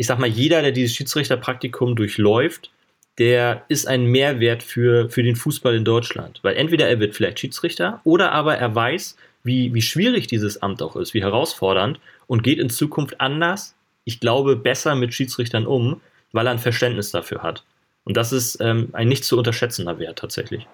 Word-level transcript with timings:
ich 0.00 0.06
sag 0.06 0.18
mal, 0.18 0.30
jeder, 0.30 0.62
der 0.62 0.72
dieses 0.72 0.96
Schiedsrichterpraktikum 0.96 1.94
durchläuft, 1.94 2.70
der 3.18 3.66
ist 3.68 3.86
ein 3.86 4.06
Mehrwert 4.06 4.62
für, 4.62 5.10
für 5.10 5.22
den 5.22 5.36
Fußball 5.36 5.74
in 5.74 5.84
Deutschland. 5.84 6.38
Weil 6.40 6.56
entweder 6.56 6.88
er 6.88 7.00
wird 7.00 7.14
vielleicht 7.14 7.38
Schiedsrichter 7.38 8.00
oder 8.04 8.32
aber 8.32 8.56
er 8.56 8.74
weiß, 8.74 9.18
wie, 9.42 9.74
wie 9.74 9.82
schwierig 9.82 10.26
dieses 10.26 10.62
Amt 10.62 10.80
auch 10.80 10.96
ist, 10.96 11.12
wie 11.12 11.22
herausfordernd 11.22 12.00
und 12.26 12.42
geht 12.42 12.58
in 12.58 12.70
Zukunft 12.70 13.20
anders, 13.20 13.74
ich 14.04 14.20
glaube, 14.20 14.56
besser 14.56 14.94
mit 14.94 15.12
Schiedsrichtern 15.12 15.66
um, 15.66 16.00
weil 16.32 16.46
er 16.46 16.52
ein 16.52 16.58
Verständnis 16.58 17.10
dafür 17.10 17.42
hat. 17.42 17.62
Und 18.04 18.16
das 18.16 18.32
ist 18.32 18.58
ähm, 18.62 18.88
ein 18.94 19.06
nicht 19.06 19.26
zu 19.26 19.36
unterschätzender 19.36 19.98
Wert 19.98 20.18
tatsächlich. 20.18 20.66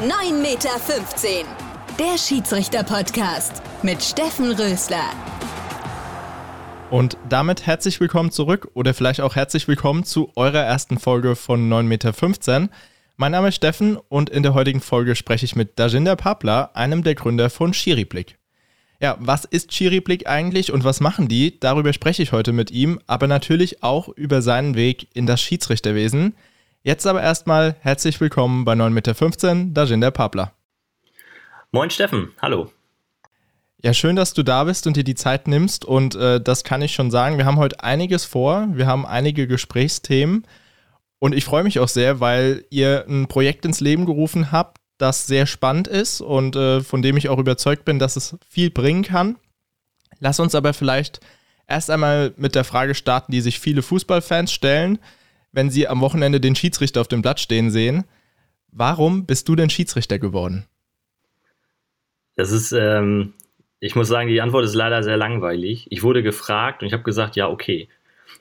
9,15 0.00 0.32
Meter. 0.42 0.70
Der 1.96 2.18
Schiedsrichter-Podcast 2.18 3.62
mit 3.84 4.02
Steffen 4.02 4.50
Rösler. 4.50 5.29
Und 6.90 7.16
damit 7.28 7.66
herzlich 7.66 8.00
willkommen 8.00 8.32
zurück 8.32 8.68
oder 8.74 8.94
vielleicht 8.94 9.20
auch 9.20 9.36
herzlich 9.36 9.68
willkommen 9.68 10.02
zu 10.02 10.32
eurer 10.34 10.58
ersten 10.58 10.98
Folge 10.98 11.36
von 11.36 11.70
9,15 11.70 11.82
Meter. 11.84 12.68
Mein 13.16 13.30
Name 13.30 13.48
ist 13.48 13.54
Steffen 13.54 13.96
und 14.08 14.28
in 14.28 14.42
der 14.42 14.54
heutigen 14.54 14.80
Folge 14.80 15.14
spreche 15.14 15.44
ich 15.44 15.54
mit 15.54 15.78
Dajinder 15.78 16.16
Papla, 16.16 16.70
einem 16.74 17.04
der 17.04 17.14
Gründer 17.14 17.48
von 17.48 17.72
Schiriblick. 17.72 18.38
Ja, 18.98 19.16
was 19.20 19.44
ist 19.44 19.72
Schiriblick 19.72 20.28
eigentlich 20.28 20.72
und 20.72 20.82
was 20.82 20.98
machen 20.98 21.28
die? 21.28 21.60
Darüber 21.60 21.92
spreche 21.92 22.24
ich 22.24 22.32
heute 22.32 22.52
mit 22.52 22.72
ihm, 22.72 22.98
aber 23.06 23.28
natürlich 23.28 23.84
auch 23.84 24.08
über 24.08 24.42
seinen 24.42 24.74
Weg 24.74 25.06
in 25.14 25.26
das 25.26 25.40
Schiedsrichterwesen. 25.40 26.34
Jetzt 26.82 27.06
aber 27.06 27.22
erstmal 27.22 27.76
herzlich 27.82 28.20
willkommen 28.20 28.64
bei 28.64 28.72
9,15 28.72 29.54
Meter, 29.54 29.70
Dajinder 29.74 30.10
Papla. 30.10 30.52
Moin 31.70 31.88
Steffen, 31.90 32.32
hallo. 32.42 32.72
Ja, 33.82 33.94
schön, 33.94 34.14
dass 34.14 34.34
du 34.34 34.42
da 34.42 34.64
bist 34.64 34.86
und 34.86 34.96
dir 34.96 35.04
die 35.04 35.14
Zeit 35.14 35.48
nimmst. 35.48 35.86
Und 35.86 36.14
äh, 36.14 36.40
das 36.40 36.64
kann 36.64 36.82
ich 36.82 36.92
schon 36.92 37.10
sagen. 37.10 37.38
Wir 37.38 37.46
haben 37.46 37.56
heute 37.56 37.82
einiges 37.82 38.26
vor. 38.26 38.68
Wir 38.72 38.86
haben 38.86 39.06
einige 39.06 39.46
Gesprächsthemen. 39.46 40.46
Und 41.18 41.34
ich 41.34 41.44
freue 41.44 41.64
mich 41.64 41.78
auch 41.78 41.88
sehr, 41.88 42.20
weil 42.20 42.64
ihr 42.70 43.06
ein 43.08 43.26
Projekt 43.26 43.64
ins 43.64 43.80
Leben 43.80 44.04
gerufen 44.04 44.52
habt, 44.52 44.78
das 44.98 45.26
sehr 45.26 45.46
spannend 45.46 45.88
ist 45.88 46.20
und 46.20 46.56
äh, 46.56 46.80
von 46.82 47.00
dem 47.00 47.16
ich 47.16 47.28
auch 47.28 47.38
überzeugt 47.38 47.84
bin, 47.84 47.98
dass 47.98 48.16
es 48.16 48.36
viel 48.48 48.70
bringen 48.70 49.02
kann. 49.02 49.36
Lass 50.18 50.40
uns 50.40 50.54
aber 50.54 50.74
vielleicht 50.74 51.20
erst 51.66 51.90
einmal 51.90 52.34
mit 52.36 52.54
der 52.54 52.64
Frage 52.64 52.94
starten, 52.94 53.32
die 53.32 53.40
sich 53.40 53.60
viele 53.60 53.82
Fußballfans 53.82 54.52
stellen, 54.52 54.98
wenn 55.52 55.70
sie 55.70 55.88
am 55.88 56.00
Wochenende 56.00 56.40
den 56.40 56.54
Schiedsrichter 56.54 57.00
auf 57.00 57.08
dem 57.08 57.22
Blatt 57.22 57.40
stehen 57.40 57.70
sehen. 57.70 58.04
Warum 58.68 59.24
bist 59.24 59.48
du 59.48 59.56
denn 59.56 59.70
Schiedsrichter 59.70 60.18
geworden? 60.18 60.66
Das 62.36 62.52
ist 62.52 62.72
ähm, 62.72 63.34
ich 63.80 63.96
muss 63.96 64.08
sagen, 64.08 64.28
die 64.28 64.40
Antwort 64.40 64.64
ist 64.64 64.74
leider 64.74 65.02
sehr 65.02 65.16
langweilig. 65.16 65.86
Ich 65.90 66.02
wurde 66.02 66.22
gefragt 66.22 66.82
und 66.82 66.86
ich 66.86 66.92
habe 66.92 67.02
gesagt, 67.02 67.34
ja, 67.36 67.48
okay. 67.48 67.88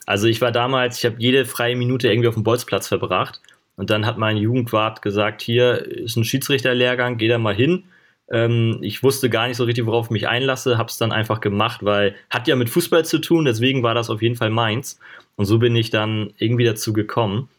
Also 0.05 0.27
ich 0.27 0.41
war 0.41 0.51
damals, 0.51 0.99
ich 0.99 1.05
habe 1.05 1.15
jede 1.17 1.45
freie 1.45 1.75
Minute 1.75 2.09
irgendwie 2.09 2.27
auf 2.27 2.35
dem 2.35 2.43
Bolzplatz 2.43 2.87
verbracht 2.87 3.41
und 3.77 3.89
dann 3.89 4.05
hat 4.05 4.17
mein 4.17 4.37
Jugendwart 4.37 5.01
gesagt, 5.01 5.41
hier 5.41 5.85
ist 5.85 6.17
ein 6.17 6.25
Schiedsrichterlehrgang, 6.25 7.17
geh 7.17 7.29
da 7.29 7.37
mal 7.37 7.55
hin. 7.55 7.85
Ähm, 8.29 8.79
ich 8.81 9.01
wusste 9.01 9.29
gar 9.29 9.47
nicht 9.47 9.57
so 9.57 9.63
richtig, 9.63 9.85
worauf 9.85 10.07
ich 10.07 10.11
mich 10.11 10.27
einlasse, 10.27 10.77
habe 10.77 10.89
es 10.89 10.97
dann 10.97 11.11
einfach 11.11 11.39
gemacht, 11.39 11.83
weil 11.83 12.15
hat 12.29 12.47
ja 12.47 12.55
mit 12.55 12.69
Fußball 12.69 13.05
zu 13.05 13.19
tun, 13.19 13.45
deswegen 13.45 13.81
war 13.81 13.95
das 13.95 14.09
auf 14.09 14.21
jeden 14.21 14.35
Fall 14.35 14.49
meins. 14.49 14.99
Und 15.37 15.45
so 15.45 15.57
bin 15.57 15.75
ich 15.75 15.89
dann 15.89 16.33
irgendwie 16.37 16.65
dazu 16.65 16.91
gekommen. 16.91 17.49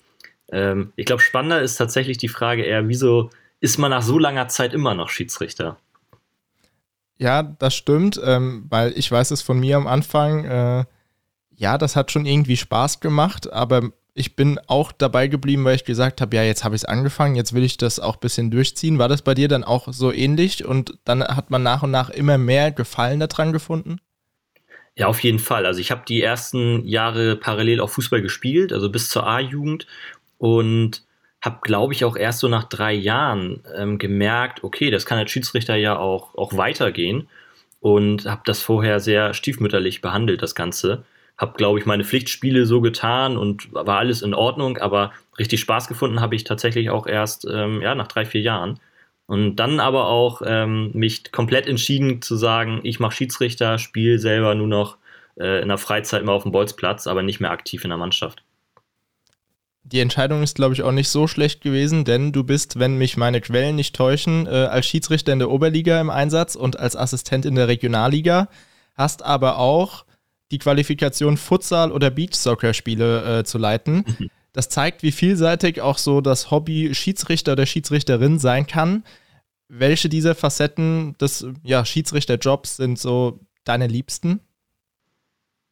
Ähm, 0.53 0.93
ich 0.97 1.07
glaube, 1.07 1.23
spannender 1.23 1.63
ist 1.63 1.77
tatsächlich 1.77 2.19
die 2.19 2.29
Frage 2.29 2.63
eher, 2.63 2.89
wieso 2.89 3.31
ist 3.61 3.79
man 3.79 3.91
nach 3.91 4.03
so 4.03 4.19
langer 4.19 4.49
Zeit 4.49 4.75
immer 4.75 4.95
noch 4.95 5.09
Schiedsrichter? 5.09 5.79
Ja, 7.21 7.43
das 7.43 7.75
stimmt, 7.75 8.19
ähm, 8.25 8.65
weil 8.71 8.97
ich 8.97 9.13
weiß 9.13 9.31
es 9.31 9.43
von 9.43 9.61
mir 9.61 9.77
am 9.77 9.87
Anfang, 9.87 10.45
äh, 10.47 10.85
ja, 11.55 11.77
das 11.77 11.95
hat 11.95 12.11
schon 12.11 12.25
irgendwie 12.25 12.57
Spaß 12.57 13.01
gemacht, 13.01 13.53
aber 13.53 13.91
ich 14.15 14.37
bin 14.37 14.59
auch 14.69 14.91
dabei 14.91 15.27
geblieben, 15.27 15.67
weil 15.67 15.77
ich 15.77 15.85
gesagt 15.85 16.23
habe, 16.23 16.35
ja, 16.35 16.43
jetzt 16.43 16.65
habe 16.65 16.75
ich 16.75 16.81
es 16.81 16.87
angefangen, 16.87 17.37
jetzt 17.37 17.53
will 17.53 17.63
ich 17.63 17.77
das 17.77 18.01
auch 18.01 18.15
ein 18.17 18.21
bisschen 18.21 18.51
durchziehen. 18.51 18.99
War 18.99 19.09
das 19.09 19.21
bei 19.21 19.35
dir 19.35 19.49
dann 19.49 19.65
auch 19.65 19.89
so 19.93 20.11
ähnlich 20.11 20.65
und 20.65 20.99
dann 21.05 21.23
hat 21.23 21.51
man 21.51 21.63
nach 21.63 21.83
und 21.83 21.91
nach 21.91 22.09
immer 22.09 22.39
mehr 22.39 22.73
Gefallen 22.73 23.21
daran 23.21 23.53
gefunden? 23.53 24.01
Ja, 24.97 25.07
auf 25.07 25.21
jeden 25.21 25.39
Fall. 25.39 25.67
Also 25.67 25.81
ich 25.81 25.91
habe 25.91 26.03
die 26.09 26.23
ersten 26.23 26.87
Jahre 26.87 27.37
parallel 27.37 27.81
auch 27.81 27.91
Fußball 27.91 28.23
gespielt, 28.23 28.73
also 28.73 28.91
bis 28.91 29.11
zur 29.11 29.27
A-Jugend 29.27 29.87
und 30.39 31.05
habe, 31.43 31.59
glaube 31.63 31.95
ich, 31.95 32.05
auch 32.05 32.17
erst 32.17 32.41
so 32.41 32.49
nach 32.49 32.65
drei 32.65 32.93
Jahren 32.93 33.63
ähm, 33.75 33.99
gemerkt, 33.99 34.63
okay, 34.63 34.91
das 34.91 35.07
kann 35.07 35.19
als 35.19 35.31
Schiedsrichter 35.31 35.75
ja 35.77 35.99
auch, 35.99 36.35
auch 36.35 36.57
weitergehen 36.57 37.29
und 37.81 38.27
habe 38.27 38.43
das 38.45 38.63
vorher 38.63 39.01
sehr 39.01 39.35
stiefmütterlich 39.35 40.03
behandelt, 40.03 40.43
das 40.43 40.55
Ganze. 40.55 41.05
Habe, 41.39 41.55
glaube 41.57 41.79
ich, 41.79 41.87
meine 41.87 42.05
Pflichtspiele 42.05 42.67
so 42.67 42.83
getan 42.83 43.39
und 43.39 43.73
war 43.73 43.99
alles 43.99 44.21
in 44.21 44.35
Ordnung, 44.35 44.77
aber 44.77 45.13
richtig 45.39 45.61
Spaß 45.61 45.89
gefunden 45.89 46.21
habe 46.21 46.37
ich 46.37 46.45
tatsächlich 46.45 46.91
auch 46.91 47.07
erst 47.07 47.47
ähm, 47.51 47.81
ja, 47.81 47.95
nach 47.95 48.09
drei, 48.09 48.27
vier 48.27 48.43
Jahren. 48.43 48.79
Und 49.27 49.57
dann 49.57 49.81
aber 49.81 50.09
auch 50.09 50.43
ähm, 50.45 50.91
mich 50.93 51.33
komplett 51.33 51.67
entschieden 51.67 52.21
zu 52.21 52.37
sagen, 52.37 52.81
ich 52.83 53.01
mache 53.01 53.15
Schiedsrichter, 53.15 53.79
spiele 53.79 54.19
selber 54.19 54.55
nur 54.55 54.67
noch 54.67 54.99
äh, 55.39 55.63
in 55.63 55.69
der 55.69 55.79
Freizeit 55.79 56.25
mal 56.25 56.33
auf 56.33 56.43
dem 56.43 56.53
Bolzplatz, 56.53 57.07
aber 57.07 57.23
nicht 57.23 57.41
mehr 57.41 57.53
aktiv 57.53 57.85
in 57.85 57.91
der 57.91 57.99
Mannschaft. 57.99 58.43
Die 59.83 60.01
Entscheidung 60.01 60.43
ist, 60.43 60.57
glaube 60.57 60.75
ich, 60.75 60.83
auch 60.83 60.93
nicht 60.93 61.09
so 61.09 61.27
schlecht 61.27 61.63
gewesen, 61.63 62.05
denn 62.05 62.33
du 62.33 62.45
bist, 62.45 62.79
wenn 62.79 62.97
mich 62.97 63.17
meine 63.17 63.41
Quellen 63.41 63.77
nicht 63.77 63.97
täuschen, 63.97 64.47
äh, 64.47 64.51
als 64.51 64.87
Schiedsrichter 64.87 65.33
in 65.33 65.39
der 65.39 65.51
Oberliga 65.51 66.01
im 66.01 66.11
Einsatz 66.11 66.55
und 66.55 66.79
als 66.79 66.97
Assistent 66.97 67.47
in 67.47 67.55
der 67.55 67.69
Regionalliga, 67.69 68.49
hast 68.95 69.25
aber 69.25 69.59
auch 69.59 70.05
die 70.51 70.59
Qualifikation 70.59 71.37
Futsal- 71.37 71.93
oder 71.93 72.11
Beachsoccer-Spiele 72.11 73.39
äh, 73.39 73.45
zu 73.45 73.59
leiten. 73.59 74.05
Mhm. 74.19 74.31
Das 74.53 74.69
zeigt, 74.69 75.03
wie 75.03 75.13
vielseitig 75.13 75.81
auch 75.81 75.99
so 75.99 76.21
das 76.21 76.51
Hobby 76.51 76.95
Schiedsrichter 76.95 77.53
oder 77.53 77.67
Schiedsrichterin 77.67 78.39
sein 78.39 78.67
kann. 78.67 79.05
Welche 79.69 80.09
dieser 80.09 80.35
Facetten 80.35 81.17
des 81.19 81.47
ja, 81.63 81.85
Schiedsrichterjobs 81.85 82.77
sind 82.77 82.99
so 82.99 83.41
deine 83.65 83.87
liebsten? 83.87 84.41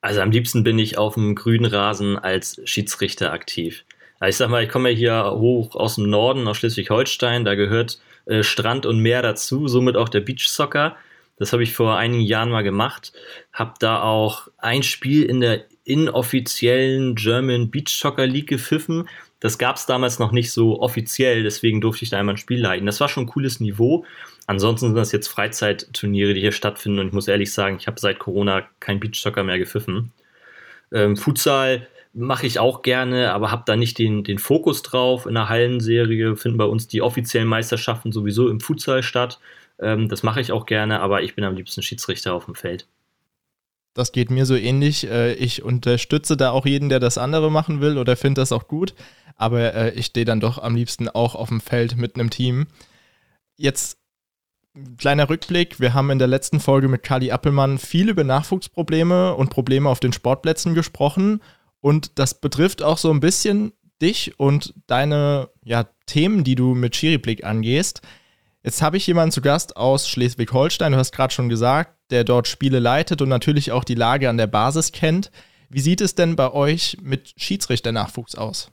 Also 0.01 0.21
am 0.21 0.31
liebsten 0.31 0.63
bin 0.63 0.79
ich 0.79 0.97
auf 0.97 1.15
dem 1.15 1.35
grünen 1.35 1.65
Rasen 1.65 2.17
als 2.17 2.61
Schiedsrichter 2.65 3.33
aktiv. 3.33 3.85
Ich 4.27 4.37
sag 4.37 4.51
mal, 4.51 4.65
ich 4.65 4.69
komme 4.69 4.91
ja 4.91 4.97
hier 4.97 5.31
hoch 5.33 5.77
aus 5.77 5.95
dem 5.95 6.11
Norden, 6.11 6.49
aus 6.49 6.57
Schleswig-Holstein, 6.57 7.45
da 7.45 7.55
gehört 7.55 8.01
äh, 8.27 8.43
Strand 8.43 8.85
und 8.85 8.99
Meer 9.01 9.23
dazu, 9.23 9.69
somit 9.69 9.97
auch 9.97 10.09
der 10.09 10.21
Beach 10.21 10.49
Soccer. 10.49 10.97
Das 11.39 11.53
habe 11.53 11.63
ich 11.63 11.73
vor 11.73 11.97
einigen 11.97 12.23
Jahren 12.23 12.51
mal 12.51 12.65
gemacht. 12.65 13.13
Habe 13.53 13.75
da 13.79 14.03
auch 14.03 14.49
ein 14.59 14.83
Spiel 14.83 15.23
in 15.25 15.41
der 15.41 15.65
inoffiziellen 15.85 17.15
German 17.15 17.71
Beach 17.71 17.91
Soccer 17.91 18.27
League 18.27 18.49
gepfiffen. 18.49 19.09
Das 19.41 19.57
gab 19.57 19.77
es 19.77 19.87
damals 19.87 20.19
noch 20.19 20.33
nicht 20.33 20.51
so 20.51 20.81
offiziell, 20.81 21.45
deswegen 21.45 21.81
durfte 21.81 22.03
ich 22.03 22.11
da 22.11 22.19
einmal 22.19 22.35
ein 22.35 22.39
Spiel 22.39 22.61
leiten. 22.61 22.87
Das 22.87 23.01
war 23.01 23.09
schon 23.09 23.25
ein 23.25 23.29
cooles 23.29 23.61
Niveau. 23.61 24.05
Ansonsten 24.49 24.87
sind 24.89 24.97
das 24.97 25.13
jetzt 25.13 25.29
Freizeitturniere, 25.29 26.35
die 26.35 26.41
hier 26.41 26.53
stattfinden 26.53 26.99
und 26.99 27.09
ich 27.09 27.13
muss 27.13 27.29
ehrlich 27.29 27.53
sagen, 27.53 27.77
ich 27.79 27.87
habe 27.87 28.01
seit 28.01 28.19
Corona 28.19 28.67
kein 28.81 28.99
Beach 28.99 29.21
Soccer 29.21 29.45
mehr 29.45 29.59
gepfiffen. 29.59 30.13
Ähm, 30.91 31.17
Futsal 31.17 31.87
mache 32.19 32.47
ich 32.47 32.59
auch 32.59 32.83
gerne, 32.83 33.33
aber 33.33 33.51
habe 33.51 33.63
da 33.67 33.77
nicht 33.77 33.99
den, 33.99 34.25
den 34.25 34.39
Fokus 34.39 34.83
drauf. 34.83 35.27
In 35.27 35.35
der 35.35 35.49
Hallenserie 35.49 36.37
finden 36.37 36.59
bei 36.59 36.65
uns 36.65 36.89
die 36.89 37.03
offiziellen 37.03 37.49
Meisterschaften 37.49 38.13
sowieso 38.13 38.49
im 38.49 38.61
Futsal 38.61 39.03
statt. 39.03 39.39
Ähm, 39.79 40.09
das 40.09 40.23
mache 40.23 40.41
ich 40.41 40.53
auch 40.53 40.67
gerne, 40.67 41.01
aber 41.01 41.23
ich 41.23 41.35
bin 41.35 41.45
am 41.45 41.55
liebsten 41.55 41.83
Schiedsrichter 41.83 42.35
auf 42.35 42.47
dem 42.47 42.55
Feld. 42.55 42.87
Das 43.95 44.13
geht 44.13 44.31
mir 44.31 44.47
so 44.47 44.57
ähnlich. 44.57 45.09
Äh, 45.09 45.35
ich 45.35 45.63
unterstütze 45.63 46.37
da 46.37 46.51
auch 46.51 46.67
jeden, 46.67 46.89
der 46.89 47.01
das 47.01 47.19
andere 47.19 47.51
machen 47.51 47.81
will 47.81 47.99
oder 47.99 48.17
finde 48.17 48.41
das 48.41 48.53
auch 48.53 48.69
gut. 48.69 48.95
Aber 49.37 49.75
äh, 49.75 49.91
ich 49.95 50.07
stehe 50.07 50.27
dann 50.27 50.41
doch 50.41 50.59
am 50.59 50.75
liebsten 50.75 51.09
auch 51.09 51.35
auf 51.35 51.49
dem 51.49 51.61
Feld 51.61 51.97
mit 51.97 52.17
einem 52.17 52.31
Team. 52.31 52.67
Jetzt 53.57 53.99
kleiner 54.99 55.29
Rückblick. 55.29 55.81
Wir 55.81 55.95
haben 55.95 56.11
in 56.11 56.19
der 56.19 56.29
letzten 56.29 56.61
Folge 56.61 56.89
mit 56.89 57.03
Kali 57.03 57.31
Appelmann 57.31 57.79
viel 57.79 58.09
über 58.09 58.25
Nachwuchsprobleme 58.25 59.35
und 59.35 59.51
Probleme 59.51 59.89
auf 59.89 60.01
den 60.01 60.13
Sportplätzen 60.13 60.75
gesprochen. 60.75 61.41
Und 61.81 62.19
das 62.19 62.41
betrifft 62.41 62.83
auch 62.83 62.99
so 62.99 63.11
ein 63.11 63.21
bisschen 63.21 63.73
dich 64.01 64.39
und 64.39 64.75
deine 64.87 65.51
ja, 65.65 65.87
Themen, 66.07 66.45
die 66.45 66.55
du 66.55 66.75
mit 66.75 66.97
Schiriblick 66.97 67.45
angehst. 67.45 68.03
Jetzt 68.63 68.83
habe 68.83 68.97
ich 68.97 69.07
jemanden 69.07 69.33
zu 69.33 69.41
Gast 69.41 69.77
aus 69.77 70.09
Schleswig-Holstein, 70.09 70.93
du 70.93 70.99
hast 70.99 71.13
gerade 71.13 71.33
schon 71.33 71.49
gesagt, 71.49 71.95
der 72.11 72.25
dort 72.25 72.49
Spiele 72.49 72.81
leitet 72.81 73.23
und 73.23 73.29
natürlich 73.29 73.73
auch 73.73 73.85
die 73.85 73.95
Lage 73.95 74.29
an 74.29 74.37
der 74.37 74.47
Basis 74.47 74.93
kennt. 74.93 75.31
Wie 75.69 75.81
sieht 75.81 76.01
es 76.01 76.15
denn 76.15 76.37
bei 76.37 76.53
euch 76.53 76.97
mit 77.03 77.35
Schiedsrichternachwuchs 77.37 78.35
aus? 78.35 78.71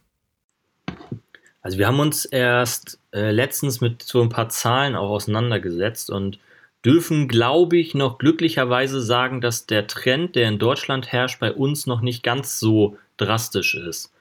Also 1.62 1.78
wir 1.78 1.88
haben 1.88 2.00
uns 2.00 2.26
erst 2.26 3.00
äh, 3.12 3.32
letztens 3.32 3.82
mit 3.82 4.04
so 4.04 4.22
ein 4.22 4.30
paar 4.30 4.50
Zahlen 4.50 4.96
auch 4.96 5.10
auseinandergesetzt 5.10 6.10
und 6.10 6.40
dürfen, 6.86 7.28
glaube 7.28 7.78
ich, 7.78 7.96
noch 7.96 8.20
glücklicherweise 8.20 9.02
sagen, 9.02 9.42
dass 9.42 9.66
der 9.66 9.88
Trend, 9.88 10.36
der 10.36 10.48
in 10.48 10.60
Deutschland 10.60 11.12
herrscht, 11.12 11.40
bei 11.40 11.52
uns 11.52 11.88
noch 11.88 12.02
nicht 12.02 12.22
ganz 12.22 12.60
so 12.60 12.98
drastisch 13.18 13.76
ist. 13.76 14.14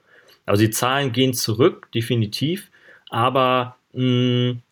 Also 0.47 0.63
die 0.63 0.71
Zahlen 0.71 1.13
gehen 1.13 1.35
zurück, 1.35 1.89
definitiv, 1.95 2.71
aber 3.11 3.77
mh, 3.93 4.03
hm, 4.03 4.63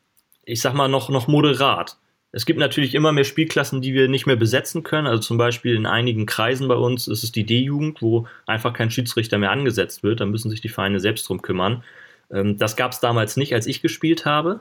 ich 0.44 0.60
sag 0.60 0.74
mal 0.74 0.88
noch, 0.88 1.08
noch 1.08 1.28
moderat. 1.28 1.96
Es 2.32 2.46
gibt 2.46 2.58
natürlich 2.58 2.94
immer 2.94 3.12
mehr 3.12 3.24
Spielklassen, 3.24 3.82
die 3.82 3.92
wir 3.92 4.08
nicht 4.08 4.26
mehr 4.26 4.36
besetzen 4.36 4.82
können. 4.82 5.06
Also 5.06 5.20
zum 5.20 5.36
Beispiel 5.36 5.76
in 5.76 5.86
einigen 5.86 6.24
Kreisen 6.24 6.66
bei 6.66 6.74
uns 6.74 7.06
ist 7.06 7.22
es 7.22 7.30
die 7.30 7.44
D-Jugend, 7.44 8.00
wo 8.00 8.26
einfach 8.46 8.72
kein 8.72 8.90
Schiedsrichter 8.90 9.36
mehr 9.38 9.50
angesetzt 9.50 10.02
wird. 10.02 10.20
Da 10.20 10.26
müssen 10.26 10.50
sich 10.50 10.62
die 10.62 10.70
Vereine 10.70 10.98
selbst 10.98 11.28
drum 11.28 11.42
kümmern. 11.42 11.84
Ähm, 12.30 12.56
das 12.56 12.76
gab 12.76 12.92
es 12.92 13.00
damals 13.00 13.36
nicht, 13.36 13.54
als 13.54 13.66
ich 13.66 13.82
gespielt 13.82 14.24
habe. 14.24 14.60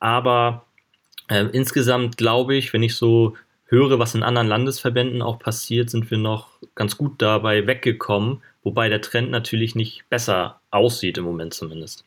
Aber 0.00 0.66
äh, 1.28 1.44
insgesamt 1.52 2.16
glaube 2.16 2.54
ich, 2.54 2.72
wenn 2.72 2.82
ich 2.82 2.96
so 2.96 3.34
höre, 3.66 3.98
was 3.98 4.14
in 4.14 4.22
anderen 4.22 4.48
Landesverbänden 4.48 5.22
auch 5.22 5.38
passiert, 5.38 5.90
sind 5.90 6.10
wir 6.10 6.18
noch 6.18 6.48
ganz 6.74 6.98
gut 6.98 7.22
dabei 7.22 7.66
weggekommen, 7.66 8.42
wobei 8.62 8.88
der 8.88 9.00
Trend 9.00 9.30
natürlich 9.30 9.74
nicht 9.74 10.04
besser 10.10 10.60
aussieht 10.70 11.16
im 11.18 11.24
Moment 11.24 11.54
zumindest. 11.54 12.04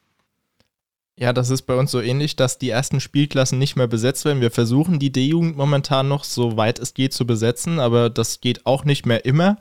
Ja, 1.18 1.32
das 1.32 1.50
ist 1.50 1.62
bei 1.62 1.76
uns 1.76 1.92
so 1.92 2.02
ähnlich, 2.02 2.36
dass 2.36 2.58
die 2.58 2.70
ersten 2.70 3.00
Spielklassen 3.00 3.58
nicht 3.58 3.78
mehr 3.78 3.88
besetzt 3.88 4.26
werden. 4.26 4.42
Wir 4.42 4.52
versuchen 4.52 5.00
die 5.00 5.12
D-Jugend 5.12 5.56
momentan 5.56 6.10
noch 6.10 6.26
so 6.26 6.58
weit 6.58 6.78
es 6.78 6.94
geht 6.94 7.14
zu 7.14 7.26
besetzen, 7.26 7.80
aber 7.80 8.10
das 8.10 8.42
geht 8.42 8.66
auch 8.66 8.84
nicht 8.84 9.06
mehr 9.06 9.24
immer. 9.24 9.58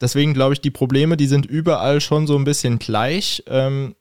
Deswegen 0.00 0.32
glaube 0.32 0.54
ich, 0.54 0.60
die 0.60 0.70
Probleme, 0.70 1.16
die 1.16 1.26
sind 1.26 1.44
überall 1.44 2.00
schon 2.00 2.26
so 2.26 2.36
ein 2.36 2.44
bisschen 2.44 2.78
gleich. 2.78 3.42
Ähm, 3.48 3.96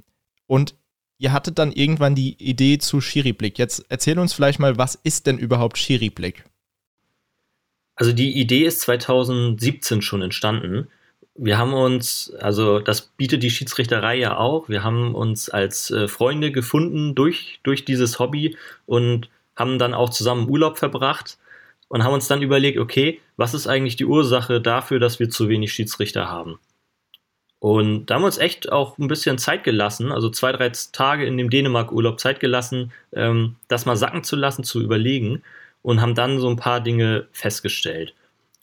und 0.45 0.75
ihr 1.17 1.33
hattet 1.33 1.59
dann 1.59 1.71
irgendwann 1.71 2.15
die 2.15 2.35
Idee 2.43 2.77
zu 2.77 3.01
Schiriblick. 3.01 3.57
Jetzt 3.57 3.85
erzähl 3.89 4.19
uns 4.19 4.33
vielleicht 4.33 4.59
mal, 4.59 4.77
was 4.77 4.95
ist 4.95 5.27
denn 5.27 5.37
überhaupt 5.37 5.77
Schiriblick? 5.77 6.45
Also 7.95 8.11
die 8.11 8.39
Idee 8.39 8.65
ist 8.65 8.81
2017 8.81 10.01
schon 10.01 10.21
entstanden 10.21 10.87
wir 11.35 11.57
haben 11.57 11.73
uns, 11.73 12.33
also 12.39 12.79
das 12.79 13.01
bietet 13.01 13.43
die 13.43 13.49
Schiedsrichterei 13.49 14.15
ja 14.15 14.37
auch, 14.37 14.69
wir 14.69 14.83
haben 14.83 15.13
uns 15.13 15.49
als 15.49 15.91
äh, 15.91 16.07
Freunde 16.07 16.51
gefunden 16.51 17.13
durch, 17.13 17.59
durch 17.63 17.83
dieses 17.83 18.19
Hobby 18.19 18.57
und 18.85 19.29
haben 19.55 19.77
dann 19.77 19.93
auch 19.93 20.09
zusammen 20.09 20.49
Urlaub 20.49 20.77
verbracht 20.77 21.37
und 21.89 22.03
haben 22.03 22.13
uns 22.13 22.27
dann 22.27 22.41
überlegt, 22.41 22.79
okay, 22.79 23.19
was 23.35 23.53
ist 23.53 23.67
eigentlich 23.67 23.97
die 23.97 24.05
Ursache 24.05 24.61
dafür, 24.61 24.99
dass 24.99 25.19
wir 25.19 25.29
zu 25.29 25.49
wenig 25.49 25.73
Schiedsrichter 25.73 26.29
haben? 26.29 26.57
Und 27.59 28.07
da 28.07 28.15
haben 28.15 28.21
wir 28.21 28.27
uns 28.27 28.37
echt 28.37 28.71
auch 28.71 28.97
ein 28.97 29.07
bisschen 29.07 29.37
Zeit 29.37 29.63
gelassen, 29.63 30.11
also 30.11 30.29
zwei, 30.29 30.51
drei 30.51 30.71
Tage 30.91 31.25
in 31.25 31.37
dem 31.37 31.49
Dänemark-Urlaub 31.49 32.19
Zeit 32.19 32.39
gelassen, 32.39 32.91
ähm, 33.13 33.55
das 33.67 33.85
mal 33.85 33.95
sacken 33.95 34.23
zu 34.23 34.35
lassen, 34.35 34.63
zu 34.63 34.81
überlegen 34.81 35.41
und 35.81 36.01
haben 36.01 36.15
dann 36.15 36.39
so 36.39 36.49
ein 36.49 36.57
paar 36.57 36.81
Dinge 36.81 37.27
festgestellt. 37.31 38.13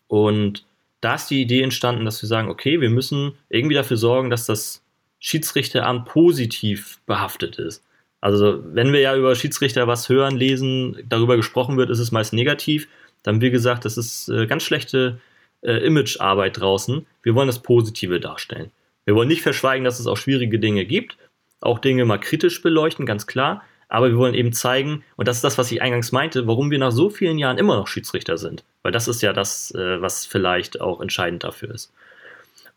Und 0.08 0.64
da 1.00 1.16
ist 1.16 1.28
die 1.28 1.42
Idee 1.42 1.62
entstanden, 1.62 2.04
dass 2.04 2.22
wir 2.22 2.28
sagen, 2.28 2.48
okay, 2.48 2.80
wir 2.80 2.90
müssen 2.90 3.32
irgendwie 3.48 3.74
dafür 3.74 3.96
sorgen, 3.96 4.30
dass 4.30 4.46
das 4.46 4.82
Schiedsrichteramt 5.18 6.06
positiv 6.06 7.00
behaftet 7.06 7.58
ist. 7.58 7.84
Also 8.20 8.62
wenn 8.64 8.92
wir 8.92 9.00
ja 9.00 9.16
über 9.16 9.34
Schiedsrichter 9.34 9.88
was 9.88 10.08
hören, 10.08 10.36
lesen, 10.36 10.96
darüber 11.08 11.36
gesprochen 11.36 11.76
wird, 11.76 11.90
ist 11.90 11.98
es 11.98 12.12
meist 12.12 12.32
negativ. 12.32 12.88
Dann 13.24 13.40
wir 13.40 13.50
gesagt, 13.50 13.84
das 13.84 13.96
ist 13.96 14.28
äh, 14.28 14.46
ganz 14.46 14.62
schlechte 14.62 15.20
äh, 15.62 15.84
Imagearbeit 15.84 16.60
draußen. 16.60 17.06
Wir 17.22 17.34
wollen 17.34 17.48
das 17.48 17.62
Positive 17.62 18.20
darstellen. 18.20 18.70
Wir 19.04 19.14
wollen 19.14 19.28
nicht 19.28 19.42
verschweigen, 19.42 19.84
dass 19.84 19.98
es 19.98 20.06
auch 20.06 20.16
schwierige 20.16 20.58
Dinge 20.58 20.84
gibt, 20.84 21.16
auch 21.60 21.78
Dinge 21.78 22.04
mal 22.04 22.18
kritisch 22.18 22.62
beleuchten, 22.62 23.06
ganz 23.06 23.26
klar. 23.26 23.62
Aber 23.88 24.08
wir 24.08 24.16
wollen 24.16 24.34
eben 24.34 24.52
zeigen, 24.54 25.04
und 25.16 25.28
das 25.28 25.36
ist 25.36 25.44
das, 25.44 25.58
was 25.58 25.70
ich 25.70 25.82
eingangs 25.82 26.12
meinte, 26.12 26.46
warum 26.46 26.70
wir 26.70 26.78
nach 26.78 26.92
so 26.92 27.10
vielen 27.10 27.36
Jahren 27.36 27.58
immer 27.58 27.76
noch 27.76 27.88
Schiedsrichter 27.88 28.38
sind. 28.38 28.64
Weil 28.82 28.90
das 28.92 29.06
ist 29.06 29.20
ja 29.20 29.34
das, 29.34 29.70
äh, 29.74 30.00
was 30.00 30.24
vielleicht 30.24 30.80
auch 30.80 31.00
entscheidend 31.00 31.44
dafür 31.44 31.74
ist. 31.74 31.92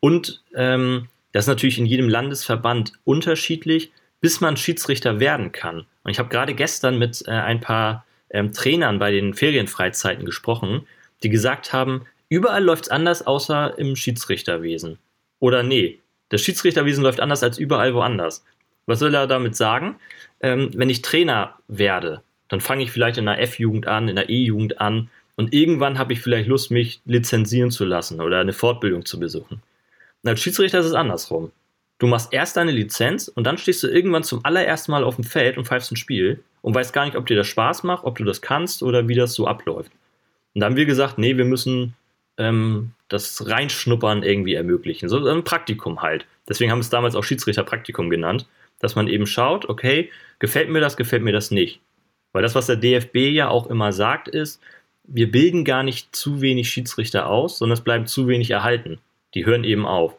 Und 0.01 0.43
ähm, 0.55 1.07
das 1.31 1.45
ist 1.45 1.49
natürlich 1.49 1.79
in 1.79 1.85
jedem 1.85 2.09
Landesverband 2.09 2.93
unterschiedlich, 3.05 3.91
bis 4.19 4.41
man 4.41 4.57
Schiedsrichter 4.57 5.19
werden 5.19 5.51
kann. 5.51 5.85
Und 6.03 6.11
ich 6.11 6.19
habe 6.19 6.29
gerade 6.29 6.53
gestern 6.53 6.97
mit 6.97 7.23
äh, 7.27 7.31
ein 7.31 7.61
paar 7.61 8.05
ähm, 8.29 8.51
Trainern 8.51 8.99
bei 8.99 9.11
den 9.11 9.33
Ferienfreizeiten 9.33 10.25
gesprochen, 10.25 10.85
die 11.23 11.29
gesagt 11.29 11.73
haben, 11.73 12.05
überall 12.27 12.63
läuft 12.63 12.85
es 12.85 12.89
anders, 12.89 13.25
außer 13.25 13.77
im 13.77 13.95
Schiedsrichterwesen. 13.95 14.99
Oder 15.39 15.63
nee, 15.63 15.99
das 16.29 16.41
Schiedsrichterwesen 16.41 17.03
läuft 17.03 17.19
anders 17.19 17.43
als 17.43 17.57
überall 17.57 17.93
woanders. 17.93 18.43
Was 18.85 18.99
soll 18.99 19.13
er 19.13 19.27
damit 19.27 19.55
sagen? 19.55 19.95
Ähm, 20.41 20.71
wenn 20.75 20.89
ich 20.89 21.01
Trainer 21.01 21.55
werde, 21.67 22.21
dann 22.49 22.61
fange 22.61 22.83
ich 22.83 22.91
vielleicht 22.91 23.17
in 23.17 23.25
der 23.25 23.41
F-Jugend 23.41 23.87
an, 23.87 24.07
in 24.07 24.15
der 24.15 24.29
E-Jugend 24.29 24.79
an 24.79 25.09
und 25.35 25.53
irgendwann 25.53 25.97
habe 25.97 26.13
ich 26.13 26.21
vielleicht 26.21 26.47
Lust, 26.47 26.71
mich 26.71 27.01
lizenzieren 27.05 27.71
zu 27.71 27.85
lassen 27.85 28.21
oder 28.21 28.39
eine 28.39 28.53
Fortbildung 28.53 29.05
zu 29.05 29.19
besuchen. 29.19 29.61
Und 30.23 30.29
als 30.29 30.41
Schiedsrichter 30.41 30.79
ist 30.79 30.85
es 30.85 30.93
andersrum. 30.93 31.51
Du 31.97 32.07
machst 32.07 32.33
erst 32.33 32.57
deine 32.57 32.71
Lizenz 32.71 33.27
und 33.27 33.45
dann 33.45 33.57
stehst 33.57 33.81
du 33.83 33.87
irgendwann 33.87 34.23
zum 34.23 34.43
allerersten 34.43 34.91
Mal 34.91 35.03
auf 35.03 35.15
dem 35.15 35.23
Feld 35.23 35.57
und 35.57 35.65
pfeifst 35.65 35.91
ein 35.91 35.97
Spiel 35.97 36.43
und 36.61 36.75
weißt 36.75 36.93
gar 36.93 37.05
nicht, 37.05 37.15
ob 37.15 37.25
dir 37.25 37.37
das 37.37 37.47
Spaß 37.47 37.83
macht, 37.83 38.03
ob 38.03 38.17
du 38.17 38.23
das 38.23 38.41
kannst 38.41 38.83
oder 38.83 39.07
wie 39.07 39.15
das 39.15 39.33
so 39.33 39.47
abläuft. 39.47 39.91
Und 40.53 40.61
da 40.61 40.65
haben 40.65 40.75
wir 40.75 40.85
gesagt, 40.85 41.17
nee, 41.17 41.37
wir 41.37 41.45
müssen 41.45 41.95
ähm, 42.37 42.91
das 43.07 43.47
Reinschnuppern 43.47 44.23
irgendwie 44.23 44.55
ermöglichen. 44.55 45.09
So 45.09 45.25
ein 45.25 45.43
Praktikum 45.43 46.01
halt. 46.01 46.25
Deswegen 46.47 46.71
haben 46.71 46.79
wir 46.79 46.83
es 46.83 46.89
damals 46.89 47.15
auch 47.15 47.23
Schiedsrichterpraktikum 47.23 48.09
genannt 48.09 48.45
dass 48.79 48.95
man 48.95 49.07
eben 49.07 49.25
schaut, 49.25 49.67
okay, 49.69 50.11
gefällt 50.39 50.69
mir 50.69 50.79
das, 50.79 50.97
gefällt 50.97 51.23
mir 51.23 51.31
das 51.31 51.51
nicht. 51.51 51.79
Weil 52.33 52.43
das, 52.43 52.55
was 52.55 52.67
der 52.67 52.75
DFB 52.75 53.15
ja 53.31 53.47
auch 53.47 53.67
immer 53.67 53.93
sagt, 53.93 54.27
ist, 54.27 54.61
wir 55.03 55.31
bilden 55.31 55.63
gar 55.63 55.83
nicht 55.83 56.15
zu 56.15 56.41
wenig 56.41 56.69
Schiedsrichter 56.69 57.27
aus, 57.27 57.57
sondern 57.57 57.77
es 57.77 57.83
bleiben 57.83 58.07
zu 58.07 58.27
wenig 58.27 58.51
erhalten. 58.51 58.99
Die 59.33 59.45
hören 59.45 59.63
eben 59.63 59.85
auf. 59.85 60.17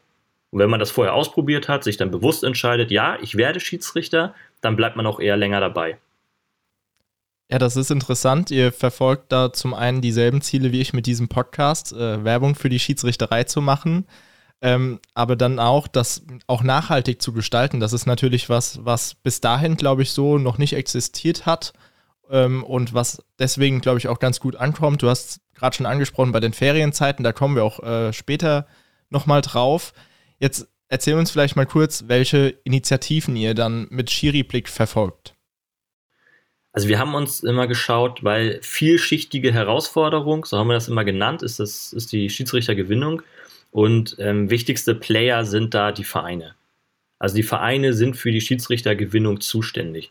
Und 0.50 0.60
wenn 0.60 0.70
man 0.70 0.80
das 0.80 0.90
vorher 0.90 1.14
ausprobiert 1.14 1.68
hat, 1.68 1.84
sich 1.84 1.96
dann 1.96 2.10
bewusst 2.10 2.44
entscheidet, 2.44 2.90
ja, 2.90 3.18
ich 3.20 3.36
werde 3.36 3.60
Schiedsrichter, 3.60 4.34
dann 4.60 4.76
bleibt 4.76 4.96
man 4.96 5.06
auch 5.06 5.20
eher 5.20 5.36
länger 5.36 5.60
dabei. 5.60 5.98
Ja, 7.50 7.58
das 7.58 7.76
ist 7.76 7.90
interessant. 7.90 8.50
Ihr 8.50 8.72
verfolgt 8.72 9.30
da 9.30 9.52
zum 9.52 9.72
einen 9.72 10.00
dieselben 10.00 10.40
Ziele 10.40 10.72
wie 10.72 10.80
ich 10.80 10.92
mit 10.92 11.06
diesem 11.06 11.28
Podcast, 11.28 11.92
äh, 11.92 12.24
Werbung 12.24 12.54
für 12.54 12.68
die 12.68 12.80
Schiedsrichterei 12.80 13.44
zu 13.44 13.60
machen 13.60 14.06
ähm, 14.62 15.00
aber 15.14 15.36
dann 15.36 15.58
auch 15.58 15.86
das 15.86 16.22
auch 16.46 16.62
nachhaltig 16.62 17.20
zu 17.20 17.32
gestalten. 17.32 17.80
Das 17.80 17.92
ist 17.92 18.06
natürlich 18.06 18.48
was, 18.48 18.84
was 18.84 19.14
bis 19.14 19.40
dahin, 19.40 19.76
glaube 19.76 20.02
ich, 20.02 20.12
so 20.12 20.38
noch 20.38 20.58
nicht 20.58 20.72
existiert 20.72 21.46
hat 21.46 21.72
ähm, 22.30 22.64
und 22.64 22.94
was 22.94 23.22
deswegen, 23.38 23.80
glaube 23.80 23.98
ich, 23.98 24.08
auch 24.08 24.18
ganz 24.18 24.40
gut 24.40 24.56
ankommt. 24.56 25.02
Du 25.02 25.08
hast 25.08 25.40
gerade 25.54 25.76
schon 25.76 25.86
angesprochen 25.86 26.32
bei 26.32 26.40
den 26.40 26.52
Ferienzeiten, 26.52 27.22
da 27.22 27.32
kommen 27.32 27.54
wir 27.54 27.64
auch 27.64 27.80
äh, 27.80 28.12
später 28.12 28.66
nochmal 29.10 29.42
drauf. 29.42 29.92
Jetzt 30.38 30.68
erzähl 30.88 31.14
uns 31.14 31.30
vielleicht 31.30 31.56
mal 31.56 31.66
kurz, 31.66 32.04
welche 32.08 32.48
Initiativen 32.64 33.36
ihr 33.36 33.54
dann 33.54 33.86
mit 33.90 34.10
Schiri-Blick 34.10 34.68
verfolgt. 34.68 35.35
Also 36.76 36.88
wir 36.88 36.98
haben 36.98 37.14
uns 37.14 37.42
immer 37.42 37.66
geschaut, 37.66 38.22
weil 38.22 38.58
vielschichtige 38.60 39.50
Herausforderung, 39.50 40.44
so 40.44 40.58
haben 40.58 40.66
wir 40.66 40.74
das 40.74 40.88
immer 40.88 41.06
genannt, 41.06 41.42
ist, 41.42 41.58
das, 41.58 41.94
ist 41.94 42.12
die 42.12 42.28
Schiedsrichtergewinnung. 42.28 43.22
Und 43.70 44.16
ähm, 44.18 44.50
wichtigste 44.50 44.94
Player 44.94 45.46
sind 45.46 45.72
da 45.72 45.90
die 45.90 46.04
Vereine. 46.04 46.54
Also 47.18 47.34
die 47.34 47.44
Vereine 47.44 47.94
sind 47.94 48.18
für 48.18 48.30
die 48.30 48.42
Schiedsrichtergewinnung 48.42 49.40
zuständig. 49.40 50.10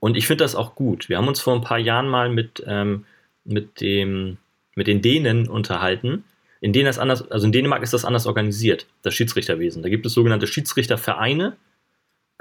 Und 0.00 0.18
ich 0.18 0.26
finde 0.26 0.44
das 0.44 0.54
auch 0.54 0.74
gut. 0.74 1.08
Wir 1.08 1.16
haben 1.16 1.28
uns 1.28 1.40
vor 1.40 1.54
ein 1.54 1.62
paar 1.62 1.78
Jahren 1.78 2.10
mal 2.10 2.28
mit, 2.28 2.62
ähm, 2.66 3.06
mit, 3.44 3.80
dem, 3.80 4.36
mit 4.74 4.88
den 4.88 5.00
Dänen 5.00 5.48
unterhalten. 5.48 6.24
In 6.60 6.74
Dänen 6.74 6.90
ist 6.90 6.98
anders, 6.98 7.30
also 7.30 7.46
in 7.46 7.52
Dänemark 7.52 7.82
ist 7.82 7.94
das 7.94 8.04
anders 8.04 8.26
organisiert, 8.26 8.86
das 9.00 9.14
Schiedsrichterwesen. 9.14 9.82
Da 9.82 9.88
gibt 9.88 10.04
es 10.04 10.12
sogenannte 10.12 10.46
Schiedsrichtervereine, 10.46 11.56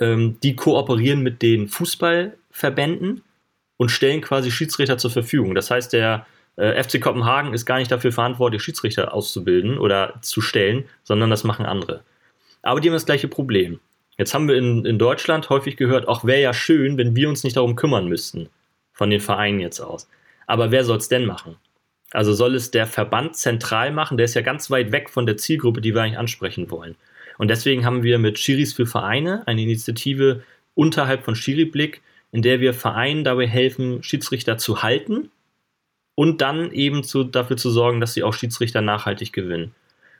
ähm, 0.02 0.40
die 0.44 0.58
kooperieren 0.58 1.22
mit 1.22 1.42
den 1.42 1.70
Fußballverbänden 1.70 3.22
und 3.82 3.90
stellen 3.90 4.22
quasi 4.22 4.52
Schiedsrichter 4.52 5.00
zur 5.00 5.10
Verfügung. 5.10 5.56
Das 5.56 5.72
heißt, 5.72 5.92
der, 5.92 6.28
äh, 6.56 6.84
FC 6.84 7.02
Kopenhagen 7.02 7.52
ist 7.56 7.66
gar 7.66 7.80
nicht 7.80 7.90
dafür 7.90 8.12
verantwortlich, 8.12 8.62
Schiedsrichter 8.62 9.12
auszubilden 9.12 9.80
oder 9.80 10.14
zu 10.22 10.40
stellen, 10.40 10.86
sondern 11.02 11.32
das 11.32 11.44
machen 11.44 11.66
andere. 11.66 12.04
Aber 12.62 12.80
die 12.80 12.90
haben 12.90 12.94
das 12.94 13.08
gleiche 13.08 13.28
Problem. 13.28 13.80
Jetzt 14.20 14.36
haben 14.36 14.48
wir 14.48 14.56
in, 14.56 14.86
in 14.86 15.00
Deutschland 15.00 15.50
häufig 15.50 15.78
gehört, 15.78 16.08
auch 16.08 16.24
wäre 16.24 16.42
ja 16.42 16.54
schön, 16.54 17.00
wenn 17.00 17.16
wir 17.16 17.28
uns 17.28 17.44
nicht 17.44 17.58
darum 17.58 17.76
kümmern 17.76 18.08
müssten, 18.08 18.50
von 18.94 19.10
den 19.10 19.20
Vereinen 19.20 19.60
jetzt 19.60 19.80
aus. 19.80 20.08
Aber 20.46 20.70
wer 20.70 20.84
soll 20.84 20.98
es 20.98 21.08
denn 21.08 21.26
machen? 21.26 21.56
Also 22.12 22.34
soll 22.34 22.54
es 22.54 22.70
der 22.70 22.86
Verband 22.86 23.36
zentral 23.36 23.92
machen? 23.92 24.18
Der 24.18 24.26
ist 24.26 24.36
ja 24.36 24.44
ganz 24.44 24.70
weit 24.70 24.92
weg 24.92 25.10
von 25.10 25.26
der 25.26 25.38
Zielgruppe, 25.38 25.82
die 25.82 25.96
wir 25.96 26.04
eigentlich 26.04 26.20
ansprechen 26.20 26.70
wollen. 26.70 26.98
Und 27.40 27.48
deswegen 27.48 27.84
haben 27.84 28.04
wir 28.04 28.20
mit 28.20 28.38
Schiris 28.38 28.74
für 28.74 28.86
Vereine 28.86 29.42
eine 29.48 29.64
Initiative 29.64 30.44
unterhalb 30.76 31.26
von 31.26 31.34
Schiriblick, 31.34 32.04
in 32.32 32.42
der 32.42 32.60
wir 32.60 32.74
Vereinen 32.74 33.24
dabei 33.24 33.48
helfen, 33.48 34.04
Schiedsrichter 34.04 34.58
zu 34.58 34.84
halten 34.84 35.30
und 36.16 36.42
dann 36.42 36.72
eben 36.72 37.04
zu, 37.04 37.24
dafür 37.24 37.58
zu 37.58 37.70
sorgen, 37.70 38.00
dass 38.00 38.14
sie 38.14 38.24
auch 38.24 38.34
Schiedsrichter 38.34 38.82
nachhaltig 38.82 39.34
gewinnen. 39.34 39.74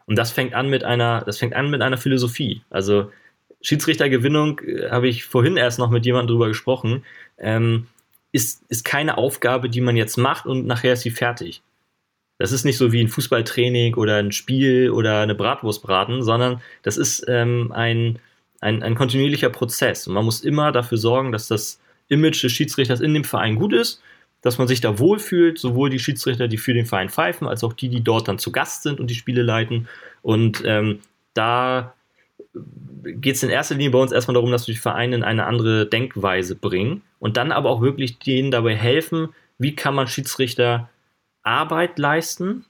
Und 0.06 0.18
das 0.18 0.32
fängt 0.32 0.54
an 0.54 0.70
mit 0.70 0.84
einer, 0.84 1.22
das 1.26 1.38
fängt 1.38 1.54
an 1.54 1.70
mit 1.70 1.82
einer 1.82 1.98
Philosophie. 1.98 2.62
Also 2.70 3.12
Schiedsrichtergewinnung, 3.62 4.60
äh, 4.60 4.90
habe 4.90 5.08
ich 5.08 5.26
vorhin 5.26 5.58
erst 5.58 5.80
noch 5.80 5.90
mit 5.90 6.06
jemandem 6.06 6.34
drüber 6.34 6.48
gesprochen, 6.48 7.04
ähm, 7.38 7.88
ist, 8.32 8.64
ist 8.70 8.86
keine 8.86 9.18
Aufgabe, 9.18 9.70
die 9.70 9.82
man 9.82 9.98
jetzt 9.98 10.18
macht 10.18 10.46
und 10.46 10.66
nachher 10.66 10.94
ist 10.94 11.02
sie 11.02 11.12
fertig. 11.12 11.62
Das 12.38 12.52
ist 12.52 12.66
nicht 12.66 12.78
so 12.78 12.92
wie 12.92 13.02
ein 13.02 13.08
Fußballtraining 13.08 13.96
oder 13.96 14.18
ein 14.18 14.32
Spiel 14.32 14.90
oder 14.90 15.22
eine 15.22 15.36
Bratwurst 15.36 15.84
braten, 15.84 16.24
sondern 16.24 16.62
das 16.82 16.98
ist 16.98 17.24
ähm, 17.28 17.72
ein, 17.72 18.20
ein, 18.62 18.82
ein 18.82 18.96
kontinuierlicher 18.96 19.50
Prozess. 19.50 20.08
Und 20.08 20.16
man 20.16 20.26
muss 20.26 20.42
immer 20.42 20.72
dafür 20.72 20.98
sorgen, 20.98 21.32
dass 21.32 21.48
das 21.48 21.80
Image 22.12 22.44
des 22.44 22.52
Schiedsrichters 22.52 23.00
in 23.00 23.14
dem 23.14 23.24
Verein 23.24 23.56
gut 23.56 23.74
ist 23.74 24.02
dass 24.42 24.58
man 24.58 24.68
sich 24.68 24.82
da 24.82 24.98
wohlfühlt, 25.00 25.60
sowohl 25.60 25.90
die 25.90 26.00
Schiedsrichter, 26.00 26.48
die 26.48 26.58
für 26.58 26.74
den 26.74 26.86
Verein 26.86 27.10
pfeifen, 27.10 27.48
als 27.48 27.64
auch 27.64 27.74
die, 27.74 27.90
die 27.90 28.04
dort 28.04 28.28
dann 28.28 28.40
zu 28.40 28.52
Gast 28.52 28.84
sind 28.84 29.00
und 29.00 29.08
die 29.08 29.16
Spiele 29.16 29.44
leiten. 29.44 29.88
Und 30.24 30.64
ähm, 30.66 31.00
da 31.34 31.94
geht 33.04 33.36
es 33.36 33.44
in 33.44 33.50
erster 33.50 33.76
Linie 33.76 33.92
bei 33.92 34.00
uns 34.00 34.12
erstmal 34.12 34.34
darum, 34.34 34.52
dass 34.52 34.68
wir 34.68 34.74
die 34.74 34.80
Vereine 34.80 35.16
in 35.16 35.24
eine 35.24 35.46
andere 35.46 35.86
Denkweise 35.86 36.56
bringen 36.56 37.04
und 37.20 37.38
dann 37.38 37.52
aber 37.52 37.70
auch 37.70 37.82
wirklich 37.82 38.20
denen 38.20 38.52
dabei 38.52 38.76
helfen, 38.76 39.30
wie 39.58 39.76
kann 39.76 39.96
man 39.96 40.08
Schiedsrichter 40.08 40.90
Arbeit 41.44 42.00
leisten 42.00 42.66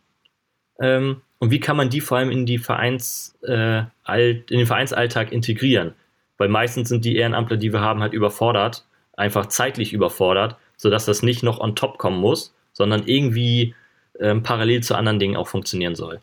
ähm, 0.79 1.21
und 1.39 1.51
wie 1.51 1.60
kann 1.60 1.77
man 1.77 1.89
die 1.89 2.01
vor 2.01 2.17
allem 2.17 2.31
in, 2.31 2.45
die 2.45 2.57
Vereins, 2.57 3.38
äh, 3.43 3.83
in 4.07 4.43
den 4.50 4.67
Vereinsalltag 4.67 5.31
integrieren. 5.31 5.93
Weil 6.38 6.50
meistens 6.50 6.89
sind 6.89 7.05
die 7.05 7.15
Ehrenamtler, 7.15 7.57
die 7.57 7.71
wir 7.71 7.81
haben, 7.81 8.01
halt 8.01 8.13
überfordert, 8.13 8.86
einfach 9.13 9.47
zeitlich 9.47 9.93
überfordert, 9.93 10.57
sodass 10.77 11.05
das 11.05 11.23
nicht 11.23 11.43
noch 11.43 11.59
on 11.59 11.75
top 11.75 11.97
kommen 11.97 12.19
muss, 12.19 12.53
sondern 12.73 13.07
irgendwie 13.07 13.75
ähm, 14.19 14.43
parallel 14.43 14.81
zu 14.83 14.95
anderen 14.95 15.19
Dingen 15.19 15.35
auch 15.35 15.47
funktionieren 15.47 15.95
soll. 15.95 16.21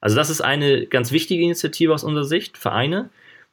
Also 0.00 0.16
das 0.16 0.30
ist 0.30 0.40
eine 0.40 0.86
ganz 0.86 1.12
wichtige 1.12 1.42
Initiative 1.42 1.92
aus 1.92 2.04
unserer 2.04 2.24
Sicht, 2.24 2.56
Vereine. 2.56 3.10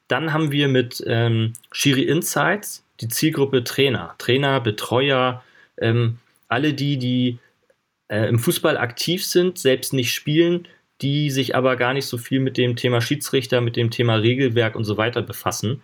Dann 0.08 0.32
haben 0.32 0.52
wir 0.52 0.68
mit 0.68 1.04
ähm, 1.06 1.54
Shiri 1.72 2.04
Insights 2.04 2.86
die 3.02 3.10
Zielgruppe 3.10 3.64
Trainer, 3.64 4.16
Trainer, 4.18 4.60
Betreuer, 4.60 5.44
ähm, 5.80 6.18
alle 6.48 6.74
die, 6.74 6.98
die 6.98 7.40
äh, 8.08 8.28
im 8.28 8.40
Fußball 8.40 8.78
aktiv 8.78 9.26
sind, 9.26 9.60
selbst 9.60 9.94
nicht 9.94 10.14
spielen, 10.14 10.68
die 11.02 11.30
sich 11.30 11.56
aber 11.56 11.76
gar 11.76 11.94
nicht 11.94 12.06
so 12.06 12.18
viel 12.18 12.40
mit 12.40 12.58
dem 12.58 12.76
Thema 12.76 13.02
Schiedsrichter, 13.02 13.62
mit 13.62 13.76
dem 13.76 13.92
Thema 13.92 14.16
Regelwerk 14.16 14.76
und 14.76 14.86
so 14.86 14.98
weiter 14.98 15.22
befassen. 15.22 15.84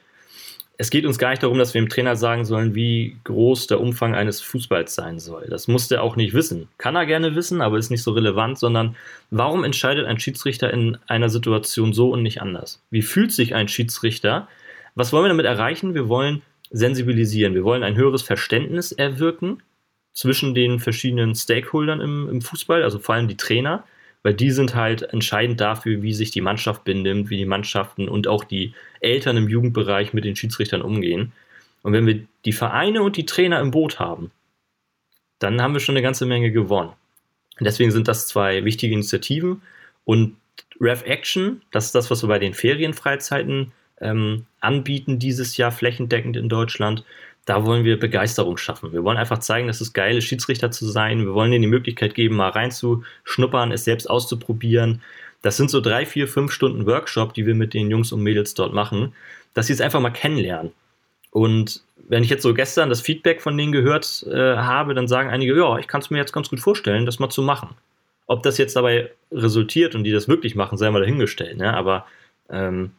Es 0.84 0.90
geht 0.90 1.06
uns 1.06 1.18
gar 1.18 1.30
nicht 1.30 1.42
darum, 1.42 1.58
dass 1.60 1.74
wir 1.74 1.82
dem 1.82 1.88
Trainer 1.88 2.18
sagen 2.18 2.44
sollen, 2.44 2.76
wie 2.76 3.16
groß 3.24 3.68
der 3.68 3.80
Umfang 3.80 4.16
eines 4.16 4.42
Fußballs 4.42 4.94
sein 4.94 5.18
soll. 5.18 5.48
Das 5.50 5.70
muss 5.70 5.90
er 5.90 6.04
auch 6.04 6.18
nicht 6.18 6.34
wissen. 6.34 6.68
Kann 6.78 6.98
er 6.98 7.06
gerne 7.06 7.36
wissen, 7.36 7.62
aber 7.62 7.78
ist 7.78 7.90
nicht 7.90 8.04
so 8.04 8.12
relevant, 8.12 8.60
sondern 8.60 8.98
warum 9.32 9.64
entscheidet 9.64 10.06
ein 10.06 10.20
Schiedsrichter 10.20 10.74
in 10.74 10.98
einer 11.08 11.30
Situation 11.30 11.94
so 11.94 12.10
und 12.10 12.22
nicht 12.22 12.42
anders? 12.42 12.84
Wie 12.90 13.02
fühlt 13.02 13.32
sich 13.32 13.56
ein 13.56 13.70
Schiedsrichter? 13.70 14.50
Was 14.94 15.14
wollen 15.14 15.24
wir 15.24 15.30
damit 15.30 15.46
erreichen? 15.46 15.94
Wir 15.94 16.10
wollen 16.10 16.42
sensibilisieren. 16.70 17.54
Wir 17.54 17.64
wollen 17.64 17.84
ein 17.84 17.96
höheres 17.96 18.22
Verständnis 18.22 18.92
erwirken 18.92 19.64
zwischen 20.12 20.54
den 20.54 20.80
verschiedenen 20.80 21.34
Stakeholdern 21.34 22.02
im, 22.02 22.28
im 22.28 22.42
Fußball, 22.42 22.84
also 22.84 23.00
vor 23.00 23.16
allem 23.16 23.30
die 23.30 23.38
Trainer, 23.38 23.86
weil 24.24 24.34
die 24.34 24.52
sind 24.52 24.74
halt 24.74 25.04
entscheidend 25.14 25.60
dafür, 25.62 26.02
wie 26.02 26.14
sich 26.14 26.32
die 26.32 26.42
Mannschaft 26.42 26.84
benimmt, 26.86 27.30
wie 27.30 27.38
die 27.38 27.46
Mannschaften 27.46 28.08
und 28.08 28.28
auch 28.28 28.44
die 28.44 28.74
Eltern 29.02 29.38
im 29.38 29.50
Jugendbereich 29.50 30.14
mit 30.14 30.24
den 30.24 30.36
Schiedsrichtern 30.36 30.82
umgehen. 30.82 31.34
Und 31.82 31.94
wenn 31.94 32.08
wir 32.08 32.24
die 32.46 32.54
Vereine 32.54 33.04
und 33.04 33.18
die 33.18 33.26
Trainer 33.26 33.60
im 33.60 33.72
Boot 33.72 34.00
haben, 34.00 34.32
dann 35.40 35.62
haben 35.62 35.74
wir 35.74 35.82
schon 35.82 35.96
eine 35.96 36.02
ganze 36.02 36.26
Menge 36.26 36.52
gewonnen. 36.52 36.94
Deswegen 37.60 37.92
sind 37.92 38.08
das 38.08 38.28
zwei 38.28 38.64
wichtige 38.64 38.94
Initiativen. 38.94 39.62
Und 40.06 40.38
Rev 40.80 41.04
Action, 41.06 41.62
das 41.72 41.86
ist 41.86 41.96
das, 41.96 42.10
was 42.10 42.24
wir 42.24 42.30
bei 42.30 42.40
den 42.40 42.54
Ferienfreizeiten 42.54 43.74
ähm, 44.00 44.46
anbieten 44.62 45.20
dieses 45.20 45.58
Jahr 45.58 45.72
flächendeckend 45.72 46.38
in 46.38 46.50
Deutschland 46.50 47.04
da 47.46 47.66
wollen 47.66 47.84
wir 47.84 48.00
Begeisterung 48.00 48.58
schaffen. 48.58 48.94
Wir 48.94 49.04
wollen 49.04 49.18
einfach 49.18 49.40
zeigen, 49.40 49.68
dass 49.68 49.82
es 49.82 49.94
geil 49.94 50.18
ist, 50.18 50.26
Schiedsrichter 50.26 50.72
zu 50.72 50.86
sein. 50.86 51.26
Wir 51.26 51.34
wollen 51.34 51.52
ihnen 51.52 51.64
die 51.64 51.68
Möglichkeit 51.68 52.16
geben, 52.16 52.36
mal 52.36 52.50
reinzuschnuppern, 52.50 53.72
es 53.72 53.84
selbst 53.84 54.10
auszuprobieren. 54.10 55.02
Das 55.42 55.58
sind 55.58 55.70
so 55.70 55.82
drei, 55.82 56.06
vier, 56.06 56.28
fünf 56.28 56.54
Stunden 56.54 56.86
Workshop, 56.86 57.34
die 57.34 57.46
wir 57.46 57.56
mit 57.56 57.74
den 57.74 57.90
Jungs 57.90 58.14
und 58.14 58.24
Mädels 58.24 58.54
dort 58.54 58.74
machen, 58.74 59.14
dass 59.54 59.68
sie 59.68 59.74
es 59.74 59.82
einfach 59.82 60.00
mal 60.00 60.12
kennenlernen. 60.12 60.72
Und 61.32 61.82
wenn 62.08 62.24
ich 62.24 62.30
jetzt 62.30 62.44
so 62.44 62.54
gestern 62.54 62.90
das 62.90 63.02
Feedback 63.02 63.42
von 63.42 63.58
denen 63.58 63.72
gehört 63.72 64.26
äh, 64.30 64.56
habe, 64.56 64.94
dann 64.94 65.08
sagen 65.08 65.30
einige, 65.30 65.58
ja, 65.58 65.78
ich 65.80 65.88
kann 65.88 66.00
es 66.00 66.10
mir 66.10 66.18
jetzt 66.18 66.32
ganz 66.32 66.50
gut 66.50 66.60
vorstellen, 66.60 67.06
das 67.06 67.20
mal 67.20 67.30
zu 67.30 67.42
machen. 67.42 67.70
Ob 68.28 68.44
das 68.44 68.58
jetzt 68.58 68.76
dabei 68.76 69.12
resultiert 69.32 69.96
und 69.96 70.06
die 70.06 70.12
das 70.12 70.30
wirklich 70.30 70.56
machen, 70.56 70.78
sei 70.78 70.90
mal 70.92 71.00
dahingestellt. 71.02 71.58
Ne? 71.58 71.74
Aber 71.74 72.06
ähm, 72.50 72.92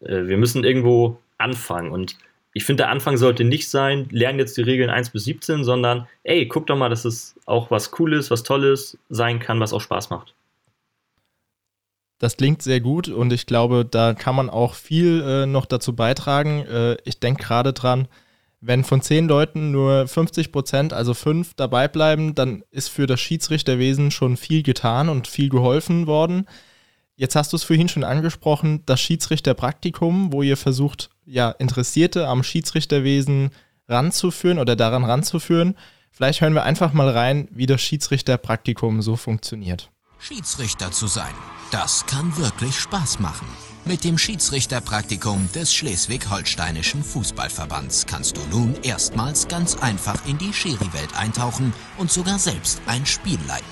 äh, 0.00 0.26
wir 0.26 0.36
müssen 0.36 0.64
irgendwo 0.64 1.18
anfangen. 1.38 1.90
Und 1.90 2.16
ich 2.58 2.64
finde, 2.64 2.82
der 2.82 2.90
Anfang 2.90 3.16
sollte 3.16 3.44
nicht 3.44 3.70
sein, 3.70 4.08
lernen 4.10 4.40
jetzt 4.40 4.56
die 4.56 4.62
Regeln 4.62 4.90
1 4.90 5.10
bis 5.10 5.22
17, 5.22 5.62
sondern 5.62 6.08
ey, 6.24 6.48
guck 6.48 6.66
doch 6.66 6.76
mal, 6.76 6.88
dass 6.88 7.04
es 7.04 7.36
auch 7.46 7.70
was 7.70 7.92
Cooles, 7.92 8.32
was 8.32 8.42
Tolles 8.42 8.98
sein 9.08 9.38
kann, 9.38 9.60
was 9.60 9.72
auch 9.72 9.80
Spaß 9.80 10.10
macht. 10.10 10.34
Das 12.18 12.36
klingt 12.36 12.60
sehr 12.62 12.80
gut 12.80 13.06
und 13.06 13.32
ich 13.32 13.46
glaube, 13.46 13.84
da 13.88 14.12
kann 14.12 14.34
man 14.34 14.50
auch 14.50 14.74
viel 14.74 15.22
äh, 15.22 15.46
noch 15.46 15.66
dazu 15.66 15.94
beitragen. 15.94 16.66
Äh, 16.66 16.96
ich 17.04 17.20
denke 17.20 17.44
gerade 17.44 17.72
dran, 17.72 18.08
wenn 18.60 18.82
von 18.82 19.02
zehn 19.02 19.28
Leuten 19.28 19.70
nur 19.70 20.08
50 20.08 20.50
Prozent, 20.50 20.92
also 20.92 21.14
fünf, 21.14 21.54
dabei 21.54 21.86
bleiben, 21.86 22.34
dann 22.34 22.64
ist 22.72 22.88
für 22.88 23.06
das 23.06 23.20
Schiedsrichterwesen 23.20 24.10
schon 24.10 24.36
viel 24.36 24.64
getan 24.64 25.08
und 25.08 25.28
viel 25.28 25.48
geholfen 25.48 26.08
worden. 26.08 26.48
Jetzt 27.14 27.36
hast 27.36 27.52
du 27.52 27.56
es 27.56 27.62
vorhin 27.62 27.88
schon 27.88 28.02
angesprochen, 28.02 28.82
das 28.84 29.00
Schiedsrichterpraktikum, 29.00 30.32
wo 30.32 30.42
ihr 30.42 30.56
versucht, 30.56 31.10
ja, 31.28 31.50
Interessierte 31.50 32.26
am 32.26 32.42
Schiedsrichterwesen 32.42 33.50
ranzuführen 33.88 34.58
oder 34.58 34.76
daran 34.76 35.04
ranzuführen. 35.04 35.76
Vielleicht 36.10 36.40
hören 36.40 36.54
wir 36.54 36.64
einfach 36.64 36.92
mal 36.92 37.08
rein, 37.08 37.48
wie 37.50 37.66
das 37.66 37.80
Schiedsrichterpraktikum 37.80 39.02
so 39.02 39.16
funktioniert. 39.16 39.90
Schiedsrichter 40.18 40.90
zu 40.90 41.06
sein, 41.06 41.34
das 41.70 42.04
kann 42.06 42.36
wirklich 42.36 42.74
Spaß 42.74 43.20
machen. 43.20 43.46
Mit 43.84 44.04
dem 44.04 44.18
Schiedsrichterpraktikum 44.18 45.48
des 45.54 45.72
Schleswig-Holsteinischen 45.72 47.04
Fußballverbands 47.04 48.06
kannst 48.06 48.36
du 48.36 48.40
nun 48.50 48.74
erstmals 48.82 49.46
ganz 49.48 49.76
einfach 49.76 50.26
in 50.26 50.36
die 50.38 50.52
Schiri-Welt 50.52 51.16
eintauchen 51.16 51.72
und 51.96 52.10
sogar 52.10 52.38
selbst 52.38 52.82
ein 52.86 53.06
Spiel 53.06 53.38
leiten. 53.46 53.64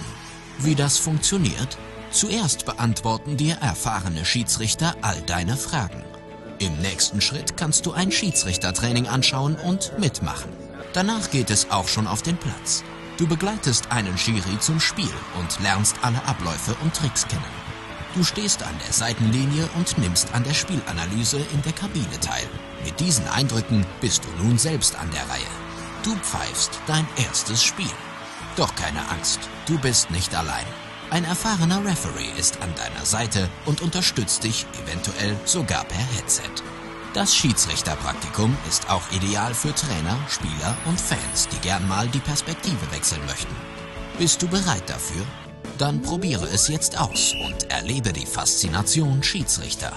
Wie 0.59 0.75
das 0.75 0.99
funktioniert? 0.99 1.77
Zuerst 2.13 2.65
beantworten 2.65 3.37
dir 3.37 3.57
erfahrene 3.57 4.25
Schiedsrichter 4.25 4.95
all 5.03 5.21
deine 5.23 5.57
Fragen. 5.57 6.03
Im 6.59 6.79
nächsten 6.79 7.21
Schritt 7.21 7.59
kannst 7.59 7.85
du 7.85 7.93
ein 7.93 8.11
Schiedsrichtertraining 8.11 9.09
anschauen 9.09 9.57
und 9.57 9.93
mitmachen. 9.99 10.51
Danach 10.95 11.31
geht 11.31 11.51
es 11.51 11.71
auch 11.71 11.87
schon 11.87 12.07
auf 12.07 12.23
den 12.23 12.39
Platz. 12.39 12.83
Du 13.19 13.27
begleitest 13.27 13.93
einen 13.93 14.17
Schiri 14.17 14.59
zum 14.61 14.81
Spiel 14.81 15.13
und 15.39 15.61
lernst 15.61 15.97
alle 16.01 16.23
Abläufe 16.25 16.75
und 16.83 16.95
Tricks 16.95 17.29
kennen. 17.29 17.45
Du 18.15 18.25
stehst 18.25 18.63
an 18.63 18.75
der 18.87 18.93
Seitenlinie 18.95 19.69
und 19.77 19.99
nimmst 19.99 20.33
an 20.33 20.45
der 20.45 20.55
Spielanalyse 20.55 21.39
in 21.53 21.61
der 21.63 21.73
Kabine 21.73 22.21
teil. 22.21 22.49
Mit 22.83 22.99
diesen 23.01 23.29
Eindrücken 23.29 23.85
bist 24.01 24.23
du 24.25 24.43
nun 24.43 24.57
selbst 24.57 24.97
an 24.97 25.11
der 25.11 25.29
Reihe. 25.29 25.53
Du 26.03 26.15
pfeifst 26.17 26.81
dein 26.87 27.07
erstes 27.23 27.63
Spiel. 27.63 27.85
Doch 28.57 28.75
keine 28.75 29.07
Angst, 29.11 29.41
du 29.67 29.79
bist 29.79 30.11
nicht 30.11 30.35
allein. 30.35 30.65
Ein 31.09 31.25
erfahrener 31.25 31.85
Referee 31.85 32.31
ist 32.37 32.61
an 32.63 32.75
deiner 32.75 33.07
Seite 33.07 33.49
und 33.65 33.81
unterstützt 33.81 34.43
dich 34.43 34.67
eventuell 34.85 35.37
sogar 35.45 35.85
per 35.85 36.05
Headset. 36.17 36.51
Das 37.15 37.35
Schiedsrichterpraktikum 37.35 38.57
ist 38.69 38.91
auch 38.91 39.13
ideal 39.13 39.55
für 39.55 39.73
Trainer, 39.73 40.19
Spieler 40.29 40.77
und 40.85 41.01
Fans, 41.01 41.49
die 41.49 41.59
gern 41.59 41.87
mal 41.87 42.09
die 42.09 42.19
Perspektive 42.19 42.91
wechseln 42.91 43.25
möchten. 43.27 43.55
Bist 44.19 44.43
du 44.43 44.49
bereit 44.49 44.83
dafür? 44.89 45.25
Dann 45.79 46.03
probiere 46.03 46.47
es 46.47 46.67
jetzt 46.69 46.99
aus 46.99 47.35
und 47.45 47.71
erlebe 47.71 48.13
die 48.13 48.27
Faszination 48.27 49.23
Schiedsrichter. 49.23 49.93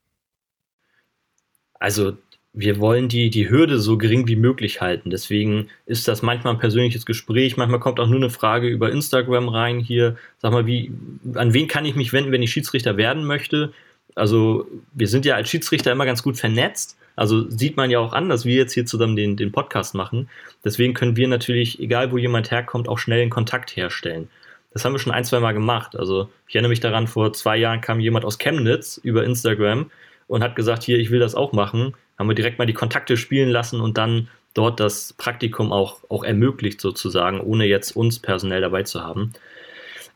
Also 1.78 2.16
wir 2.52 2.78
wollen 2.78 3.08
die, 3.08 3.30
die 3.30 3.50
Hürde 3.50 3.80
so 3.80 3.98
gering 3.98 4.28
wie 4.28 4.36
möglich 4.36 4.80
halten. 4.80 5.10
Deswegen 5.10 5.68
ist 5.86 6.06
das 6.06 6.22
manchmal 6.22 6.54
ein 6.54 6.60
persönliches 6.60 7.04
Gespräch. 7.04 7.56
Manchmal 7.56 7.80
kommt 7.80 7.98
auch 7.98 8.06
nur 8.06 8.16
eine 8.16 8.30
Frage 8.30 8.68
über 8.68 8.92
Instagram 8.92 9.48
rein. 9.48 9.80
Hier, 9.80 10.16
sag 10.38 10.52
mal, 10.52 10.66
wie, 10.66 10.92
an 11.34 11.52
wen 11.52 11.66
kann 11.66 11.84
ich 11.84 11.96
mich 11.96 12.12
wenden, 12.12 12.30
wenn 12.30 12.42
ich 12.42 12.52
Schiedsrichter 12.52 12.96
werden 12.96 13.24
möchte? 13.24 13.72
Also, 14.14 14.68
wir 14.92 15.08
sind 15.08 15.24
ja 15.24 15.34
als 15.34 15.48
Schiedsrichter 15.48 15.90
immer 15.90 16.06
ganz 16.06 16.22
gut 16.22 16.36
vernetzt. 16.36 16.96
Also 17.16 17.48
sieht 17.48 17.76
man 17.76 17.90
ja 17.90 17.98
auch 17.98 18.12
an, 18.12 18.28
dass 18.28 18.44
wir 18.44 18.54
jetzt 18.54 18.72
hier 18.72 18.86
zusammen 18.86 19.16
den, 19.16 19.36
den 19.36 19.52
Podcast 19.52 19.94
machen. 19.94 20.28
Deswegen 20.64 20.94
können 20.94 21.16
wir 21.16 21.28
natürlich, 21.28 21.80
egal 21.80 22.12
wo 22.12 22.18
jemand 22.18 22.50
herkommt, 22.50 22.88
auch 22.88 22.98
schnell 22.98 23.22
einen 23.22 23.30
Kontakt 23.30 23.76
herstellen. 23.76 24.28
Das 24.74 24.84
haben 24.84 24.92
wir 24.92 24.98
schon 24.98 25.12
ein, 25.12 25.24
zwei 25.24 25.40
Mal 25.40 25.52
gemacht. 25.52 25.96
Also 25.96 26.28
ich 26.48 26.54
erinnere 26.56 26.70
mich 26.70 26.80
daran, 26.80 27.06
vor 27.06 27.32
zwei 27.32 27.56
Jahren 27.56 27.80
kam 27.80 28.00
jemand 28.00 28.24
aus 28.24 28.38
Chemnitz 28.38 29.00
über 29.02 29.24
Instagram 29.24 29.90
und 30.26 30.42
hat 30.42 30.56
gesagt, 30.56 30.82
hier, 30.82 30.98
ich 30.98 31.10
will 31.10 31.20
das 31.20 31.34
auch 31.34 31.52
machen. 31.52 31.94
Haben 32.18 32.28
wir 32.28 32.34
direkt 32.34 32.58
mal 32.58 32.66
die 32.66 32.74
Kontakte 32.74 33.16
spielen 33.16 33.50
lassen 33.50 33.80
und 33.80 33.96
dann 33.96 34.28
dort 34.52 34.80
das 34.80 35.12
Praktikum 35.12 35.72
auch, 35.72 36.00
auch 36.08 36.24
ermöglicht 36.24 36.80
sozusagen, 36.80 37.40
ohne 37.40 37.66
jetzt 37.66 37.92
uns 37.92 38.18
personell 38.18 38.60
dabei 38.60 38.82
zu 38.82 39.02
haben. 39.02 39.32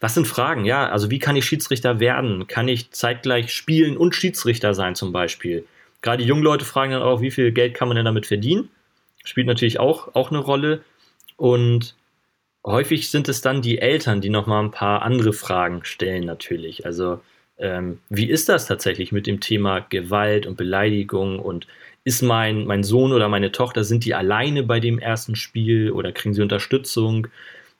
Was 0.00 0.14
sind 0.14 0.26
Fragen? 0.26 0.64
Ja, 0.64 0.88
also 0.88 1.10
wie 1.10 1.18
kann 1.20 1.36
ich 1.36 1.44
Schiedsrichter 1.44 2.00
werden? 2.00 2.46
Kann 2.46 2.68
ich 2.68 2.90
zeitgleich 2.90 3.52
spielen 3.52 3.96
und 3.96 4.14
Schiedsrichter 4.14 4.74
sein 4.74 4.94
zum 4.94 5.12
Beispiel? 5.12 5.64
Gerade 6.02 6.22
die 6.22 6.28
jungen 6.28 6.42
Leute 6.42 6.64
fragen 6.64 6.92
dann 6.92 7.02
auch, 7.02 7.20
wie 7.20 7.30
viel 7.30 7.52
Geld 7.52 7.74
kann 7.74 7.88
man 7.88 7.96
denn 7.96 8.04
damit 8.04 8.26
verdienen? 8.26 8.68
Spielt 9.24 9.46
natürlich 9.46 9.80
auch, 9.80 10.14
auch 10.14 10.30
eine 10.30 10.38
Rolle. 10.38 10.82
Und 11.36 11.94
häufig 12.70 13.10
sind 13.10 13.28
es 13.28 13.40
dann 13.40 13.62
die 13.62 13.78
Eltern, 13.78 14.20
die 14.20 14.30
nochmal 14.30 14.62
ein 14.64 14.70
paar 14.70 15.02
andere 15.02 15.32
Fragen 15.32 15.84
stellen 15.84 16.24
natürlich. 16.24 16.86
Also 16.86 17.20
ähm, 17.58 17.98
wie 18.08 18.28
ist 18.28 18.48
das 18.48 18.66
tatsächlich 18.66 19.12
mit 19.12 19.26
dem 19.26 19.40
Thema 19.40 19.80
Gewalt 19.80 20.46
und 20.46 20.56
Beleidigung 20.56 21.38
und 21.38 21.66
ist 22.04 22.22
mein, 22.22 22.64
mein 22.66 22.84
Sohn 22.84 23.12
oder 23.12 23.28
meine 23.28 23.52
Tochter, 23.52 23.84
sind 23.84 24.04
die 24.04 24.14
alleine 24.14 24.62
bei 24.62 24.80
dem 24.80 24.98
ersten 24.98 25.36
Spiel 25.36 25.90
oder 25.90 26.12
kriegen 26.12 26.34
sie 26.34 26.42
Unterstützung? 26.42 27.26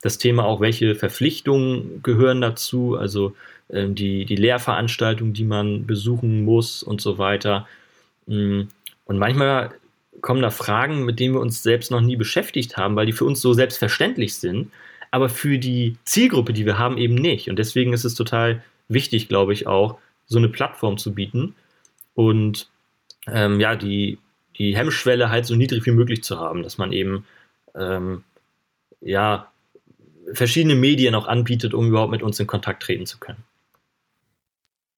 Das 0.01 0.17
Thema 0.17 0.45
auch, 0.45 0.61
welche 0.61 0.95
Verpflichtungen 0.95 2.03
gehören 2.03 2.41
dazu, 2.41 2.95
also 2.95 3.35
ähm, 3.71 3.95
die, 3.95 4.25
die 4.25 4.35
Lehrveranstaltungen, 4.35 5.33
die 5.33 5.45
man 5.45 5.85
besuchen 5.87 6.43
muss 6.43 6.83
und 6.83 7.01
so 7.01 7.17
weiter. 7.17 7.67
Mm, 8.27 8.63
und 9.05 9.17
manchmal 9.17 9.71
kommen 10.21 10.41
da 10.41 10.49
Fragen, 10.49 11.05
mit 11.05 11.19
denen 11.19 11.33
wir 11.33 11.41
uns 11.41 11.63
selbst 11.63 11.91
noch 11.91 12.01
nie 12.01 12.15
beschäftigt 12.15 12.77
haben, 12.77 12.95
weil 12.95 13.05
die 13.05 13.13
für 13.13 13.25
uns 13.25 13.41
so 13.41 13.53
selbstverständlich 13.53 14.35
sind, 14.35 14.71
aber 15.11 15.29
für 15.29 15.57
die 15.57 15.97
Zielgruppe, 16.05 16.53
die 16.53 16.65
wir 16.65 16.77
haben, 16.77 16.97
eben 16.97 17.15
nicht. 17.15 17.49
Und 17.49 17.57
deswegen 17.57 17.93
ist 17.93 18.05
es 18.05 18.15
total 18.15 18.63
wichtig, 18.87 19.27
glaube 19.27 19.53
ich, 19.53 19.67
auch 19.67 19.97
so 20.25 20.37
eine 20.37 20.49
Plattform 20.49 20.97
zu 20.97 21.13
bieten 21.13 21.55
und 22.13 22.69
ähm, 23.27 23.59
ja, 23.59 23.75
die, 23.75 24.19
die 24.57 24.75
Hemmschwelle 24.75 25.29
halt 25.29 25.45
so 25.45 25.55
niedrig 25.55 25.85
wie 25.85 25.91
möglich 25.91 26.23
zu 26.23 26.39
haben, 26.39 26.63
dass 26.63 26.77
man 26.77 26.91
eben 26.91 27.25
ähm, 27.75 28.23
ja 29.01 29.51
verschiedene 30.33 30.75
Medien 30.75 31.15
auch 31.15 31.27
anbietet, 31.27 31.73
um 31.73 31.87
überhaupt 31.87 32.11
mit 32.11 32.23
uns 32.23 32.39
in 32.39 32.47
Kontakt 32.47 32.83
treten 32.83 33.05
zu 33.05 33.17
können. 33.17 33.43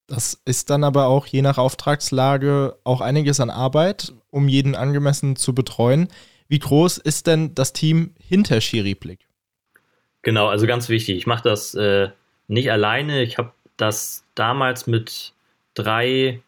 Das 0.07 0.41
ist 0.43 0.69
dann 0.69 0.83
aber 0.83 1.07
auch 1.07 1.25
je 1.25 1.41
nach 1.41 1.57
Auftragslage 1.57 2.75
auch 2.83 2.99
einiges 2.99 3.39
an 3.39 3.49
Arbeit, 3.49 4.13
um 4.31 4.47
jeden 4.47 4.75
angemessen 4.75 5.35
zu 5.35 5.53
betreuen. 5.53 6.07
Wie 6.47 6.59
groß 6.59 6.97
ist 6.97 7.27
denn 7.27 7.53
das 7.55 7.73
Team 7.73 8.15
hinter 8.19 8.59
Schiriblick? 8.59 9.27
Genau, 10.23 10.47
also 10.47 10.67
ganz 10.67 10.89
wichtig. 10.89 11.17
Ich 11.17 11.27
mache 11.27 11.43
das 11.43 11.73
äh, 11.75 12.09
nicht 12.47 12.71
alleine. 12.71 13.21
Ich 13.23 13.37
habe 13.37 13.51
das 13.77 14.23
damals 14.35 14.87
mit 14.87 15.33
drei, 15.73 16.41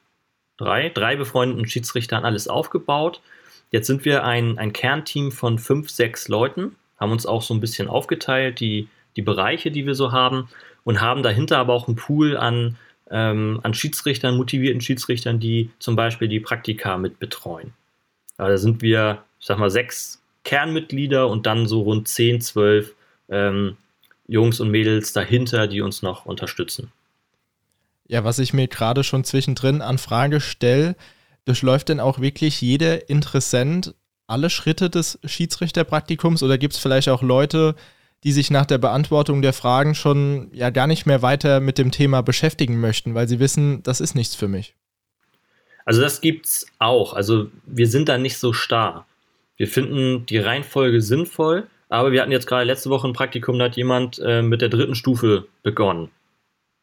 drei, 0.58 0.90
drei 0.90 1.16
befreundeten 1.16 1.68
Schiedsrichtern 1.68 2.26
alles 2.26 2.48
aufgebaut. 2.48 3.22
Jetzt 3.72 3.88
sind 3.88 4.06
wir 4.06 4.24
ein, 4.24 4.58
ein 4.60 4.74
Kernteam 4.74 5.32
von 5.32 5.58
fünf, 5.58 5.90
sechs 5.90 6.28
Leuten, 6.28 6.76
haben 7.00 7.12
uns 7.12 7.26
auch 7.26 7.42
so 7.42 7.54
ein 7.54 7.60
bisschen 7.60 7.88
aufgeteilt, 7.88 8.60
die, 8.60 8.88
die 9.16 9.24
Bereiche, 9.24 9.72
die 9.72 9.86
wir 9.86 9.96
so 9.96 10.12
haben, 10.12 10.50
und 10.84 11.02
haben 11.02 11.24
dahinter 11.24 11.58
aber 11.58 11.74
auch 11.74 11.88
einen 11.88 11.96
Pool 11.96 12.38
an 12.38 12.78
ähm, 13.14 13.60
an 13.62 13.76
Schiedsrichtern, 13.76 14.36
motivierten 14.36 14.82
Schiedsrichtern, 14.82 15.40
die 15.40 15.70
zum 15.78 15.96
Beispiel 15.96 16.28
die 16.28 16.40
Praktika 16.40 16.98
mit 16.98 17.20
betreuen. 17.20 17.74
Aber 18.38 18.50
da 18.50 18.58
sind 18.58 18.82
wir, 18.82 19.24
ich 19.40 19.46
sag 19.46 19.60
mal, 19.60 19.70
sechs 19.70 20.22
Kernmitglieder 20.44 21.30
und 21.30 21.46
dann 21.46 21.68
so 21.68 21.84
rund 21.84 22.08
zehn, 22.08 22.42
zwölf 22.42 22.96
ähm, 23.30 23.78
Jungs 24.28 24.60
und 24.60 24.72
Mädels 24.72 25.14
dahinter, 25.14 25.68
die 25.68 25.82
uns 25.82 26.02
noch 26.02 26.26
unterstützen. 26.26 26.92
Ja, 28.08 28.24
was 28.24 28.40
ich 28.40 28.52
mir 28.52 28.68
gerade 28.68 29.04
schon 29.04 29.24
zwischendrin 29.24 29.82
an 29.82 30.00
Frage 30.00 30.42
stelle, 30.42 30.96
durchläuft 31.46 31.90
denn 31.90 32.00
auch 32.00 32.20
wirklich 32.20 32.62
jeder 32.62 33.10
Interessent 33.10 33.94
alle 34.26 34.50
Schritte 34.50 34.90
des 34.90 35.20
Schiedsrichterpraktikums 35.24 36.42
oder 36.42 36.58
gibt 36.58 36.74
es 36.74 36.80
vielleicht 36.80 37.10
auch 37.10 37.22
Leute, 37.22 37.76
die 38.24 38.32
sich 38.32 38.52
nach 38.52 38.66
der 38.66 38.78
Beantwortung 38.78 39.42
der 39.42 39.54
Fragen 39.54 39.96
schon 39.96 40.50
ja 40.54 40.70
gar 40.70 40.88
nicht 40.88 41.06
mehr 41.06 41.22
weiter 41.22 41.60
mit 41.60 41.78
dem 41.78 41.92
Thema 41.92 42.22
beschäftigen 42.22 42.80
möchten, 42.80 43.14
weil 43.16 43.28
sie 43.28 43.40
wissen, 43.40 43.84
das 43.84 44.02
ist 44.02 44.16
nichts 44.16 44.36
für 44.36 44.48
mich. 44.48 44.76
Also 45.86 46.02
das 46.02 46.22
gibt's 46.22 46.66
auch. 46.80 47.14
Also 47.14 47.48
wir 47.66 47.88
sind 47.88 48.10
da 48.10 48.18
nicht 48.18 48.38
so 48.38 48.54
starr. 48.54 49.06
Wir 49.58 49.68
finden 49.68 50.26
die 50.26 50.38
Reihenfolge 50.38 51.02
sinnvoll, 51.02 51.68
aber 51.90 52.12
wir 52.12 52.22
hatten 52.22 52.32
jetzt 52.32 52.48
gerade 52.48 52.66
letzte 52.66 52.90
Woche 52.90 53.08
ein 53.08 53.14
Praktikum, 53.14 53.60
da 53.60 53.66
hat 53.66 53.76
jemand 53.76 54.20
äh, 54.20 54.42
mit 54.42 54.62
der 54.62 54.70
dritten 54.70 54.96
Stufe 54.96 55.46
begonnen, 55.62 56.10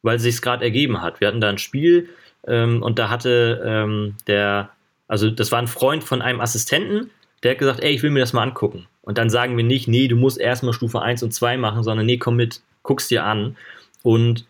weil 0.02 0.16
es 0.16 0.22
sich 0.22 0.40
gerade 0.40 0.64
ergeben 0.64 1.02
hat. 1.02 1.20
Wir 1.20 1.28
hatten 1.28 1.40
da 1.40 1.48
ein 1.48 1.58
Spiel 1.58 2.10
ähm, 2.46 2.82
und 2.82 2.98
da 2.98 3.08
hatte 3.08 3.62
ähm, 3.64 4.16
der, 4.26 4.70
also 5.08 5.30
das 5.30 5.50
war 5.50 5.58
ein 5.58 5.66
Freund 5.66 6.04
von 6.04 6.22
einem 6.22 6.40
Assistenten, 6.40 7.10
der 7.42 7.52
hat 7.52 7.58
gesagt, 7.58 7.80
ey, 7.80 7.92
ich 7.92 8.02
will 8.02 8.10
mir 8.10 8.20
das 8.20 8.32
mal 8.32 8.42
angucken. 8.42 8.86
Und 9.02 9.18
dann 9.18 9.30
sagen 9.30 9.56
wir 9.56 9.64
nicht, 9.64 9.88
nee, 9.88 10.08
du 10.08 10.16
musst 10.16 10.38
erstmal 10.38 10.72
Stufe 10.72 11.00
1 11.00 11.22
und 11.22 11.32
2 11.32 11.56
machen, 11.56 11.82
sondern 11.82 12.06
nee, 12.06 12.18
komm 12.18 12.36
mit, 12.36 12.60
guck's 12.82 13.08
dir 13.08 13.24
an. 13.24 13.56
Und 14.02 14.46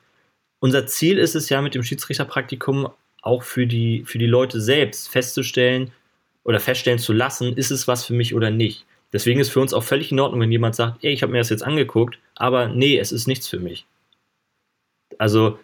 unser 0.61 0.87
Ziel 0.87 1.19
ist 1.19 1.35
es 1.35 1.49
ja 1.49 1.63
mit 1.63 1.75
dem 1.75 1.83
Schiedsrichterpraktikum 1.83 2.89
auch 3.23 3.43
für 3.43 3.67
die, 3.67 4.05
für 4.07 4.19
die 4.19 4.27
Leute 4.27 4.61
selbst 4.61 5.09
festzustellen 5.09 5.93
oder 6.45 6.61
feststellen 6.61 6.99
zu 6.99 7.13
lassen, 7.13 7.57
ist 7.57 7.71
es 7.71 7.87
was 7.87 8.05
für 8.05 8.15
mich 8.15 8.35
oder 8.35 8.51
nicht. 8.51 8.87
Deswegen 9.13 9.41
ist 9.41 9.51
für 9.51 9.61
uns 9.61 9.75
auch 9.75 9.83
völlig 9.83 10.13
in 10.13 10.21
Ordnung, 10.21 10.41
wenn 10.41 10.53
jemand 10.53 10.77
sagt, 10.77 11.05
ey, 11.05 11.13
ich 11.13 11.23
habe 11.23 11.33
mir 11.33 11.39
das 11.39 11.51
jetzt 11.51 11.65
angeguckt, 11.65 12.19
aber 12.37 12.69
nee, 12.69 12.99
es 12.99 13.13
ist 13.13 13.27
nichts 13.27 13.49
für 13.49 13.59
mich. 13.59 13.87
Also, 15.19 15.59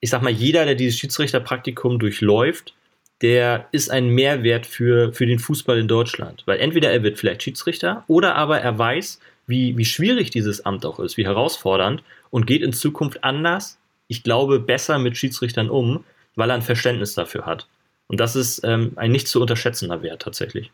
ich 0.00 0.10
sag 0.10 0.22
mal, 0.22 0.32
jeder, 0.32 0.64
der 0.64 0.74
dieses 0.74 0.98
Schiedsrichterpraktikum 0.98 1.98
durchläuft, 1.98 2.74
der 3.22 3.68
ist 3.72 3.90
ein 3.90 4.08
Mehrwert 4.08 4.66
für, 4.66 5.12
für 5.12 5.26
den 5.26 5.38
Fußball 5.38 5.78
in 5.78 5.88
Deutschland. 5.88 6.42
Weil 6.46 6.58
entweder 6.58 6.90
er 6.90 7.02
wird 7.02 7.18
vielleicht 7.18 7.42
Schiedsrichter 7.42 8.04
oder 8.08 8.34
aber 8.34 8.60
er 8.60 8.76
weiß, 8.76 9.20
wie, 9.46 9.76
wie 9.76 9.84
schwierig 9.84 10.30
dieses 10.30 10.64
Amt 10.66 10.84
auch 10.84 10.98
ist, 11.00 11.16
wie 11.16 11.24
herausfordernd 11.24 12.02
und 12.30 12.46
geht 12.46 12.62
in 12.62 12.72
Zukunft 12.72 13.24
anders, 13.24 13.78
ich 14.08 14.22
glaube, 14.22 14.60
besser 14.60 14.98
mit 14.98 15.16
Schiedsrichtern 15.16 15.70
um, 15.70 16.04
weil 16.34 16.50
er 16.50 16.56
ein 16.56 16.62
Verständnis 16.62 17.14
dafür 17.14 17.46
hat. 17.46 17.68
Und 18.08 18.20
das 18.20 18.36
ist 18.36 18.62
ähm, 18.64 18.92
ein 18.96 19.12
nicht 19.12 19.28
zu 19.28 19.40
unterschätzender 19.40 20.02
Wert 20.02 20.22
tatsächlich. 20.22 20.70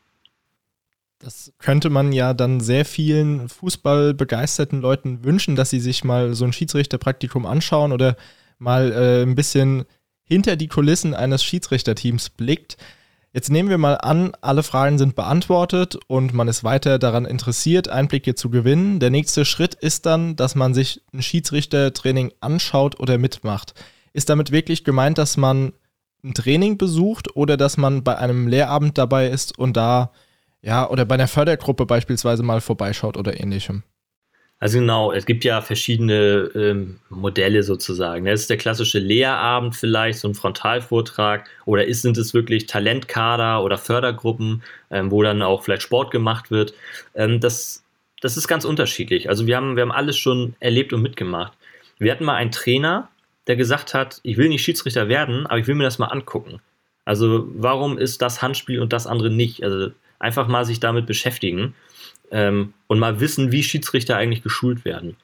Das 1.21 1.53
könnte 1.59 1.91
man 1.91 2.13
ja 2.13 2.33
dann 2.33 2.61
sehr 2.61 2.85
vielen 2.85 3.49
fußballbegeisterten 3.49 4.81
Leuten 4.81 5.25
wünschen, 5.25 5.57
dass 5.57 5.71
sie 5.71 5.81
sich 5.81 6.05
mal 6.05 6.35
so 6.35 6.45
ein 6.45 6.53
Schiedsrichterpraktikum 6.53 7.45
anschauen 7.45 7.93
oder 7.93 8.17
mal 8.59 8.93
äh, 8.93 9.23
ein 9.23 9.35
bisschen 9.35 9.85
hinter 10.29 10.57
die 10.57 10.69
Kulissen 10.69 11.15
eines 11.15 11.43
Schiedsrichterteams 11.43 12.31
blickt. 12.31 12.77
Jetzt 13.33 13.51
nehmen 13.51 13.69
wir 13.69 13.79
mal 13.79 13.95
an, 13.95 14.33
alle 14.41 14.63
Fragen 14.63 14.99
sind 14.99 15.15
beantwortet 15.15 15.99
und 16.07 16.33
man 16.35 16.49
ist 16.49 16.65
weiter 16.65 16.99
daran 16.99 17.25
interessiert, 17.25 17.89
Einblicke 17.89 18.35
zu 18.35 18.51
gewinnen. 18.51 19.01
Der 19.01 19.11
nächste 19.11 19.45
Schritt 19.45 19.75
ist 19.75 20.07
dann, 20.07 20.37
dass 20.37 20.55
man 20.55 20.75
sich 20.75 21.03
ein 21.13 21.23
Schiedsrichtertraining 21.23 22.33
anschaut 22.41 22.99
oder 23.01 23.19
mitmacht. 23.19 23.75
Ist 24.13 24.29
damit 24.29 24.51
wirklich 24.51 24.85
gemeint, 24.85 25.19
dass 25.19 25.37
man 25.37 25.73
ein 26.25 26.35
Training 26.35 26.79
besucht 26.79 27.37
oder 27.37 27.57
dass 27.57 27.77
man 27.77 28.03
bei 28.03 28.17
einem 28.19 28.49
Lehrabend 28.49 28.99
dabei 28.99 29.29
ist 29.29 29.59
und 29.59 29.77
da, 29.77 30.11
ja, 30.63 30.89
oder 30.89 31.05
bei 31.05 31.15
einer 31.15 31.29
Fördergruppe 31.29 31.87
beispielsweise 31.87 32.43
mal 32.43 32.61
vorbeischaut 32.61 33.17
oder 33.17 33.39
ähnlichem? 33.39 33.83
Also 34.61 34.81
genau, 34.81 35.13
es 35.13 35.25
gibt 35.25 35.45
ja 35.45 35.61
verschiedene 35.61 36.51
ähm, 36.55 36.99
Modelle 37.11 37.63
sozusagen. 37.63 38.25
Das 38.25 38.41
ist 38.41 38.51
der 38.51 38.57
klassische 38.57 38.99
Lehrabend 38.99 39.77
vielleicht, 39.77 40.19
so 40.19 40.29
ein 40.29 40.35
Frontalvortrag. 40.35 41.49
Oder 41.65 41.87
ist, 41.87 42.03
sind 42.03 42.19
es 42.19 42.35
wirklich 42.35 42.67
Talentkader 42.67 43.63
oder 43.63 43.79
Fördergruppen, 43.79 44.65
ähm, 44.91 45.13
wo 45.13 45.23
dann 45.23 45.43
auch 45.43 45.63
vielleicht 45.63 45.83
Sport 45.83 46.11
gemacht 46.11 46.51
wird. 46.51 46.75
Ähm, 47.15 47.39
das, 47.39 47.85
das 48.21 48.37
ist 48.37 48.49
ganz 48.49 48.65
unterschiedlich. 48.65 49.29
Also 49.29 49.47
wir 49.47 49.57
haben, 49.57 49.77
wir 49.77 49.83
haben 49.83 49.93
alles 49.93 50.17
schon 50.17 50.57
erlebt 50.59 50.93
und 50.93 51.03
mitgemacht. 51.03 51.53
Wir 51.99 52.11
hatten 52.11 52.25
mal 52.25 52.35
einen 52.35 52.51
Trainer, 52.51 53.09
der 53.47 53.55
gesagt 53.55 53.95
hat, 53.95 54.19
ich 54.25 54.39
will 54.39 54.49
nicht 54.49 54.63
Schiedsrichter 54.63 55.09
werden, 55.09 55.47
aber 55.47 55.59
ich 55.59 55.69
will 55.69 55.77
mir 55.77 55.85
das 55.85 56.01
mal 56.01 56.07
angucken. 56.07 56.61
Also 57.05 57.49
warum 57.55 57.97
ist 57.97 58.23
das 58.23 58.43
Handspiel 58.43 58.81
und 58.81 58.93
das 58.93 59.07
andere 59.07 59.31
nicht? 59.31 59.63
Also 59.63 59.93
einfach 60.19 60.49
mal 60.49 60.65
sich 60.65 60.81
damit 60.81 61.07
beschäftigen 61.07 61.75
ähm, 62.31 62.75
und 62.87 62.99
mal 62.99 63.21
wissen, 63.21 63.53
wie 63.53 63.63
Schiedsrichter 63.63 64.17
eigentlich 64.17 64.43
geschult 64.43 64.85
werden. 64.85 65.17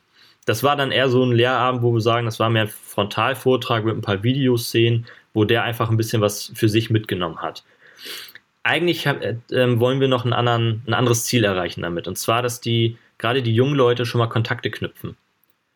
Das 0.46 0.62
war 0.62 0.76
dann 0.76 0.90
eher 0.90 1.08
so 1.08 1.24
ein 1.24 1.32
Lehrabend, 1.32 1.82
wo 1.82 1.92
wir 1.92 2.00
sagen, 2.00 2.26
das 2.26 2.38
war 2.38 2.50
mehr 2.50 2.62
ein 2.62 2.68
Frontalvortrag 2.68 3.84
mit 3.84 3.96
ein 3.96 4.02
paar 4.02 4.22
Videoszenen, 4.22 5.06
wo 5.32 5.44
der 5.44 5.62
einfach 5.64 5.90
ein 5.90 5.96
bisschen 5.96 6.20
was 6.20 6.52
für 6.54 6.68
sich 6.68 6.90
mitgenommen 6.90 7.38
hat. 7.38 7.64
Eigentlich 8.62 9.06
äh, 9.06 9.36
äh, 9.50 9.80
wollen 9.80 10.00
wir 10.00 10.08
noch 10.08 10.24
anderen, 10.24 10.82
ein 10.86 10.94
anderes 10.94 11.24
Ziel 11.24 11.44
erreichen 11.44 11.82
damit. 11.82 12.08
Und 12.08 12.18
zwar, 12.18 12.42
dass 12.42 12.60
die, 12.60 12.98
gerade 13.18 13.42
die 13.42 13.54
jungen 13.54 13.74
Leute 13.74 14.06
schon 14.06 14.18
mal 14.18 14.28
Kontakte 14.28 14.70
knüpfen. 14.70 15.16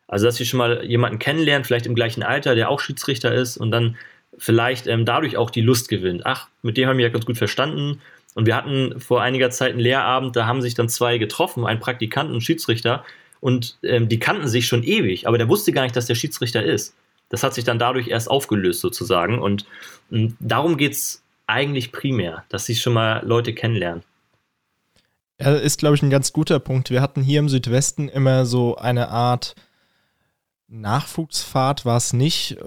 Also, 0.07 0.25
dass 0.25 0.37
sie 0.37 0.45
schon 0.45 0.57
mal 0.57 0.83
jemanden 0.85 1.19
kennenlernen, 1.19 1.65
vielleicht 1.65 1.85
im 1.85 1.93
gleichen 1.93 2.23
Alter, 2.23 2.55
der 2.55 2.69
auch 2.69 2.79
Schiedsrichter 2.79 3.33
ist 3.33 3.57
und 3.57 3.69
dann 3.69 3.95
vielleicht 4.37 4.87
ähm, 4.87 5.05
dadurch 5.05 5.37
auch 5.37 5.51
die 5.51 5.61
Lust 5.61 5.87
gewinnt. 5.87 6.25
Ach, 6.25 6.47
mit 6.63 6.77
dem 6.77 6.87
haben 6.87 6.97
wir 6.97 7.05
ja 7.05 7.11
ganz 7.11 7.25
gut 7.25 7.37
verstanden. 7.37 8.01
Und 8.35 8.45
wir 8.45 8.55
hatten 8.55 8.99
vor 8.99 9.21
einiger 9.21 9.49
Zeit 9.49 9.71
einen 9.71 9.79
Lehrabend, 9.79 10.35
da 10.35 10.45
haben 10.45 10.61
sich 10.61 10.75
dann 10.75 10.89
zwei 10.89 11.17
getroffen, 11.17 11.65
ein 11.65 11.79
Praktikant 11.79 12.29
und 12.29 12.37
ein 12.37 12.41
Schiedsrichter. 12.41 13.03
und 13.41 13.77
ähm, 13.83 14.09
die 14.09 14.19
kannten 14.19 14.47
sich 14.47 14.67
schon 14.67 14.83
ewig, 14.83 15.27
aber 15.27 15.37
der 15.37 15.47
wusste 15.47 15.71
gar 15.71 15.83
nicht, 15.83 15.95
dass 15.95 16.05
der 16.07 16.15
Schiedsrichter 16.15 16.63
ist. 16.63 16.93
Das 17.29 17.43
hat 17.43 17.53
sich 17.53 17.63
dann 17.63 17.79
dadurch 17.79 18.07
erst 18.07 18.29
aufgelöst 18.29 18.81
sozusagen 18.81 19.39
und, 19.39 19.65
und 20.09 20.35
darum 20.39 20.77
geht 20.77 20.93
es 20.93 21.23
eigentlich 21.47 21.91
primär, 21.91 22.43
dass 22.49 22.65
sie 22.65 22.75
schon 22.75 22.93
mal 22.93 23.25
Leute 23.25 23.53
kennenlernen. 23.53 24.03
Ja, 25.39 25.55
ist, 25.55 25.79
glaube 25.79 25.95
ich, 25.95 26.01
ein 26.01 26.09
ganz 26.09 26.33
guter 26.33 26.59
Punkt. 26.59 26.89
Wir 26.89 27.01
hatten 27.01 27.21
hier 27.21 27.39
im 27.39 27.49
Südwesten 27.49 28.09
immer 28.09 28.45
so 28.45 28.75
eine 28.75 29.09
Art 29.09 29.55
Nachwuchsfahrt, 30.67 31.85
war 31.85 31.97
es 31.97 32.13
nicht. 32.13 32.57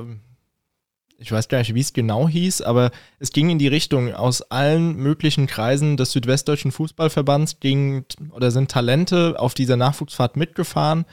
Ich 1.19 1.31
weiß 1.31 1.49
gar 1.49 1.59
nicht, 1.59 1.75
wie 1.75 1.81
es 1.81 1.93
genau 1.93 2.29
hieß, 2.29 2.63
aber 2.63 2.91
es 3.19 3.33
ging 3.33 3.51
in 3.51 3.59
die 3.59 3.69
Richtung. 3.69 4.13
Aus 4.13 4.43
allen 4.43 4.97
möglichen 4.97 5.47
Kreisen 5.47 5.97
des 5.97 6.13
Südwestdeutschen 6.13 6.73
Fußballverbands 6.73 7.61
ging 7.61 8.05
oder 8.33 8.51
sind 8.51 8.71
Talente 8.71 9.37
auf 9.39 9.55
dieser 9.55 9.77
Nachwuchsfahrt 9.77 10.37
mitgefahren. 10.37 11.05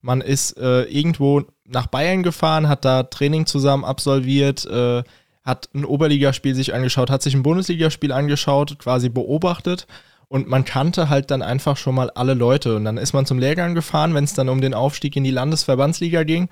Man 0.00 0.20
ist 0.20 0.56
äh, 0.56 0.84
irgendwo 0.84 1.44
nach 1.64 1.86
Bayern 1.86 2.22
gefahren, 2.22 2.68
hat 2.68 2.84
da 2.84 3.02
Training 3.02 3.46
zusammen 3.46 3.84
absolviert, 3.84 4.64
äh, 4.66 5.02
hat 5.44 5.68
ein 5.74 5.84
Oberligaspiel 5.84 6.54
sich 6.54 6.72
angeschaut, 6.72 7.10
hat 7.10 7.22
sich 7.22 7.34
ein 7.34 7.42
Bundesligaspiel 7.42 8.12
angeschaut, 8.12 8.78
quasi 8.78 9.08
beobachtet 9.08 9.86
und 10.28 10.46
man 10.46 10.64
kannte 10.64 11.08
halt 11.08 11.30
dann 11.30 11.42
einfach 11.42 11.76
schon 11.76 11.94
mal 11.94 12.10
alle 12.10 12.34
Leute. 12.34 12.76
Und 12.76 12.84
dann 12.84 12.98
ist 12.98 13.14
man 13.14 13.26
zum 13.26 13.38
Lehrgang 13.38 13.74
gefahren, 13.74 14.14
wenn 14.14 14.24
es 14.24 14.34
dann 14.34 14.50
um 14.50 14.60
den 14.60 14.74
Aufstieg 14.74 15.16
in 15.16 15.24
die 15.24 15.30
Landesverbandsliga 15.30 16.22
ging. 16.22 16.48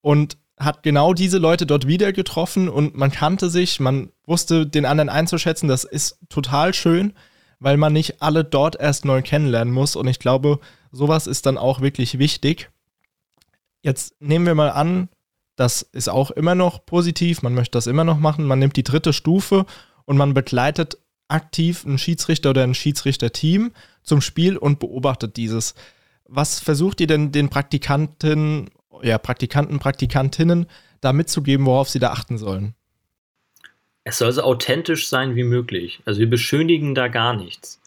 Und 0.00 0.36
hat 0.58 0.82
genau 0.82 1.14
diese 1.14 1.38
Leute 1.38 1.66
dort 1.66 1.86
wieder 1.86 2.12
getroffen 2.12 2.68
und 2.68 2.94
man 2.94 3.10
kannte 3.10 3.50
sich, 3.50 3.80
man 3.80 4.10
wusste 4.26 4.66
den 4.66 4.84
anderen 4.84 5.08
einzuschätzen. 5.08 5.68
Das 5.68 5.84
ist 5.84 6.18
total 6.28 6.74
schön, 6.74 7.14
weil 7.58 7.76
man 7.76 7.92
nicht 7.92 8.22
alle 8.22 8.44
dort 8.44 8.78
erst 8.78 9.04
neu 9.04 9.22
kennenlernen 9.22 9.72
muss. 9.72 9.96
Und 9.96 10.08
ich 10.08 10.18
glaube, 10.18 10.60
sowas 10.90 11.26
ist 11.26 11.46
dann 11.46 11.58
auch 11.58 11.80
wirklich 11.80 12.18
wichtig. 12.18 12.70
Jetzt 13.82 14.14
nehmen 14.20 14.46
wir 14.46 14.54
mal 14.54 14.70
an, 14.70 15.08
das 15.56 15.82
ist 15.82 16.08
auch 16.08 16.30
immer 16.30 16.54
noch 16.54 16.86
positiv, 16.86 17.42
man 17.42 17.54
möchte 17.54 17.76
das 17.76 17.86
immer 17.86 18.04
noch 18.04 18.18
machen. 18.18 18.46
Man 18.46 18.58
nimmt 18.58 18.76
die 18.76 18.84
dritte 18.84 19.12
Stufe 19.12 19.66
und 20.04 20.16
man 20.16 20.34
begleitet 20.34 20.98
aktiv 21.28 21.84
einen 21.84 21.98
Schiedsrichter 21.98 22.50
oder 22.50 22.62
ein 22.62 22.74
Schiedsrichterteam 22.74 23.72
zum 24.02 24.20
Spiel 24.20 24.56
und 24.56 24.78
beobachtet 24.78 25.36
dieses. 25.36 25.74
Was 26.24 26.60
versucht 26.60 27.00
ihr 27.00 27.06
denn 27.06 27.32
den 27.32 27.48
Praktikanten, 27.48 28.70
ja, 29.02 29.18
Praktikanten, 29.18 29.78
Praktikantinnen 29.78 30.66
da 31.00 31.12
mitzugeben, 31.12 31.66
worauf 31.66 31.88
sie 31.88 31.98
da 31.98 32.10
achten 32.10 32.38
sollen? 32.38 32.74
Es 34.04 34.18
soll 34.18 34.32
so 34.32 34.42
authentisch 34.42 35.08
sein 35.08 35.36
wie 35.36 35.44
möglich. 35.44 36.00
Also 36.04 36.20
wir 36.20 36.30
beschönigen 36.30 36.94
da 36.94 37.08
gar 37.08 37.36
nichts. 37.36 37.80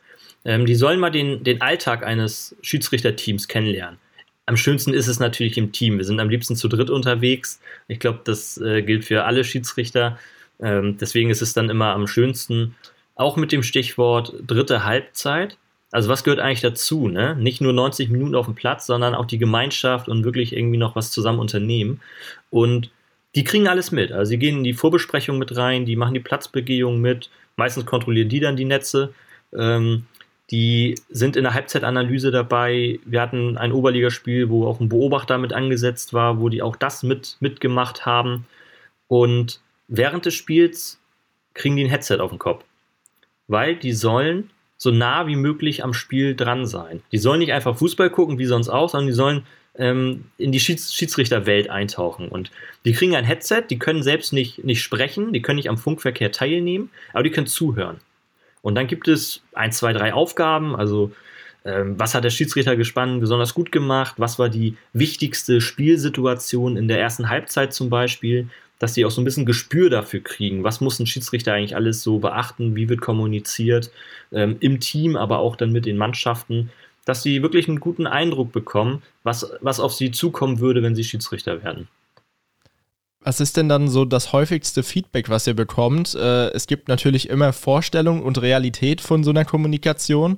Ähm, 0.46 0.66
die 0.66 0.76
sollen 0.76 1.00
mal 1.00 1.10
den, 1.10 1.44
den 1.44 1.62
Alltag 1.62 2.06
eines 2.06 2.56
Schiedsrichterteams 2.62 3.48
kennenlernen. 3.48 4.00
Am 4.46 4.58
schönsten 4.58 4.94
ist 4.94 5.08
es 5.08 5.20
natürlich 5.20 5.58
im 5.58 5.72
Team. 5.72 5.98
Wir 5.98 6.06
sind 6.06 6.20
am 6.20 6.30
liebsten 6.30 6.56
zu 6.56 6.68
dritt 6.68 6.90
unterwegs. 6.90 7.60
Ich 7.88 8.00
glaube, 8.00 8.22
das 8.24 8.58
äh, 8.60 8.84
gilt 8.84 9.06
für 9.06 9.24
alle 9.24 9.44
Schiedsrichter. 9.44 10.20
Ähm, 10.60 10.98
deswegen 11.00 11.32
ist 11.32 11.42
es 11.42 11.54
dann 11.54 11.70
immer 11.70 11.94
am 11.94 12.08
schönsten, 12.08 12.76
auch 13.16 13.38
mit 13.38 13.52
dem 13.52 13.64
Stichwort 13.64 14.34
dritte 14.46 14.86
Halbzeit. 14.86 15.58
Also 15.96 16.10
was 16.10 16.26
gehört 16.26 16.42
eigentlich 16.42 16.60
dazu? 16.60 17.08
Ne? 17.08 17.38
Nicht 17.38 17.62
nur 17.62 17.72
90 17.72 18.10
Minuten 18.10 18.36
auf 18.36 18.48
dem 18.48 18.56
Platz, 18.56 18.86
sondern 18.86 19.16
auch 19.16 19.24
die 19.24 19.38
Gemeinschaft 19.38 20.10
und 20.10 20.26
wirklich 20.26 20.54
irgendwie 20.54 20.76
noch 20.76 20.98
was 20.98 21.10
zusammen 21.10 21.40
unternehmen. 21.40 22.02
Und 22.50 22.92
die 23.34 23.46
kriegen 23.46 23.70
alles 23.70 23.94
mit. 23.94 24.12
Also 24.12 24.32
sie 24.32 24.38
gehen 24.38 24.58
in 24.58 24.64
die 24.66 24.74
Vorbesprechung 24.74 25.38
mit 25.38 25.56
rein, 25.56 25.86
die 25.86 25.96
machen 25.96 26.14
die 26.14 26.20
Platzbegehung 26.20 27.00
mit. 27.00 27.30
Meistens 27.56 27.86
kontrollieren 27.86 28.28
die 28.28 28.42
dann 28.42 28.58
die 28.58 28.66
Netze. 28.66 29.14
Ähm, 29.58 30.06
die 30.52 30.96
sind 31.08 31.38
in 31.38 31.44
der 31.46 31.54
Halbzeitanalyse 31.54 32.30
dabei. 32.30 33.00
Wir 33.06 33.22
hatten 33.22 33.58
ein 33.58 33.72
Oberligaspiel, 33.72 34.50
wo 34.50 34.68
auch 34.68 34.82
ein 34.82 34.90
Beobachter 34.90 35.38
mit 35.38 35.54
angesetzt 35.54 36.14
war, 36.14 36.42
wo 36.42 36.50
die 36.50 36.62
auch 36.62 36.76
das 36.76 37.04
mit, 37.04 37.38
mitgemacht 37.40 38.06
haben. 38.06 38.48
Und 39.08 39.62
während 39.88 40.26
des 40.26 40.34
Spiels 40.34 41.00
kriegen 41.54 41.78
die 41.78 41.86
ein 41.86 41.90
Headset 41.90 42.20
auf 42.20 42.32
den 42.32 42.40
Kopf 42.40 42.66
weil 43.48 43.76
die 43.76 43.94
sollen 43.94 44.50
so 44.78 44.92
nah 44.92 45.28
wie 45.28 45.36
möglich 45.36 45.84
am 45.84 45.94
Spiel 45.94 46.36
dran 46.36 46.66
sein. 46.66 47.02
Die 47.12 47.18
sollen 47.18 47.40
nicht 47.40 47.54
einfach 47.54 47.78
Fußball 47.78 48.10
gucken, 48.10 48.38
wie 48.38 48.46
sonst 48.46 48.70
auch, 48.70 48.90
sondern 48.90 49.08
die 49.08 49.14
sollen 49.14 49.46
ähm, 49.78 50.26
in 50.38 50.52
die 50.52 50.60
Schieds 50.60 50.94
Schiedsrichterwelt 50.94 51.70
eintauchen. 51.70 52.28
Und 52.28 52.52
die 52.84 52.94
kriegen 52.94 53.16
ein 53.16 53.26
Headset, 53.26 53.64
die 53.70 53.80
können 53.80 54.04
selbst 54.04 54.34
nicht, 54.34 54.64
nicht 54.64 54.82
sprechen, 54.82 55.34
die 55.34 55.42
können 55.42 55.58
nicht 55.58 55.70
am 55.70 55.78
Funkverkehr 55.78 56.32
teilnehmen, 56.32 56.90
aber 57.14 57.24
die 57.24 57.32
können 57.32 57.48
zuhören. 57.48 58.00
Und 58.62 58.76
dann 58.76 58.88
gibt 58.88 59.08
es 59.08 59.44
ein, 59.54 59.72
zwei, 59.72 59.94
drei 59.94 60.14
Aufgaben, 60.14 60.76
also 60.76 61.12
ähm, 61.66 62.00
was 62.00 62.14
hat 62.14 62.24
der 62.24 62.30
Schiedsrichter 62.30 62.76
gespannt 62.76 63.20
besonders 63.20 63.54
gut 63.54 63.72
gemacht, 63.72 64.16
was 64.18 64.40
war 64.40 64.50
die 64.50 64.78
wichtigste 64.94 65.62
Spielsituation 65.62 66.78
in 66.78 66.88
der 66.88 67.00
ersten 67.00 67.30
Halbzeit 67.30 67.74
zum 67.74 67.90
Beispiel 67.90 68.50
dass 68.80 68.94
die 68.94 69.06
auch 69.06 69.12
so 69.12 69.22
ein 69.22 69.26
bisschen 69.26 69.46
Gespür 69.46 69.90
dafür 69.90 70.22
kriegen, 70.22 70.64
was 70.64 70.82
muss 70.82 71.00
ein 71.00 71.08
Schiedsrichter 71.08 71.54
eigentlich 71.54 71.76
alles 71.76 72.04
so 72.04 72.20
beachten, 72.20 72.76
wie 72.76 72.90
wird 72.90 73.02
kommuniziert 73.02 73.92
ähm, 74.32 74.58
im 74.60 74.80
Team, 74.80 75.16
aber 75.16 75.40
auch 75.40 75.56
dann 75.56 75.72
mit 75.72 75.86
den 75.86 75.98
Mannschaften, 75.98 76.72
dass 77.06 77.24
sie 77.24 77.42
wirklich 77.42 77.68
einen 77.68 77.80
guten 77.80 78.08
Eindruck 78.08 78.52
bekommen, 78.52 79.04
was, 79.24 79.50
was 79.62 79.80
auf 79.80 79.94
sie 79.94 80.12
zukommen 80.12 80.60
würde, 80.60 80.84
wenn 80.84 80.96
sie 80.96 81.04
Schiedsrichter 81.04 81.64
werden. 81.64 81.88
Was 83.22 83.40
ist 83.40 83.58
denn 83.58 83.70
dann 83.70 83.88
so 83.88 84.06
das 84.06 84.34
häufigste 84.34 84.84
Feedback, 84.84 85.30
was 85.30 85.48
ihr 85.48 85.56
bekommt? 85.56 86.14
Äh, 86.14 86.50
es 86.52 86.68
gibt 86.68 86.88
natürlich 86.88 87.30
immer 87.30 87.54
Vorstellung 87.54 88.22
und 88.22 88.42
Realität 88.42 89.02
von 89.02 89.24
so 89.24 89.32
einer 89.32 89.46
Kommunikation. 89.46 90.38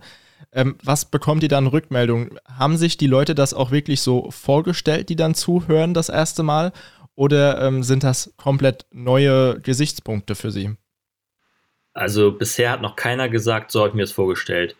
Ähm, 0.53 0.77
was 0.83 1.05
bekommt 1.05 1.43
ihr 1.43 1.49
dann 1.49 1.67
Rückmeldung? 1.67 2.37
Haben 2.45 2.77
sich 2.77 2.95
die 2.95 3.07
Leute 3.07 3.35
das 3.35 3.53
auch 3.53 3.71
wirklich 3.71 4.01
so 4.01 4.31
vorgestellt, 4.31 5.09
die 5.09 5.15
dann 5.17 5.35
zuhören 5.35 5.93
das 5.93 6.07
erste 6.07 6.43
Mal? 6.43 6.71
Oder 7.17 7.59
ähm, 7.63 7.81
sind 7.81 8.03
das 8.03 8.31
komplett 8.37 8.85
neue 8.91 9.59
Gesichtspunkte 9.59 10.35
für 10.35 10.51
Sie? 10.51 10.75
Also 11.93 12.31
bisher 12.31 12.69
hat 12.69 12.83
noch 12.83 12.95
keiner 12.95 13.27
gesagt, 13.27 13.71
so 13.71 13.79
habe 13.79 13.89
ich 13.89 13.95
mir 13.95 14.03
das 14.03 14.11
vorgestellt. 14.11 14.75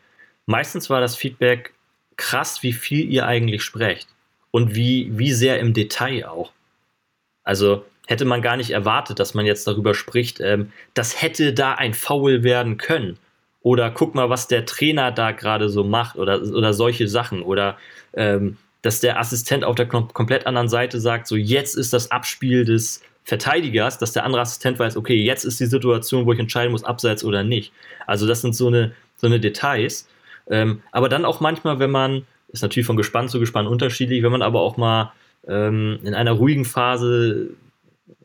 Meistens 0.46 0.88
war 0.92 1.02
das 1.02 1.16
Feedback 1.16 1.74
krass, 2.16 2.62
wie 2.62 2.74
viel 2.74 3.12
ihr 3.12 3.26
eigentlich 3.26 3.64
sprecht 3.64 4.08
und 4.52 4.76
wie, 4.76 5.18
wie 5.18 5.34
sehr 5.34 5.60
im 5.60 5.74
Detail 5.74 6.26
auch. 6.26 6.52
Also 7.44 7.84
hätte 8.06 8.26
man 8.26 8.44
gar 8.44 8.56
nicht 8.56 8.70
erwartet, 8.70 9.18
dass 9.18 9.34
man 9.34 9.48
jetzt 9.48 9.66
darüber 9.66 9.96
spricht, 9.96 10.40
ähm, 10.40 10.72
das 10.94 11.20
hätte 11.20 11.54
da 11.54 11.74
ein 11.74 11.96
Foul 11.96 12.44
werden 12.44 12.78
können. 12.78 13.18
Oder 13.62 13.90
guck 13.90 14.14
mal, 14.14 14.30
was 14.30 14.48
der 14.48 14.68
Trainer 14.68 15.12
da 15.12 15.32
gerade 15.32 15.70
so 15.70 15.84
macht 15.84 16.18
oder, 16.18 16.40
oder 16.44 16.76
solche 16.76 17.08
Sachen. 17.08 17.42
Oder 17.42 17.80
ähm, 18.14 18.58
dass 18.88 19.02
der 19.02 19.20
Assistent 19.20 19.66
auf 19.66 19.76
der 19.76 19.86
kom 19.86 20.14
komplett 20.14 20.48
anderen 20.48 20.70
Seite 20.70 21.02
sagt, 21.02 21.28
so 21.28 21.36
jetzt 21.36 21.76
ist 21.76 21.92
das 21.92 22.10
Abspiel 22.10 22.64
des 22.64 23.02
Verteidigers, 23.26 23.98
dass 23.98 24.14
der 24.14 24.24
andere 24.24 24.44
Assistent 24.44 24.80
weiß, 24.80 24.96
okay, 24.96 25.22
jetzt 25.22 25.44
ist 25.44 25.60
die 25.60 25.66
Situation, 25.66 26.26
wo 26.26 26.32
ich 26.32 26.40
entscheiden 26.40 26.72
muss, 26.72 26.86
abseits 26.86 27.26
oder 27.26 27.44
nicht. 27.44 27.74
Also 28.06 28.26
das 28.26 28.40
sind 28.40 28.56
so 28.56 28.68
eine, 28.68 28.94
so 29.18 29.28
eine 29.28 29.42
Details. 29.42 30.08
Ähm, 30.50 30.82
aber 30.94 31.10
dann 31.10 31.26
auch 31.26 31.42
manchmal, 31.42 31.80
wenn 31.80 31.92
man, 31.92 32.26
ist 32.48 32.62
natürlich 32.62 32.88
von 32.88 32.96
Gespann 32.96 33.28
zu 33.28 33.42
Gespann 33.42 33.68
unterschiedlich, 33.68 34.24
wenn 34.24 34.32
man 34.32 34.42
aber 34.42 34.62
auch 34.62 34.78
mal 34.78 35.12
ähm, 35.50 36.00
in 36.04 36.14
einer 36.14 36.32
ruhigen 36.32 36.64
Phase 36.64 37.50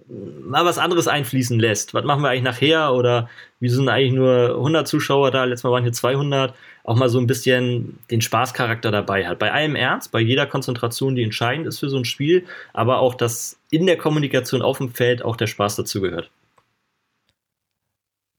mal 0.06 0.64
was 0.64 0.78
anderes 0.78 1.08
einfließen 1.08 1.58
lässt. 1.58 1.92
Was 1.92 2.04
machen 2.04 2.22
wir 2.22 2.28
eigentlich 2.28 2.44
nachher? 2.44 2.94
Oder 2.94 3.28
wieso 3.58 3.78
sind 3.78 3.88
eigentlich 3.88 4.12
nur 4.12 4.50
100 4.50 4.86
Zuschauer 4.86 5.32
da? 5.32 5.42
Letztes 5.42 5.64
Mal 5.64 5.72
waren 5.72 5.82
hier 5.82 5.92
200. 5.92 6.54
Auch 6.84 6.96
mal 6.96 7.08
so 7.08 7.18
ein 7.18 7.26
bisschen 7.26 7.98
den 8.10 8.20
Spaßcharakter 8.20 8.90
dabei 8.90 9.26
hat. 9.26 9.38
Bei 9.38 9.52
allem 9.52 9.76
Ernst, 9.76 10.10
bei 10.10 10.20
jeder 10.20 10.46
Konzentration, 10.46 11.14
die 11.14 11.22
entscheidend 11.22 11.66
ist 11.66 11.78
für 11.78 11.88
so 11.88 11.96
ein 11.96 12.04
Spiel, 12.04 12.44
aber 12.72 12.98
auch, 12.98 13.14
dass 13.14 13.56
in 13.70 13.86
der 13.86 13.96
Kommunikation 13.96 14.62
auf 14.62 14.78
dem 14.78 14.90
Feld 14.90 15.24
auch 15.24 15.36
der 15.36 15.46
Spaß 15.46 15.76
dazugehört. 15.76 16.30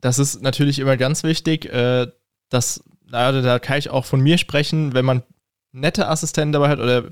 Das 0.01 0.19
ist 0.19 0.41
natürlich 0.41 0.79
immer 0.79 0.97
ganz 0.97 1.23
wichtig. 1.23 1.65
Äh, 1.65 2.07
dass, 2.49 2.83
da 3.09 3.59
kann 3.59 3.79
ich 3.79 3.89
auch 3.89 4.05
von 4.05 4.21
mir 4.21 4.37
sprechen, 4.37 4.93
wenn 4.93 5.05
man 5.05 5.23
nette 5.71 6.07
Assistenten 6.07 6.53
dabei 6.53 6.69
hat 6.69 6.79
oder 6.79 7.05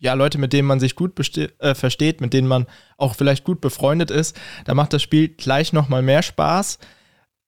ja, 0.00 0.14
Leute, 0.14 0.38
mit 0.38 0.52
denen 0.52 0.68
man 0.68 0.80
sich 0.80 0.94
gut 0.94 1.12
äh, 1.36 1.74
versteht, 1.74 2.20
mit 2.20 2.32
denen 2.32 2.46
man 2.46 2.66
auch 2.96 3.14
vielleicht 3.14 3.44
gut 3.44 3.60
befreundet 3.60 4.10
ist, 4.10 4.36
da 4.64 4.74
macht 4.74 4.92
das 4.92 5.02
Spiel 5.02 5.28
gleich 5.28 5.72
nochmal 5.72 6.02
mehr 6.02 6.22
Spaß. 6.22 6.78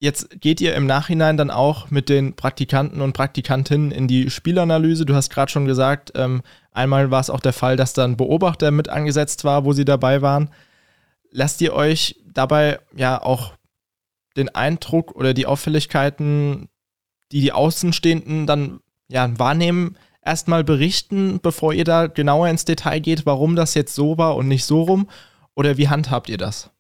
Jetzt 0.03 0.41
geht 0.41 0.63
ihr 0.63 0.75
im 0.75 0.87
Nachhinein 0.87 1.37
dann 1.37 1.51
auch 1.51 1.91
mit 1.91 2.09
den 2.09 2.35
Praktikanten 2.35 3.03
und 3.03 3.13
Praktikantinnen 3.13 3.91
in 3.91 4.09
die 4.09 4.31
Spielanalyse. 4.31 5.05
Du 5.05 5.15
hast 5.15 5.29
gerade 5.29 5.53
schon 5.53 5.67
gesagt, 5.67 6.13
ähm, 6.15 6.41
einmal 6.73 7.11
war 7.11 7.21
es 7.21 7.29
auch 7.29 7.41
der 7.41 7.53
Fall, 7.53 7.77
dass 7.77 7.93
dann 7.93 8.17
Beobachter 8.17 8.71
mit 8.71 8.89
angesetzt 8.89 9.45
war, 9.45 9.67
wo 9.67 9.75
sie 9.75 9.85
dabei 9.85 10.23
waren. 10.23 10.49
Lasst 11.31 11.61
ihr 11.61 11.75
euch 11.75 12.17
dabei 12.33 12.81
ja 12.97 13.21
auch 13.21 13.53
den 14.39 14.49
Eindruck 14.49 15.15
oder 15.15 15.35
die 15.35 15.45
Auffälligkeiten, 15.45 16.71
die 17.31 17.43
die 17.43 17.53
Außenstehenden 17.53 18.47
dann 18.47 18.81
ja 19.09 19.39
wahrnehmen, 19.39 19.99
erstmal 20.25 20.65
berichten, 20.65 21.41
bevor 21.43 21.75
ihr 21.75 21.85
da 21.85 22.07
genauer 22.07 22.49
ins 22.49 22.65
Detail 22.65 23.01
geht, 23.01 23.27
warum 23.27 23.55
das 23.55 23.75
jetzt 23.75 23.95
so 23.95 24.17
war 24.17 24.37
und 24.37 24.49
nicht 24.49 24.65
so 24.65 24.83
rum? 24.83 25.11
Oder 25.55 25.77
wie 25.77 25.89
handhabt 25.91 26.31
ihr 26.31 26.39
das? 26.39 26.71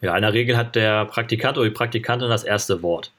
Ja, 0.00 0.14
in 0.16 0.22
der 0.22 0.32
Regel 0.32 0.56
hat 0.56 0.74
der 0.74 1.06
Praktikant 1.06 1.56
oder 1.56 1.68
die 1.68 1.74
Praktikantin 1.74 2.28
das 2.28 2.44
erste 2.44 2.82
Wort. 2.82 3.12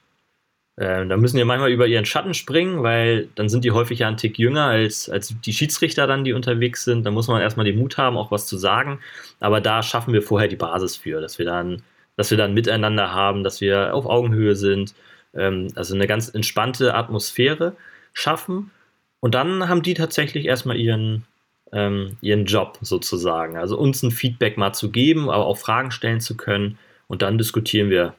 Äh, 0.78 1.06
da 1.08 1.16
müssen 1.18 1.38
die 1.38 1.44
manchmal 1.46 1.72
über 1.72 1.88
ihren 1.88 2.06
Schatten 2.06 2.34
springen, 2.34 2.84
weil 2.84 3.30
dann 3.36 3.48
sind 3.48 3.64
die 3.64 3.72
häufig 3.72 4.00
ja 4.00 4.08
einen 4.08 4.18
Tick 4.18 4.38
jünger 4.38 4.66
als, 4.66 5.10
als 5.10 5.34
die 5.40 5.54
Schiedsrichter 5.54 6.06
dann, 6.06 6.26
die 6.26 6.34
unterwegs 6.34 6.84
sind. 6.84 7.06
Da 7.06 7.12
muss 7.12 7.28
man 7.28 7.42
erstmal 7.42 7.66
den 7.66 7.80
Mut 7.80 7.98
haben, 7.98 8.18
auch 8.18 8.32
was 8.32 8.48
zu 8.48 8.58
sagen. 8.58 9.00
Aber 9.40 9.62
da 9.62 9.84
schaffen 9.84 10.14
wir 10.14 10.22
vorher 10.22 10.50
die 10.50 10.58
Basis 10.58 10.98
für, 10.98 11.22
dass 11.22 11.40
wir 11.40 11.46
dann, 11.46 11.82
dass 12.18 12.30
wir 12.30 12.38
dann 12.38 12.54
miteinander 12.54 13.14
haben, 13.14 13.44
dass 13.44 13.62
wir 13.62 13.94
auf 13.96 14.06
Augenhöhe 14.06 14.56
sind. 14.56 14.96
Ähm, 15.34 15.70
also 15.76 15.96
eine 15.96 16.08
ganz 16.08 16.30
entspannte 16.30 16.94
Atmosphäre 16.94 17.76
schaffen. 18.14 18.72
Und 19.22 19.34
dann 19.34 19.70
haben 19.70 19.82
die 19.82 19.94
tatsächlich 19.94 20.46
erstmal 20.46 20.78
ihren, 20.78 21.26
ähm, 21.72 22.18
ihren 22.22 22.46
Job 22.46 22.78
sozusagen. 22.82 23.58
Also 23.58 23.78
uns 23.78 24.04
ein 24.04 24.12
Feedback 24.12 24.58
mal 24.58 24.74
zu 24.74 24.92
geben, 24.92 25.30
aber 25.30 25.46
auch 25.46 25.58
Fragen 25.58 25.92
stellen 25.92 26.22
zu 26.22 26.38
können. 26.38 26.78
Und 27.08 27.22
dann 27.22 27.38
diskutieren 27.38 27.90
wir 27.90 28.16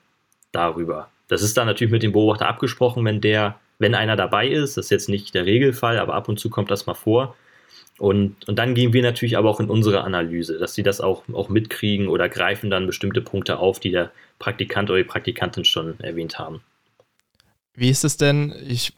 darüber. 0.53 1.09
Das 1.29 1.43
ist 1.43 1.57
dann 1.57 1.67
natürlich 1.67 1.93
mit 1.93 2.03
dem 2.03 2.13
Beobachter 2.13 2.49
abgesprochen, 2.49 3.05
wenn 3.05 3.21
der, 3.21 3.59
wenn 3.79 3.95
einer 3.95 4.17
dabei 4.17 4.49
ist. 4.49 4.77
Das 4.77 4.87
ist 4.87 4.91
jetzt 4.91 5.09
nicht 5.09 5.35
der 5.35 5.47
Regelfall, 5.47 5.99
aber 5.99 6.15
ab 6.15 6.29
und 6.29 6.39
zu 6.39 6.51
kommt 6.51 6.71
das 6.71 6.87
mal 6.87 6.95
vor. 6.95 7.35
Und, 7.99 8.47
und 8.47 8.59
dann 8.59 8.75
gehen 8.75 8.93
wir 8.93 9.03
natürlich 9.03 9.39
aber 9.39 9.49
auch 9.49 9.59
in 9.59 9.71
unsere 9.71 10.03
Analyse, 10.03 10.59
dass 10.59 10.75
sie 10.75 10.83
das 10.83 11.01
auch, 11.01 11.23
auch 11.33 11.49
mitkriegen 11.49 12.09
oder 12.09 12.29
greifen 12.29 12.69
dann 12.69 12.87
bestimmte 12.87 13.23
Punkte 13.23 13.59
auf, 13.59 13.81
die 13.81 13.91
der 13.91 14.13
Praktikant 14.39 14.91
oder 14.91 14.99
die 14.99 15.05
Praktikantin 15.05 15.65
schon 15.65 15.99
erwähnt 16.01 16.39
haben. 16.39 16.61
Wie 17.75 17.89
ist 17.89 18.05
es 18.05 18.17
denn? 18.17 18.55
Ich 18.69 18.93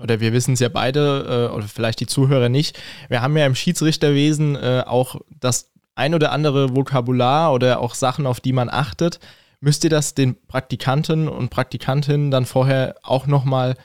oder 0.00 0.20
wir 0.20 0.32
wissen 0.32 0.54
es 0.54 0.60
ja 0.60 0.68
beide, 0.68 1.48
äh, 1.50 1.54
oder 1.54 1.66
vielleicht 1.66 2.00
die 2.00 2.06
Zuhörer 2.06 2.48
nicht, 2.48 2.78
wir 3.08 3.22
haben 3.22 3.36
ja 3.36 3.46
im 3.46 3.54
Schiedsrichterwesen 3.54 4.56
äh, 4.56 4.82
auch 4.86 5.20
das 5.40 5.72
ein 5.94 6.14
oder 6.14 6.32
andere 6.32 6.74
Vokabular 6.74 7.52
oder 7.52 7.80
auch 7.80 7.94
Sachen, 7.94 8.26
auf 8.26 8.40
die 8.40 8.52
man 8.52 8.68
achtet. 8.68 9.20
Müsst 9.60 9.84
ihr 9.84 9.90
das 9.90 10.14
den 10.14 10.36
Praktikanten 10.46 11.28
und 11.28 11.50
Praktikantinnen 11.50 12.30
dann 12.30 12.46
vorher 12.46 12.96
auch 13.02 13.26
nochmal 13.26 13.76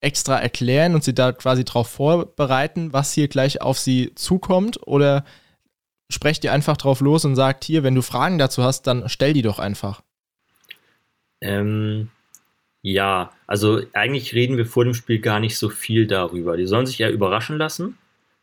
extra 0.00 0.38
erklären 0.38 0.94
und 0.94 1.04
sie 1.04 1.14
da 1.14 1.32
quasi 1.32 1.64
darauf 1.64 1.88
vorbereiten, 1.88 2.92
was 2.92 3.12
hier 3.12 3.28
gleich 3.28 3.60
auf 3.60 3.78
sie 3.78 4.14
zukommt? 4.14 4.86
Oder 4.86 5.24
sprecht 6.08 6.44
ihr 6.44 6.52
einfach 6.52 6.76
drauf 6.76 7.00
los 7.00 7.24
und 7.24 7.36
sagt, 7.36 7.64
hier, 7.64 7.82
wenn 7.82 7.94
du 7.94 8.02
Fragen 8.02 8.38
dazu 8.38 8.62
hast, 8.62 8.86
dann 8.86 9.08
stell 9.08 9.34
die 9.34 9.42
doch 9.42 9.58
einfach? 9.58 10.02
Ähm, 11.42 12.10
ja, 12.82 13.32
also 13.46 13.82
eigentlich 13.92 14.34
reden 14.34 14.56
wir 14.56 14.66
vor 14.66 14.84
dem 14.84 14.94
Spiel 14.94 15.18
gar 15.18 15.40
nicht 15.40 15.58
so 15.58 15.68
viel 15.68 16.06
darüber. 16.06 16.56
Die 16.56 16.66
sollen 16.66 16.86
sich 16.86 17.00
eher 17.00 17.12
überraschen 17.12 17.58
lassen. 17.58 17.98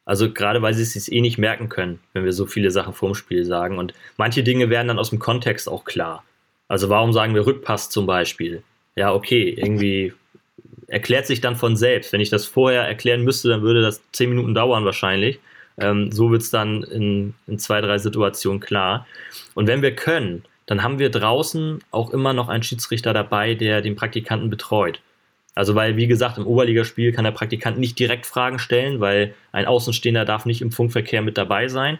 Also 0.05 0.31
gerade 0.31 0.61
weil 0.61 0.73
sie 0.73 0.83
es 0.83 0.93
sich 0.93 1.11
eh 1.11 1.21
nicht 1.21 1.37
merken 1.37 1.67
können, 1.67 1.99
wenn 2.13 2.23
wir 2.23 2.31
so 2.31 2.45
viele 2.45 2.71
Sachen 2.71 2.93
vor 2.93 3.09
dem 3.09 3.15
Spiel 3.15 3.43
sagen. 3.43 3.77
Und 3.77 3.93
manche 4.15 4.43
Dinge 4.43 4.69
werden 4.69 4.87
dann 4.87 4.99
aus 4.99 5.09
dem 5.09 5.19
Kontext 5.19 5.67
auch 5.67 5.83
klar. 5.83 6.23
Also 6.69 6.89
warum 6.89 7.11
sagen 7.11 7.35
wir 7.35 7.45
Rückpass 7.45 7.89
zum 7.89 8.05
Beispiel? 8.05 8.63
Ja, 8.95 9.13
okay, 9.13 9.49
irgendwie 9.49 10.13
erklärt 10.87 11.27
sich 11.27 11.41
dann 11.41 11.55
von 11.55 11.75
selbst. 11.75 12.13
Wenn 12.13 12.21
ich 12.21 12.29
das 12.29 12.45
vorher 12.45 12.83
erklären 12.83 13.23
müsste, 13.23 13.49
dann 13.49 13.63
würde 13.63 13.81
das 13.81 14.01
zehn 14.13 14.29
Minuten 14.29 14.53
dauern 14.53 14.85
wahrscheinlich. 14.85 15.39
Ähm, 15.77 16.11
so 16.11 16.31
wird 16.31 16.41
es 16.41 16.51
dann 16.51 16.83
in, 16.83 17.33
in 17.45 17.59
zwei, 17.59 17.81
drei 17.81 17.97
Situationen 17.97 18.61
klar. 18.61 19.07
Und 19.55 19.67
wenn 19.67 19.81
wir 19.81 19.93
können, 19.95 20.43
dann 20.67 20.83
haben 20.83 20.99
wir 20.99 21.09
draußen 21.09 21.79
auch 21.91 22.11
immer 22.11 22.33
noch 22.33 22.49
einen 22.49 22.63
Schiedsrichter 22.63 23.13
dabei, 23.13 23.55
der 23.55 23.81
den 23.81 23.95
Praktikanten 23.95 24.49
betreut. 24.49 25.01
Also 25.55 25.73
weil, 25.73 25.95
wie 25.95 26.05
gesagt, 26.05 26.37
im 26.37 26.45
Oberligaspiel 26.45 27.11
kann 27.11 27.23
der 27.23 27.31
Praktikant 27.31 27.79
nicht 27.79 27.97
direkt 27.97 28.27
Fragen 28.27 28.59
stellen, 28.59 28.99
weil 28.99 29.33
ein 29.51 29.65
Außenstehender 29.65 30.23
darf 30.23 30.45
nicht 30.45 30.61
im 30.61 30.71
Funkverkehr 30.71 31.23
mit 31.23 31.35
dabei 31.35 31.67
sein. 31.67 31.97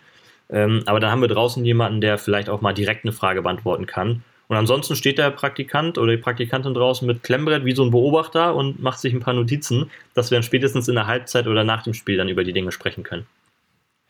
Ähm, 0.51 0.83
aber 0.85 0.99
dann 0.99 1.09
haben 1.09 1.21
wir 1.21 1.27
draußen 1.27 1.65
jemanden, 1.65 1.99
der 1.99 2.19
vielleicht 2.19 2.49
auch 2.49 2.61
mal 2.61 2.73
direkt 2.73 3.03
eine 3.03 3.13
Frage 3.13 3.41
beantworten 3.41 3.87
kann. 3.87 4.23
Und 4.47 4.55
ansonsten 4.55 4.95
steht 4.95 5.17
der 5.17 5.31
Praktikant 5.31 5.97
oder 5.97 6.11
die 6.15 6.21
Praktikantin 6.21 6.73
draußen 6.73 7.05
mit 7.07 7.23
Klemmbrett 7.23 7.65
wie 7.65 7.75
so 7.75 7.83
ein 7.83 7.91
Beobachter 7.91 8.55
und 8.55 8.81
macht 8.81 8.99
sich 8.99 9.13
ein 9.13 9.19
paar 9.19 9.33
Notizen, 9.33 9.89
dass 10.13 10.29
wir 10.29 10.35
dann 10.35 10.43
spätestens 10.43 10.87
in 10.87 10.95
der 10.95 11.07
Halbzeit 11.07 11.47
oder 11.47 11.63
nach 11.63 11.83
dem 11.83 11.93
Spiel 11.93 12.17
dann 12.17 12.29
über 12.29 12.43
die 12.43 12.53
Dinge 12.53 12.71
sprechen 12.71 13.03
können. 13.03 13.25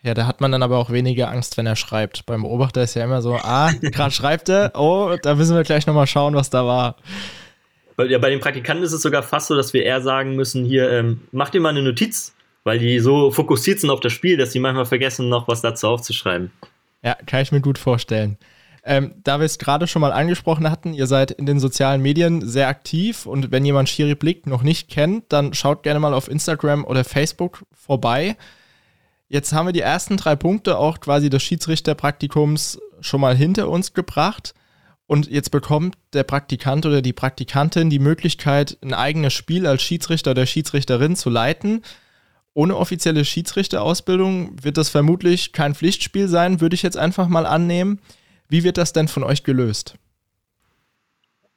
Ja, 0.04 0.14
da 0.14 0.28
hat 0.28 0.42
man 0.42 0.52
dann 0.52 0.64
aber 0.64 0.78
auch 0.78 0.92
weniger 0.92 1.30
Angst, 1.30 1.58
wenn 1.58 1.66
er 1.66 1.76
schreibt. 1.76 2.26
Beim 2.26 2.44
Beobachter 2.44 2.84
ist 2.84 2.94
ja 2.94 3.04
immer 3.04 3.22
so, 3.22 3.36
ah, 3.36 3.72
gerade 3.82 4.12
schreibt 4.12 4.50
er, 4.50 4.72
oh, 4.76 5.16
da 5.22 5.36
müssen 5.36 5.56
wir 5.56 5.64
gleich 5.64 5.88
nochmal 5.88 6.08
schauen, 6.08 6.36
was 6.36 6.50
da 6.50 6.66
war. 6.66 6.96
Ja, 8.00 8.20
bei 8.20 8.30
den 8.30 8.40
Praktikanten 8.40 8.84
ist 8.84 8.94
es 8.94 9.02
sogar 9.02 9.24
fast 9.24 9.48
so, 9.48 9.56
dass 9.56 9.74
wir 9.74 9.84
eher 9.84 10.02
sagen 10.02 10.36
müssen, 10.36 10.66
hier, 10.66 10.92
ähm, 10.92 11.22
mach 11.32 11.50
dir 11.50 11.60
mal 11.60 11.70
eine 11.70 11.82
Notiz, 11.82 12.36
weil 12.64 12.78
die 12.78 13.00
so 13.00 13.32
fokussiert 13.32 13.80
sind 13.80 13.90
auf 13.90 14.02
das 14.02 14.14
Spiel, 14.14 14.38
dass 14.38 14.52
sie 14.52 14.60
manchmal 14.60 14.86
vergessen, 14.86 15.30
noch 15.30 15.48
was 15.48 15.62
dazu 15.62 15.88
aufzuschreiben. 15.88 16.52
Ja, 17.02 17.16
kann 17.26 17.42
ich 17.42 17.52
mir 17.52 17.62
gut 17.62 17.80
vorstellen. 17.80 18.38
Ähm, 18.84 19.16
da 19.24 19.40
wir 19.40 19.46
es 19.46 19.58
gerade 19.58 19.88
schon 19.88 20.02
mal 20.02 20.14
angesprochen 20.14 20.70
hatten, 20.70 20.94
ihr 20.94 21.08
seid 21.08 21.32
in 21.32 21.46
den 21.46 21.60
sozialen 21.60 22.02
Medien 22.02 22.48
sehr 22.48 22.70
aktiv 22.70 23.26
und 23.26 23.52
wenn 23.52 23.66
jemand 23.66 23.90
Schiri 23.90 24.16
Blick 24.16 24.48
noch 24.48 24.62
nicht 24.62 24.90
kennt, 24.90 25.26
dann 25.30 25.54
schaut 25.54 25.84
gerne 25.84 26.00
mal 26.00 26.14
auf 26.14 26.30
Instagram 26.30 26.86
oder 26.86 27.04
Facebook 27.04 27.64
vorbei. 27.74 28.38
Jetzt 29.30 29.52
haben 29.52 29.66
wir 29.66 29.74
die 29.74 29.82
ersten 29.82 30.18
drei 30.18 30.36
Punkte 30.36 30.78
auch 30.78 31.00
quasi 31.00 31.30
des 31.30 31.44
Schiedsrichterpraktikums 31.44 32.80
schon 33.02 33.22
mal 33.22 33.36
hinter 33.36 33.70
uns 33.70 33.94
gebracht. 33.94 34.54
Und 35.06 35.28
jetzt 35.28 35.52
bekommt 35.52 35.98
der 36.14 36.24
Praktikant 36.24 36.86
oder 36.86 37.02
die 37.02 37.14
Praktikantin 37.14 37.90
die 37.90 38.00
Möglichkeit, 38.00 38.78
ein 38.82 38.94
eigenes 38.94 39.34
Spiel 39.34 39.66
als 39.66 39.82
Schiedsrichter 39.82 40.32
oder 40.32 40.46
Schiedsrichterin 40.46 41.16
zu 41.16 41.30
leiten. 41.30 41.82
Ohne 42.54 42.76
offizielle 42.76 43.24
Schiedsrichterausbildung 43.24 44.64
wird 44.64 44.78
das 44.78 44.90
vermutlich 44.90 45.54
kein 45.54 45.76
Pflichtspiel 45.76 46.28
sein, 46.28 46.60
würde 46.60 46.74
ich 46.74 46.82
jetzt 46.82 46.98
einfach 46.98 47.28
mal 47.28 47.46
annehmen. 47.46 48.00
Wie 48.50 48.64
wird 48.64 48.78
das 48.78 48.94
denn 48.94 49.08
von 49.08 49.24
euch 49.24 49.44
gelöst? 49.44 49.96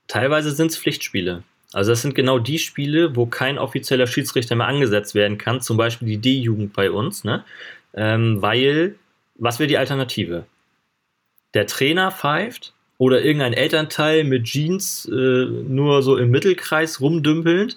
Teilweise 0.07 0.53
sind 0.53 0.73
es 0.73 0.77
Pflichtspiele. 0.77 1.45
Also 1.73 1.93
das 1.93 2.03
sind 2.03 2.15
genau 2.15 2.39
die 2.39 2.59
Spiele, 2.59 3.15
wo 3.15 3.27
kein 3.27 3.59
offizieller 3.59 4.07
Schiedsrichter 4.07 4.57
mehr 4.57 4.67
angesetzt 4.67 5.15
werden 5.15 5.39
kann, 5.39 5.61
zum 5.61 5.77
Beispiel 5.77 6.09
die 6.09 6.19
D-Jugend 6.19 6.73
bei 6.73 6.91
uns, 6.91 7.25
ne? 7.25 7.45
Ähm, 7.95 8.43
weil, 8.43 8.97
was 9.37 9.59
wäre 9.59 9.69
die 9.69 9.79
Alternative? 9.79 10.47
Der 11.55 11.67
Trainer 11.67 12.11
pfeift 12.11 12.73
oder 12.99 13.23
irgendein 13.23 13.53
Elternteil 13.53 14.25
mit 14.25 14.45
Jeans 14.45 15.07
äh, 15.07 15.13
nur 15.15 16.03
so 16.03 16.17
im 16.17 16.31
Mittelkreis 16.31 17.01
rumdümpelnd 17.01 17.77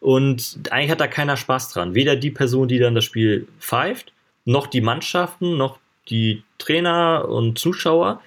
und 0.00 0.58
eigentlich 0.70 0.90
hat 0.90 1.00
da 1.00 1.06
keiner 1.06 1.36
Spaß 1.38 1.72
dran. 1.72 1.94
Weder 1.94 2.16
die 2.16 2.30
Person, 2.30 2.68
die 2.68 2.78
dann 2.78 2.94
das 2.94 3.04
Spiel 3.04 3.48
pfeift, 3.58 4.12
noch 4.44 4.66
die 4.66 4.82
Mannschaften, 4.82 5.56
noch 5.56 5.78
die 6.08 6.42
Trainer 6.58 7.26
und 7.28 7.58
Zuschauer. 7.58 8.20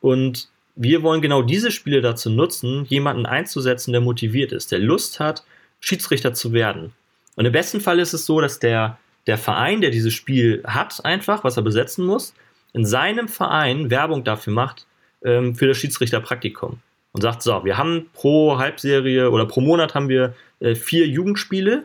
Und 0.00 0.48
wir 0.74 1.02
wollen 1.02 1.20
genau 1.20 1.42
diese 1.42 1.70
Spiele 1.70 2.00
dazu 2.00 2.30
nutzen, 2.30 2.84
jemanden 2.86 3.26
einzusetzen, 3.26 3.92
der 3.92 4.00
motiviert 4.00 4.52
ist, 4.52 4.72
der 4.72 4.78
Lust 4.78 5.20
hat, 5.20 5.44
Schiedsrichter 5.80 6.32
zu 6.32 6.52
werden. 6.52 6.92
Und 7.36 7.44
im 7.44 7.52
besten 7.52 7.80
Fall 7.80 7.98
ist 7.98 8.12
es 8.12 8.26
so, 8.26 8.40
dass 8.40 8.58
der, 8.58 8.98
der 9.26 9.38
Verein, 9.38 9.80
der 9.80 9.90
dieses 9.90 10.14
Spiel 10.14 10.62
hat, 10.66 11.04
einfach, 11.04 11.44
was 11.44 11.56
er 11.56 11.62
besetzen 11.62 12.06
muss, 12.06 12.34
in 12.72 12.86
seinem 12.86 13.28
Verein 13.28 13.90
Werbung 13.90 14.24
dafür 14.24 14.52
macht, 14.52 14.86
ähm, 15.24 15.54
für 15.54 15.66
das 15.66 15.78
Schiedsrichterpraktikum. 15.78 16.78
Und 17.14 17.20
sagt, 17.20 17.42
so, 17.42 17.62
wir 17.64 17.76
haben 17.76 18.06
pro 18.14 18.56
Halbserie 18.56 19.30
oder 19.30 19.44
pro 19.44 19.60
Monat 19.60 19.94
haben 19.94 20.08
wir 20.08 20.34
äh, 20.60 20.74
vier 20.74 21.06
Jugendspiele, 21.06 21.84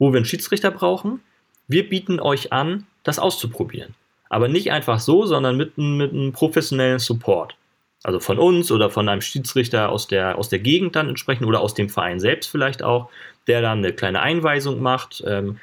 wo 0.00 0.12
wir 0.12 0.16
einen 0.16 0.26
Schiedsrichter 0.26 0.72
brauchen. 0.72 1.20
Wir 1.68 1.88
bieten 1.88 2.18
euch 2.18 2.52
an, 2.52 2.86
das 3.04 3.20
auszuprobieren. 3.20 3.94
Aber 4.28 4.48
nicht 4.48 4.72
einfach 4.72 4.98
so, 4.98 5.26
sondern 5.26 5.56
mit, 5.56 5.78
mit 5.78 6.12
einem 6.12 6.32
professionellen 6.32 6.98
Support 6.98 7.56
also 8.04 8.20
von 8.20 8.38
uns 8.38 8.70
oder 8.70 8.90
von 8.90 9.08
einem 9.08 9.22
Schiedsrichter 9.22 9.88
aus 9.88 10.06
der, 10.06 10.38
aus 10.38 10.50
der 10.50 10.58
Gegend 10.58 10.94
dann 10.94 11.08
entsprechend 11.08 11.46
oder 11.46 11.60
aus 11.60 11.74
dem 11.74 11.88
Verein 11.88 12.20
selbst 12.20 12.50
vielleicht 12.50 12.82
auch, 12.82 13.08
der 13.46 13.62
dann 13.62 13.78
eine 13.78 13.92
kleine 13.92 14.20
Einweisung 14.20 14.80
macht. 14.80 15.24
Ähm, 15.26 15.58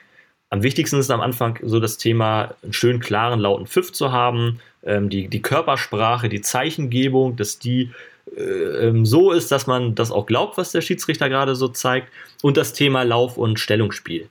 am 0.50 0.64
wichtigsten 0.64 1.00
ist 1.00 1.12
am 1.12 1.22
Anfang 1.22 1.60
so 1.62 1.80
das 1.80 1.98
Thema, 1.98 2.56
einen 2.64 2.74
schönen, 2.74 3.00
klaren, 3.00 3.40
lauten 3.40 3.68
Pfiff 3.68 3.94
zu 3.94 4.12
haben, 4.12 4.60
ähm, 4.84 5.10
die, 5.10 5.28
die 5.28 5.42
Körpersprache, 5.42 6.30
die 6.30 6.42
Zeichengebung, 6.42 7.36
dass 7.36 7.60
die 7.60 7.92
äh, 8.36 8.42
ähm, 8.42 9.06
so 9.06 9.32
ist, 9.32 9.52
dass 9.52 9.68
man 9.68 9.94
das 9.94 10.12
auch 10.12 10.26
glaubt, 10.26 10.58
was 10.58 10.72
der 10.72 10.82
Schiedsrichter 10.82 11.30
gerade 11.30 11.56
so 11.56 11.68
zeigt 11.68 12.08
und 12.42 12.58
das 12.58 12.74
Thema 12.74 13.04
Lauf- 13.04 13.38
und 13.38 13.60
Stellungsspiel. 13.60 14.28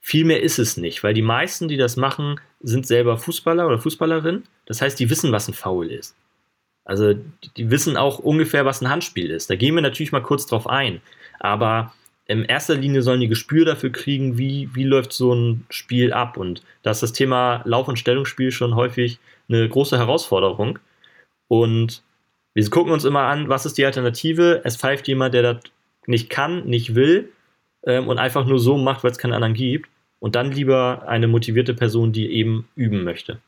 Viel 0.00 0.24
mehr 0.24 0.42
ist 0.42 0.58
es 0.58 0.78
nicht, 0.78 1.04
weil 1.04 1.12
die 1.12 1.22
meisten, 1.22 1.68
die 1.68 1.76
das 1.76 1.96
machen, 1.96 2.40
sind 2.60 2.86
selber 2.86 3.18
Fußballer 3.18 3.66
oder 3.66 3.78
Fußballerin. 3.78 4.44
Das 4.64 4.80
heißt, 4.80 4.98
die 4.98 5.10
wissen, 5.10 5.32
was 5.32 5.48
ein 5.48 5.54
Foul 5.54 5.90
ist. 5.90 6.16
Also 6.90 7.14
die 7.56 7.70
wissen 7.70 7.96
auch 7.96 8.18
ungefähr, 8.18 8.64
was 8.64 8.80
ein 8.80 8.90
Handspiel 8.90 9.30
ist. 9.30 9.48
Da 9.48 9.54
gehen 9.54 9.76
wir 9.76 9.80
natürlich 9.80 10.10
mal 10.10 10.24
kurz 10.24 10.46
drauf 10.46 10.66
ein. 10.68 11.00
Aber 11.38 11.92
in 12.26 12.44
erster 12.44 12.74
Linie 12.74 13.02
sollen 13.02 13.20
die 13.20 13.28
Gespür 13.28 13.64
dafür 13.64 13.90
kriegen, 13.92 14.38
wie, 14.38 14.68
wie 14.74 14.82
läuft 14.82 15.12
so 15.12 15.32
ein 15.32 15.64
Spiel 15.70 16.12
ab. 16.12 16.36
Und 16.36 16.64
da 16.82 16.90
ist 16.90 17.04
das 17.04 17.12
Thema 17.12 17.62
Lauf- 17.64 17.86
und 17.86 18.00
Stellungsspiel 18.00 18.50
schon 18.50 18.74
häufig 18.74 19.20
eine 19.48 19.68
große 19.68 19.98
Herausforderung. 19.98 20.80
Und 21.46 22.02
wir 22.54 22.70
gucken 22.70 22.92
uns 22.92 23.04
immer 23.04 23.22
an, 23.22 23.48
was 23.48 23.66
ist 23.66 23.78
die 23.78 23.86
Alternative? 23.86 24.62
Es 24.64 24.76
pfeift 24.76 25.06
jemand, 25.06 25.32
der 25.32 25.42
das 25.42 25.62
nicht 26.06 26.28
kann, 26.28 26.64
nicht 26.64 26.96
will 26.96 27.30
ähm, 27.86 28.08
und 28.08 28.18
einfach 28.18 28.46
nur 28.46 28.58
so 28.58 28.78
macht, 28.78 29.04
weil 29.04 29.12
es 29.12 29.18
keinen 29.18 29.34
anderen 29.34 29.54
gibt. 29.54 29.88
Und 30.18 30.34
dann 30.34 30.50
lieber 30.50 31.04
eine 31.06 31.28
motivierte 31.28 31.72
Person, 31.72 32.10
die 32.10 32.32
eben 32.32 32.68
üben 32.74 33.04
möchte. 33.04 33.38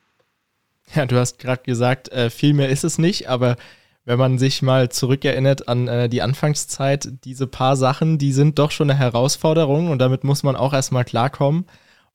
Ja, 0.94 1.06
du 1.06 1.16
hast 1.16 1.38
gerade 1.38 1.62
gesagt, 1.62 2.10
äh, 2.10 2.30
viel 2.30 2.54
mehr 2.54 2.68
ist 2.68 2.84
es 2.84 2.98
nicht, 2.98 3.28
aber 3.28 3.56
wenn 4.04 4.18
man 4.18 4.38
sich 4.38 4.62
mal 4.62 4.90
zurückerinnert 4.90 5.68
an 5.68 5.88
äh, 5.88 6.08
die 6.08 6.22
Anfangszeit, 6.22 7.08
diese 7.24 7.46
paar 7.46 7.76
Sachen, 7.76 8.18
die 8.18 8.32
sind 8.32 8.58
doch 8.58 8.70
schon 8.70 8.90
eine 8.90 8.98
Herausforderung 8.98 9.90
und 9.90 10.00
damit 10.00 10.24
muss 10.24 10.42
man 10.42 10.56
auch 10.56 10.72
erstmal 10.72 11.04
klarkommen. 11.04 11.66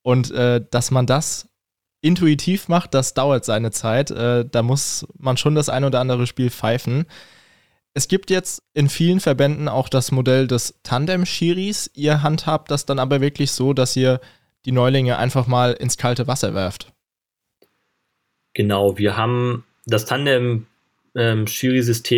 Und 0.02 0.32
äh, 0.32 0.64
dass 0.70 0.92
man 0.92 1.06
das 1.06 1.50
intuitiv 2.02 2.68
macht, 2.68 2.94
das 2.94 3.14
dauert 3.14 3.44
seine 3.46 3.72
Zeit. 3.72 4.12
Da 4.12 4.62
muss 4.62 5.08
man 5.18 5.36
schon 5.36 5.56
das 5.56 5.68
ein 5.68 5.84
oder 5.84 6.00
andere 6.00 6.28
Spiel 6.28 6.52
pfeifen. 6.52 7.06
Es 7.98 8.08
gibt 8.08 8.30
jetzt 8.30 8.62
in 8.76 8.90
vielen 8.90 9.20
Verbänden 9.20 9.68
auch 9.68 9.90
das 9.90 10.12
Modell 10.12 10.46
des 10.46 10.76
Tandem-Schiris. 10.84 11.90
Ihr 11.96 12.22
handhabt 12.22 12.70
das 12.70 12.86
dann 12.86 13.00
aber 13.00 13.22
wirklich 13.22 13.52
so, 13.52 13.74
dass 13.74 13.96
ihr 13.96 14.22
die 14.66 14.72
Neulinge 14.72 15.18
einfach 15.18 15.48
mal 15.48 15.74
ins 15.74 15.98
kalte 15.98 16.28
Wasser 16.28 16.54
werft. 16.54 16.94
Genau, 18.58 18.98
wir 18.98 19.16
haben 19.16 19.64
das 19.86 20.06
Tandem 20.06 20.66
ähm, 21.14 21.46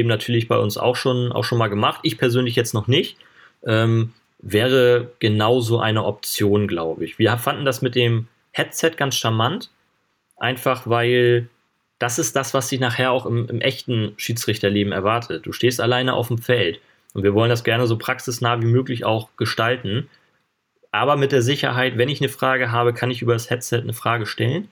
natürlich 0.05 0.47
bei 0.47 0.57
uns 0.57 0.77
auch 0.77 0.95
schon, 0.95 1.33
auch 1.33 1.43
schon 1.43 1.57
mal 1.57 1.67
gemacht. 1.67 1.99
Ich 2.03 2.17
persönlich 2.17 2.55
jetzt 2.55 2.73
noch 2.73 2.87
nicht. 2.87 3.17
Ähm, 3.65 4.13
wäre 4.41 5.11
genauso 5.19 5.81
eine 5.81 6.05
Option, 6.05 6.69
glaube 6.69 7.03
ich. 7.03 7.19
Wir 7.19 7.37
fanden 7.37 7.65
das 7.65 7.81
mit 7.81 7.93
dem 7.93 8.29
Headset 8.53 8.91
ganz 8.95 9.17
charmant, 9.17 9.69
einfach 10.37 10.87
weil 10.87 11.49
das 11.99 12.19
ist 12.19 12.37
das, 12.37 12.53
was 12.53 12.69
sich 12.69 12.79
nachher 12.79 13.11
auch 13.11 13.25
im, 13.25 13.49
im 13.49 13.59
echten 13.59 14.13
Schiedsrichterleben 14.15 14.93
erwartet. 14.93 15.45
Du 15.45 15.51
stehst 15.51 15.81
alleine 15.81 16.13
auf 16.13 16.29
dem 16.29 16.37
Feld 16.37 16.79
und 17.13 17.23
wir 17.23 17.33
wollen 17.33 17.49
das 17.49 17.65
gerne 17.65 17.85
so 17.85 17.97
praxisnah 17.97 18.61
wie 18.61 18.67
möglich 18.67 19.03
auch 19.03 19.27
gestalten. 19.35 20.09
Aber 20.93 21.17
mit 21.17 21.33
der 21.33 21.41
Sicherheit, 21.41 21.97
wenn 21.97 22.07
ich 22.07 22.21
eine 22.21 22.29
Frage 22.29 22.71
habe, 22.71 22.93
kann 22.93 23.11
ich 23.11 23.21
über 23.21 23.33
das 23.33 23.49
Headset 23.49 23.81
eine 23.81 23.91
Frage 23.91 24.25
stellen. 24.25 24.69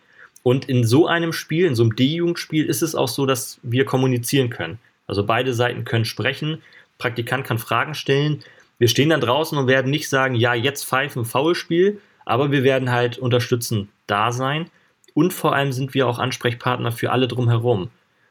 Und 0.48 0.70
in 0.70 0.86
so 0.86 1.08
einem 1.08 1.34
Spiel, 1.34 1.66
in 1.66 1.76
so 1.76 1.84
einem 1.84 1.98
D-Jugendspiel, 1.98 2.68
ist 2.68 2.82
es 2.82 2.96
auch 2.96 3.10
so, 3.10 3.26
dass 3.26 3.60
wir 3.64 3.84
kommunizieren 3.84 4.50
können. 4.50 4.80
Also 5.06 5.26
beide 5.26 5.54
Seiten 5.54 5.84
können 5.84 6.06
sprechen, 6.06 6.62
Praktikant 7.00 7.46
kann 7.46 7.58
Fragen 7.58 7.96
stellen. 7.96 8.40
Wir 8.80 8.88
stehen 8.88 9.10
dann 9.10 9.20
draußen 9.20 9.58
und 9.58 9.68
werden 9.68 9.92
nicht 9.92 10.08
sagen, 10.08 10.36
ja, 10.36 10.54
jetzt 10.54 10.86
pfeifen, 10.86 11.26
Foulspiel, 11.26 12.00
aber 12.24 12.50
wir 12.50 12.64
werden 12.64 12.94
halt 12.94 13.18
unterstützend 13.18 13.90
da 14.08 14.32
sein 14.32 14.70
und 15.14 15.34
vor 15.34 15.54
allem 15.54 15.74
sind 15.74 15.94
wir 15.94 16.08
auch 16.08 16.18
Ansprechpartner 16.18 16.94
für 16.94 17.12
alle 17.12 17.28
drumherum. 17.28 17.90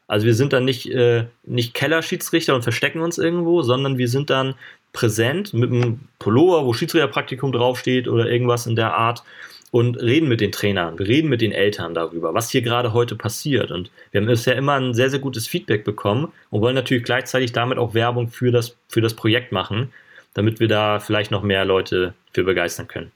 Also 0.09 0.25
wir 0.25 0.35
sind 0.35 0.55
dann 0.55 0.65
nicht, 0.65 0.87
äh, 0.87 1.27
nicht 1.45 1.75
Kellerschiedsrichter 1.75 2.55
und 2.55 2.63
verstecken 2.63 3.03
uns 3.03 3.19
irgendwo, 3.19 3.61
sondern 3.61 3.99
wir 3.99 4.09
sind 4.09 4.31
dann 4.31 4.55
präsent 4.95 5.53
mit 5.53 5.71
einem 5.71 6.01
Pullover, 6.19 6.65
wo 6.65 6.73
Schiedsrichterpraktikum 6.73 7.53
draufsteht 7.53 8.09
oder 8.09 8.27
irgendwas 8.27 8.67
in 8.67 8.75
der 8.75 8.95
Art 8.95 9.23
und 9.71 9.97
reden 9.97 10.29
mit 10.29 10.41
den 10.41 10.53
Trainern, 10.53 10.99
wir 10.99 11.07
reden 11.07 11.29
mit 11.29 11.41
den 11.41 11.53
Eltern 11.53 11.95
darüber, 11.95 12.35
was 12.35 12.51
hier 12.51 12.63
gerade 12.63 12.93
heute 12.93 13.17
passiert. 13.17 13.71
Und 13.71 13.91
wir 14.11 14.21
haben 14.21 14.27
bisher 14.27 14.57
immer 14.57 14.75
ein 14.75 14.95
sehr, 14.95 15.11
sehr 15.11 15.19
gutes 15.19 15.49
Feedback 15.49 15.85
bekommen 15.85 16.33
und 16.51 16.61
wollen 16.61 16.75
natürlich 16.75 17.05
gleichzeitig 17.05 17.53
damit 17.53 17.79
auch 17.79 17.95
Werbung 17.95 18.29
für 18.29 18.51
das, 18.51 18.77
für 18.89 19.01
das 19.01 19.15
Projekt 19.15 19.53
machen, 19.53 19.93
damit 20.35 20.61
wir 20.61 20.69
da 20.69 21.01
vielleicht 21.01 21.31
noch 21.31 21.43
mehr 21.43 21.65
Leute 21.65 22.15
für 22.33 22.45
begeistern 22.45 22.89
können. 22.89 23.13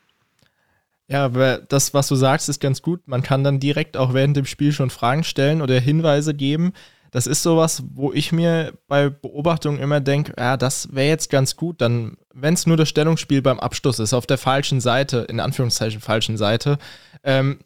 Ja, 1.08 1.24
aber 1.24 1.58
das, 1.58 1.92
was 1.92 2.06
du 2.06 2.14
sagst, 2.14 2.48
ist 2.48 2.60
ganz 2.60 2.82
gut. 2.82 3.00
Man 3.06 3.22
kann 3.22 3.42
dann 3.42 3.58
direkt 3.58 3.96
auch 3.96 4.14
während 4.14 4.36
dem 4.36 4.46
Spiel 4.46 4.70
schon 4.72 4.90
Fragen 4.90 5.24
stellen 5.24 5.60
oder 5.60 5.80
Hinweise 5.80 6.34
geben. 6.34 6.72
Das 7.10 7.26
ist 7.26 7.42
sowas, 7.42 7.82
wo 7.92 8.12
ich 8.12 8.32
mir 8.32 8.72
bei 8.86 9.08
Beobachtungen 9.08 9.80
immer 9.80 10.00
denke, 10.00 10.34
ja, 10.38 10.56
das 10.56 10.92
wäre 10.92 11.08
jetzt 11.08 11.30
ganz 11.30 11.56
gut, 11.56 11.80
dann, 11.80 12.16
wenn 12.32 12.54
es 12.54 12.66
nur 12.66 12.76
das 12.76 12.88
Stellungsspiel 12.88 13.42
beim 13.42 13.58
Abschluss 13.58 13.98
ist, 13.98 14.14
auf 14.14 14.26
der 14.26 14.38
falschen 14.38 14.80
Seite, 14.80 15.18
in 15.28 15.40
Anführungszeichen 15.40 16.00
falschen 16.00 16.36
Seite, 16.36 16.78
ähm, 17.24 17.58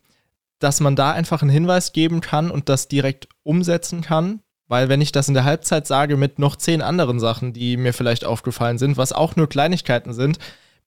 dass 0.59 0.81
man 0.81 0.97
da 0.97 1.13
einfach 1.13 1.43
einen 1.43 1.51
Hinweis 1.51 1.93
geben 1.93 2.21
kann 2.21 2.51
und 2.51 2.69
das 2.69 2.89
direkt 2.89 3.29
umsetzen 3.43 4.01
kann. 4.01 4.41
Weil 4.67 4.89
wenn 4.89 5.03
ich 5.03 5.13
das 5.13 5.29
in 5.29 5.35
der 5.35 5.45
Halbzeit 5.45 5.87
sage 5.87 6.17
mit 6.17 6.39
noch 6.39 6.57
zehn 6.57 6.81
anderen 6.81 7.21
Sachen, 7.21 7.53
die 7.53 7.77
mir 7.77 7.93
vielleicht 7.93 8.25
aufgefallen 8.25 8.79
sind, 8.79 8.97
was 8.97 9.13
auch 9.13 9.37
nur 9.37 9.49
Kleinigkeiten 9.49 10.15
sind, 10.15 10.39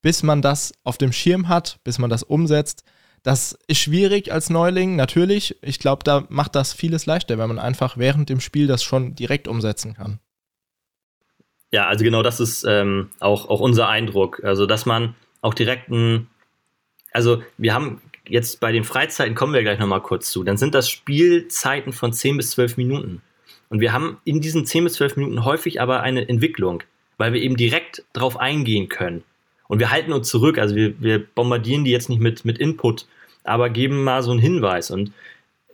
bis 0.01 0.23
man 0.23 0.41
das 0.41 0.73
auf 0.83 0.97
dem 0.97 1.11
Schirm 1.11 1.47
hat, 1.47 1.79
bis 1.83 1.99
man 1.99 2.09
das 2.09 2.23
umsetzt. 2.23 2.83
Das 3.27 3.59
ist 3.67 3.79
schwierig 3.79 4.31
als 4.31 4.49
Neuling, 4.49 4.95
natürlich. 4.95 5.57
Ich 5.61 5.79
glaube, 5.79 6.01
da 6.05 6.25
macht 6.29 6.55
das 6.55 6.71
vieles 6.71 7.05
leichter, 7.05 7.37
wenn 7.37 7.49
man 7.49 7.59
einfach 7.59 7.97
während 7.97 8.29
dem 8.29 8.39
Spiel 8.39 8.67
das 8.67 8.83
schon 8.83 9.15
direkt 9.15 9.49
umsetzen 9.49 9.95
kann. 9.95 10.19
Ja, 11.73 11.87
also 11.87 12.05
genau 12.05 12.23
das 12.23 12.39
ist 12.39 12.63
ähm, 12.65 13.09
auch, 13.19 13.49
auch 13.49 13.59
unser 13.59 13.89
Eindruck. 13.89 14.41
Also, 14.45 14.65
dass 14.65 14.85
man 14.85 15.13
auch 15.41 15.53
direkt 15.53 15.89
ein, 15.89 16.27
also 17.11 17.43
wir 17.57 17.73
haben 17.73 18.01
jetzt 18.29 18.61
bei 18.61 18.71
den 18.71 18.85
Freizeiten 18.85 19.35
kommen 19.35 19.53
wir 19.53 19.61
gleich 19.61 19.79
nochmal 19.79 20.01
kurz 20.01 20.31
zu. 20.31 20.45
Dann 20.45 20.55
sind 20.55 20.73
das 20.73 20.89
Spielzeiten 20.89 21.91
von 21.91 22.13
10 22.13 22.37
bis 22.37 22.51
12 22.51 22.77
Minuten. 22.77 23.21
Und 23.67 23.81
wir 23.81 23.91
haben 23.91 24.21
in 24.23 24.39
diesen 24.39 24.65
10 24.65 24.85
bis 24.85 24.93
12 24.93 25.17
Minuten 25.17 25.43
häufig 25.43 25.81
aber 25.81 25.99
eine 25.99 26.29
Entwicklung, 26.29 26.81
weil 27.17 27.33
wir 27.33 27.41
eben 27.41 27.57
direkt 27.57 28.05
drauf 28.13 28.39
eingehen 28.39 28.87
können. 28.87 29.25
Und 29.67 29.79
wir 29.79 29.91
halten 29.91 30.13
uns 30.13 30.29
zurück, 30.29 30.57
also 30.57 30.75
wir, 30.75 31.01
wir 31.01 31.21
bombardieren 31.21 31.83
die 31.83 31.91
jetzt 31.91 32.07
nicht 32.07 32.21
mit, 32.21 32.45
mit 32.45 32.57
Input, 32.57 33.05
aber 33.47 33.69
geben 33.69 34.03
mal 34.03 34.23
so 34.23 34.31
einen 34.31 34.39
Hinweis. 34.39 34.91
Und 34.91 35.11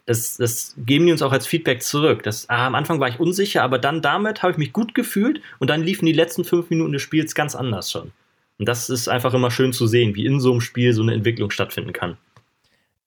das, 0.05 0.37
das 0.37 0.75
geben 0.77 1.05
die 1.05 1.11
uns 1.11 1.21
auch 1.21 1.31
als 1.31 1.47
Feedback 1.47 1.81
zurück. 1.81 2.23
Das, 2.23 2.49
ah, 2.49 2.67
am 2.67 2.75
Anfang 2.75 2.99
war 2.99 3.07
ich 3.07 3.19
unsicher, 3.19 3.63
aber 3.63 3.79
dann 3.79 4.01
damit 4.01 4.43
habe 4.43 4.51
ich 4.51 4.57
mich 4.57 4.73
gut 4.73 4.95
gefühlt 4.95 5.41
und 5.59 5.69
dann 5.69 5.83
liefen 5.83 6.05
die 6.05 6.13
letzten 6.13 6.43
fünf 6.43 6.69
Minuten 6.69 6.93
des 6.93 7.01
Spiels 7.01 7.35
ganz 7.35 7.55
anders 7.55 7.91
schon. 7.91 8.11
Und 8.59 8.67
das 8.67 8.89
ist 8.89 9.07
einfach 9.07 9.33
immer 9.33 9.51
schön 9.51 9.73
zu 9.73 9.87
sehen, 9.87 10.15
wie 10.15 10.25
in 10.25 10.39
so 10.39 10.51
einem 10.51 10.61
Spiel 10.61 10.93
so 10.93 11.01
eine 11.01 11.13
Entwicklung 11.13 11.51
stattfinden 11.51 11.93
kann. 11.93 12.17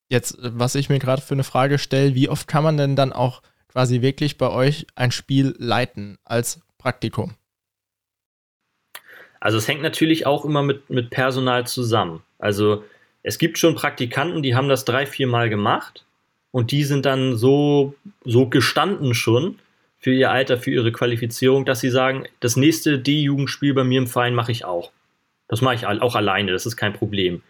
Jetzt, 0.09 0.37
was 0.41 0.75
ich 0.75 0.89
mir 0.89 0.99
gerade 0.99 1.21
für 1.21 1.33
eine 1.33 1.43
Frage 1.43 1.77
stelle, 1.77 2.15
wie 2.15 2.29
oft 2.29 2.47
kann 2.47 2.63
man 2.63 2.77
denn 2.77 2.95
dann 2.95 3.13
auch 3.13 3.41
quasi 3.67 4.01
wirklich 4.01 4.37
bei 4.37 4.49
euch 4.49 4.87
ein 4.95 5.11
Spiel 5.11 5.55
leiten 5.59 6.17
als 6.23 6.61
Praktikum? 6.77 7.33
Also 9.39 9.57
es 9.57 9.67
hängt 9.67 9.81
natürlich 9.81 10.25
auch 10.25 10.45
immer 10.45 10.63
mit, 10.63 10.89
mit 10.89 11.09
Personal 11.09 11.67
zusammen. 11.67 12.23
Also 12.39 12.83
es 13.23 13.37
gibt 13.37 13.57
schon 13.57 13.75
Praktikanten, 13.75 14.41
die 14.41 14.55
haben 14.55 14.69
das 14.69 14.85
drei, 14.85 15.05
vier 15.05 15.27
Mal 15.27 15.49
gemacht 15.49 16.05
und 16.51 16.71
die 16.71 16.83
sind 16.83 17.05
dann 17.05 17.35
so, 17.35 17.95
so 18.23 18.47
gestanden 18.47 19.13
schon 19.13 19.59
für 19.99 20.13
ihr 20.13 20.31
Alter, 20.31 20.57
für 20.57 20.71
ihre 20.71 20.91
Qualifizierung, 20.91 21.65
dass 21.65 21.79
sie 21.79 21.89
sagen, 21.89 22.25
das 22.39 22.55
nächste 22.55 22.99
D-Jugendspiel 22.99 23.73
bei 23.73 23.83
mir 23.83 23.99
im 23.99 24.07
Verein 24.07 24.35
mache 24.35 24.51
ich 24.51 24.63
auch. 24.63 24.91
Das 25.47 25.61
mache 25.61 25.75
ich 25.75 25.87
auch 25.87 26.15
alleine, 26.15 26.51
das 26.51 26.65
ist 26.65 26.77
kein 26.77 26.93
Problem. 26.93 27.41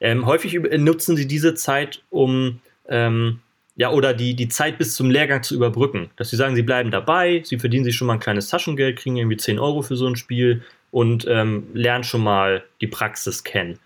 Ähm, 0.00 0.26
häufig 0.26 0.58
nutzen 0.78 1.16
sie 1.16 1.26
diese 1.26 1.54
Zeit, 1.54 2.02
um 2.10 2.60
ähm, 2.88 3.40
ja, 3.76 3.90
oder 3.90 4.14
die, 4.14 4.34
die 4.34 4.48
Zeit 4.48 4.78
bis 4.78 4.94
zum 4.94 5.10
Lehrgang 5.10 5.42
zu 5.42 5.54
überbrücken. 5.54 6.10
Dass 6.16 6.30
sie 6.30 6.36
sagen, 6.36 6.56
sie 6.56 6.62
bleiben 6.62 6.90
dabei, 6.90 7.42
sie 7.44 7.58
verdienen 7.58 7.84
sich 7.84 7.94
schon 7.94 8.06
mal 8.06 8.14
ein 8.14 8.20
kleines 8.20 8.48
Taschengeld, 8.48 8.98
kriegen 8.98 9.16
irgendwie 9.16 9.36
10 9.36 9.58
Euro 9.58 9.82
für 9.82 9.96
so 9.96 10.06
ein 10.06 10.16
Spiel 10.16 10.62
und 10.90 11.26
ähm, 11.28 11.66
lernen 11.74 12.04
schon 12.04 12.22
mal 12.22 12.64
die 12.80 12.86
Praxis 12.86 13.44
kennen. 13.44 13.78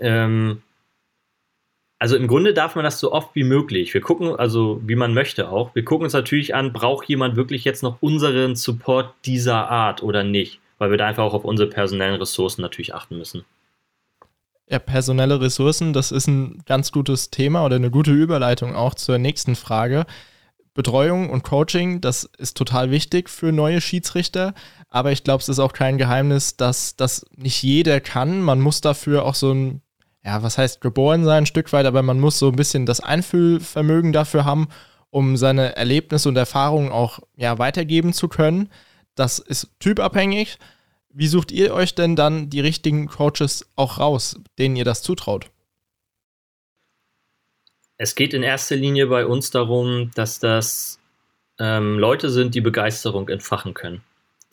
Ähm, 0.00 0.62
also 1.98 2.16
im 2.16 2.26
Grunde 2.28 2.54
darf 2.54 2.76
man 2.76 2.84
das 2.84 2.98
so 2.98 3.12
oft 3.12 3.34
wie 3.34 3.44
möglich. 3.44 3.92
Wir 3.92 4.00
gucken, 4.00 4.34
also 4.34 4.80
wie 4.84 4.94
man 4.94 5.12
möchte 5.12 5.50
auch, 5.50 5.74
wir 5.74 5.84
gucken 5.84 6.04
uns 6.04 6.14
natürlich 6.14 6.54
an, 6.54 6.72
braucht 6.72 7.06
jemand 7.08 7.36
wirklich 7.36 7.64
jetzt 7.64 7.82
noch 7.82 7.98
unseren 8.00 8.56
Support 8.56 9.12
dieser 9.26 9.70
Art 9.70 10.02
oder 10.02 10.24
nicht? 10.24 10.60
Weil 10.78 10.90
wir 10.90 10.96
da 10.96 11.06
einfach 11.06 11.24
auch 11.24 11.34
auf 11.34 11.44
unsere 11.44 11.68
personellen 11.68 12.18
Ressourcen 12.18 12.62
natürlich 12.62 12.94
achten 12.94 13.18
müssen. 13.18 13.44
Ja, 14.66 14.78
personelle 14.78 15.40
Ressourcen, 15.40 15.92
das 15.92 16.10
ist 16.10 16.26
ein 16.26 16.62
ganz 16.64 16.90
gutes 16.90 17.30
Thema 17.30 17.64
oder 17.66 17.76
eine 17.76 17.90
gute 17.90 18.12
Überleitung 18.12 18.74
auch 18.74 18.94
zur 18.94 19.18
nächsten 19.18 19.54
Frage. 19.54 20.06
Betreuung 20.74 21.28
und 21.28 21.42
Coaching, 21.42 22.00
das 22.00 22.24
ist 22.38 22.56
total 22.56 22.90
wichtig 22.90 23.28
für 23.28 23.52
neue 23.52 23.80
Schiedsrichter. 23.80 24.54
Aber 24.88 25.12
ich 25.12 25.24
glaube, 25.24 25.42
es 25.42 25.48
ist 25.48 25.58
auch 25.58 25.72
kein 25.72 25.98
Geheimnis, 25.98 26.56
dass 26.56 26.96
das 26.96 27.26
nicht 27.36 27.62
jeder 27.62 28.00
kann. 28.00 28.40
Man 28.40 28.60
muss 28.60 28.80
dafür 28.80 29.24
auch 29.24 29.34
so 29.34 29.52
ein, 29.52 29.82
ja, 30.24 30.42
was 30.42 30.58
heißt 30.58 30.80
geboren 30.80 31.24
sein, 31.24 31.44
ein 31.44 31.46
Stück 31.46 31.72
weit, 31.72 31.86
aber 31.86 32.02
man 32.02 32.20
muss 32.20 32.38
so 32.38 32.48
ein 32.48 32.56
bisschen 32.56 32.86
das 32.86 33.00
Einfühlvermögen 33.00 34.12
dafür 34.12 34.44
haben, 34.44 34.68
um 35.10 35.36
seine 35.36 35.76
Erlebnisse 35.76 36.28
und 36.28 36.36
Erfahrungen 36.36 36.92
auch 36.92 37.20
ja, 37.36 37.58
weitergeben 37.58 38.12
zu 38.12 38.28
können. 38.28 38.68
Das 39.14 39.38
ist 39.38 39.70
typabhängig. 39.80 40.58
Wie 41.12 41.26
sucht 41.26 41.50
ihr 41.50 41.74
euch 41.74 41.94
denn 41.94 42.14
dann 42.14 42.50
die 42.50 42.60
richtigen 42.60 43.08
Coaches 43.08 43.68
auch 43.74 43.98
raus, 43.98 44.40
denen 44.58 44.76
ihr 44.76 44.84
das 44.84 45.02
zutraut? 45.02 45.50
Es 47.96 48.14
geht 48.14 48.32
in 48.32 48.42
erster 48.42 48.76
Linie 48.76 49.08
bei 49.08 49.26
uns 49.26 49.50
darum, 49.50 50.10
dass 50.14 50.38
das 50.38 51.00
ähm, 51.58 51.98
Leute 51.98 52.30
sind, 52.30 52.54
die 52.54 52.60
Begeisterung 52.60 53.28
entfachen 53.28 53.74
können, 53.74 54.02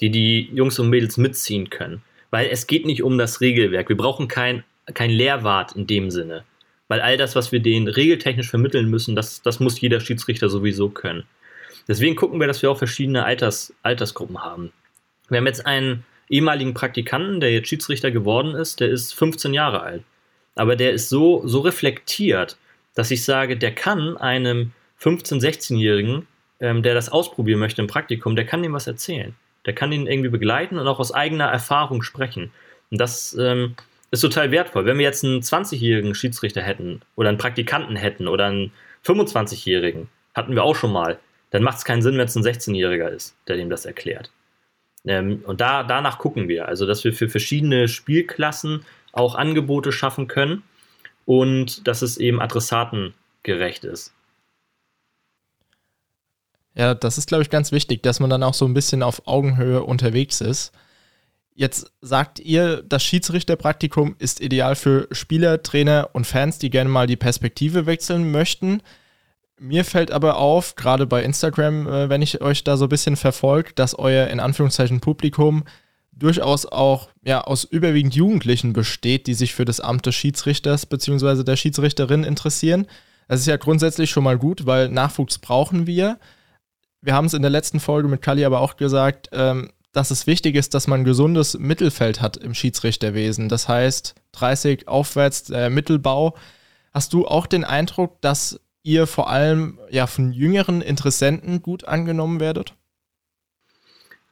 die 0.02 0.10
die 0.10 0.50
Jungs 0.54 0.80
und 0.80 0.90
Mädels 0.90 1.18
mitziehen 1.18 1.70
können. 1.70 2.02
Weil 2.30 2.48
es 2.48 2.68
geht 2.68 2.86
nicht 2.86 3.04
um 3.04 3.18
das 3.18 3.40
Regelwerk. 3.40 3.88
Wir 3.88 3.96
brauchen 3.96 4.28
kein, 4.28 4.64
kein 4.94 5.10
Lehrwart 5.10 5.74
in 5.74 5.88
dem 5.88 6.12
Sinne. 6.12 6.44
Weil 6.88 7.02
all 7.02 7.18
das, 7.18 7.36
was 7.36 7.52
wir 7.52 7.60
denen 7.60 7.88
regeltechnisch 7.88 8.50
vermitteln 8.50 8.90
müssen, 8.90 9.16
das, 9.16 9.42
das 9.42 9.60
muss 9.60 9.80
jeder 9.82 10.00
Schiedsrichter 10.00 10.50
sowieso 10.50 10.90
können. 10.90 11.24
Deswegen 11.88 12.16
gucken 12.16 12.40
wir, 12.40 12.48
dass 12.48 12.62
wir 12.62 12.72
auch 12.72 12.78
verschiedene 12.78 13.26
Alters, 13.26 13.74
Altersgruppen 13.84 14.44
haben. 14.44 14.72
Wir 15.30 15.38
haben 15.38 15.48
jetzt 15.48 15.66
einen 15.66 16.06
ehemaligen 16.30 16.74
Praktikanten, 16.74 17.40
der 17.40 17.52
jetzt 17.52 17.68
Schiedsrichter 17.68 18.12
geworden 18.12 18.56
ist, 18.56 18.80
der 18.80 18.90
ist 18.90 19.14
15 19.14 19.54
Jahre 19.54 19.82
alt. 19.82 20.04
Aber 20.56 20.76
der 20.76 20.92
ist 20.92 21.10
so, 21.10 21.46
so 21.46 21.60
reflektiert, 21.60 22.58
dass 22.96 23.12
ich 23.12 23.24
sage, 23.24 23.58
der 23.58 23.74
kann 23.76 24.18
einem 24.18 24.72
15-, 25.00 25.42
16-Jährigen 25.42 26.28
ähm, 26.60 26.84
der 26.84 26.94
das 26.94 27.10
ausprobieren 27.10 27.60
möchte 27.60 27.82
im 27.82 27.88
Praktikum, 27.88 28.36
der 28.36 28.46
kann 28.46 28.64
dem 28.64 28.74
was 28.74 28.88
erzählen. 28.88 29.36
Der 29.66 29.74
kann 29.74 29.92
ihn 29.92 30.08
irgendwie 30.08 30.30
begleiten 30.30 30.78
und 30.78 30.88
auch 30.88 31.00
aus 31.00 31.14
eigener 31.14 31.46
Erfahrung 31.46 32.02
sprechen. 32.02 32.52
Und 32.90 33.00
das 33.00 33.36
ähm, 33.40 33.76
ist 34.12 34.22
total 34.22 34.52
wertvoll. 34.52 34.86
Wenn 34.86 34.98
wir 34.98 35.06
jetzt 35.06 35.24
einen 35.24 35.42
20-jährigen 35.42 36.16
Schiedsrichter 36.16 36.62
hätten 36.62 37.02
oder 37.16 37.30
einen 37.30 37.38
Praktikanten 37.38 37.96
hätten 37.96 38.28
oder 38.28 38.46
einen 38.46 38.72
25-jährigen, 39.06 40.10
hatten 40.34 40.56
wir 40.56 40.64
auch 40.64 40.76
schon 40.76 40.92
mal, 40.92 41.20
dann 41.52 41.64
macht 41.64 41.78
es 41.78 41.86
keinen 41.86 42.02
Sinn, 42.02 42.18
wenn 42.18 42.28
es 42.28 42.36
ein 42.36 42.44
16-jähriger 42.44 43.10
ist, 43.10 43.36
der 43.48 43.58
dem 43.58 43.70
das 43.70 43.86
erklärt. 43.86 44.32
Ähm, 45.06 45.44
und 45.46 45.62
da, 45.62 45.84
danach 45.84 46.20
gucken 46.20 46.48
wir, 46.48 46.68
also 46.68 46.86
dass 46.86 47.04
wir 47.04 47.14
für 47.14 47.30
verschiedene 47.30 47.88
Spielklassen 47.88 48.86
auch 49.12 49.36
Angebote 49.36 49.92
schaffen 49.92 50.28
können 50.28 50.64
und 51.26 51.88
dass 51.88 52.02
es 52.02 52.18
eben 52.18 52.42
adressatengerecht 52.42 53.84
ist. 53.84 54.14
Ja, 56.76 56.94
das 56.94 57.18
ist, 57.18 57.28
glaube 57.28 57.42
ich, 57.42 57.50
ganz 57.50 57.72
wichtig, 57.72 58.04
dass 58.04 58.20
man 58.20 58.30
dann 58.30 58.44
auch 58.44 58.54
so 58.54 58.66
ein 58.66 58.76
bisschen 58.76 59.02
auf 59.02 59.28
Augenhöhe 59.28 59.82
unterwegs 59.82 60.42
ist. 60.42 60.72
Jetzt 61.60 61.92
sagt 62.02 62.40
ihr, 62.40 62.84
das 62.84 63.04
Schiedsrichterpraktikum 63.04 64.16
ist 64.20 64.42
ideal 64.42 64.76
für 64.76 65.08
Spieler, 65.12 65.64
Trainer 65.64 66.12
und 66.14 66.28
Fans, 66.28 66.60
die 66.60 66.70
gerne 66.70 66.88
mal 66.88 67.08
die 67.08 67.16
Perspektive 67.16 67.88
wechseln 67.88 68.30
möchten. 68.30 68.84
Mir 69.60 69.84
fällt 69.84 70.12
aber 70.12 70.38
auf, 70.38 70.76
gerade 70.76 71.08
bei 71.08 71.24
Instagram, 71.24 71.88
äh, 71.88 72.10
wenn 72.10 72.22
ich 72.22 72.42
euch 72.42 72.64
da 72.64 72.78
so 72.78 72.86
ein 72.86 72.90
bisschen 72.90 73.16
verfolge, 73.16 73.72
dass 73.74 73.98
euer 73.98 74.28
in 74.28 74.40
Anführungszeichen 74.40 75.00
Publikum 75.00 75.64
durchaus 76.12 76.68
auch 76.68 77.10
ja, 77.26 77.42
aus 77.42 77.64
überwiegend 77.64 78.14
Jugendlichen 78.14 78.74
besteht, 78.74 79.26
die 79.26 79.34
sich 79.34 79.56
für 79.56 79.66
das 79.66 79.80
Amt 79.80 80.06
des 80.06 80.14
Schiedsrichters 80.14 80.86
bzw. 80.86 81.44
der 81.44 81.56
Schiedsrichterin 81.56 82.24
interessieren. 82.24 82.86
Das 83.28 83.40
ist 83.40 83.48
ja 83.48 83.58
grundsätzlich 83.58 84.12
schon 84.12 84.24
mal 84.24 84.38
gut, 84.38 84.68
weil 84.68 84.90
Nachwuchs 84.90 85.40
brauchen 85.40 85.88
wir. 85.88 86.20
Wir 87.02 87.16
haben 87.16 87.26
es 87.26 87.34
in 87.34 87.42
der 87.42 87.50
letzten 87.50 87.80
Folge 87.80 88.10
mit 88.10 88.22
Kali 88.22 88.46
aber 88.46 88.62
auch 88.62 88.78
gesagt, 88.78 89.30
ähm, 89.32 89.72
dass 89.98 90.12
es 90.12 90.28
wichtig 90.28 90.56
ist, 90.56 90.76
dass 90.76 90.86
man 90.86 91.02
ein 91.02 91.06
gesundes 91.06 91.58
Mittelfeld 91.58 92.22
hat 92.22 92.38
im 92.38 92.54
Schiedsrichterwesen. 92.54 93.50
Das 93.50 93.68
heißt, 93.68 94.14
30 94.34 94.88
aufwärts, 94.88 95.46
der 95.46 95.72
Mittelbau. 95.72 96.36
Hast 96.94 97.14
du 97.14 97.26
auch 97.26 97.48
den 97.48 97.64
Eindruck, 97.64 98.22
dass 98.22 98.62
ihr 98.84 99.08
vor 99.08 99.28
allem 99.28 99.80
ja 99.90 100.06
von 100.06 100.32
jüngeren 100.32 100.82
Interessenten 100.82 101.64
gut 101.64 101.86
angenommen 101.86 102.40
werdet? 102.40 102.76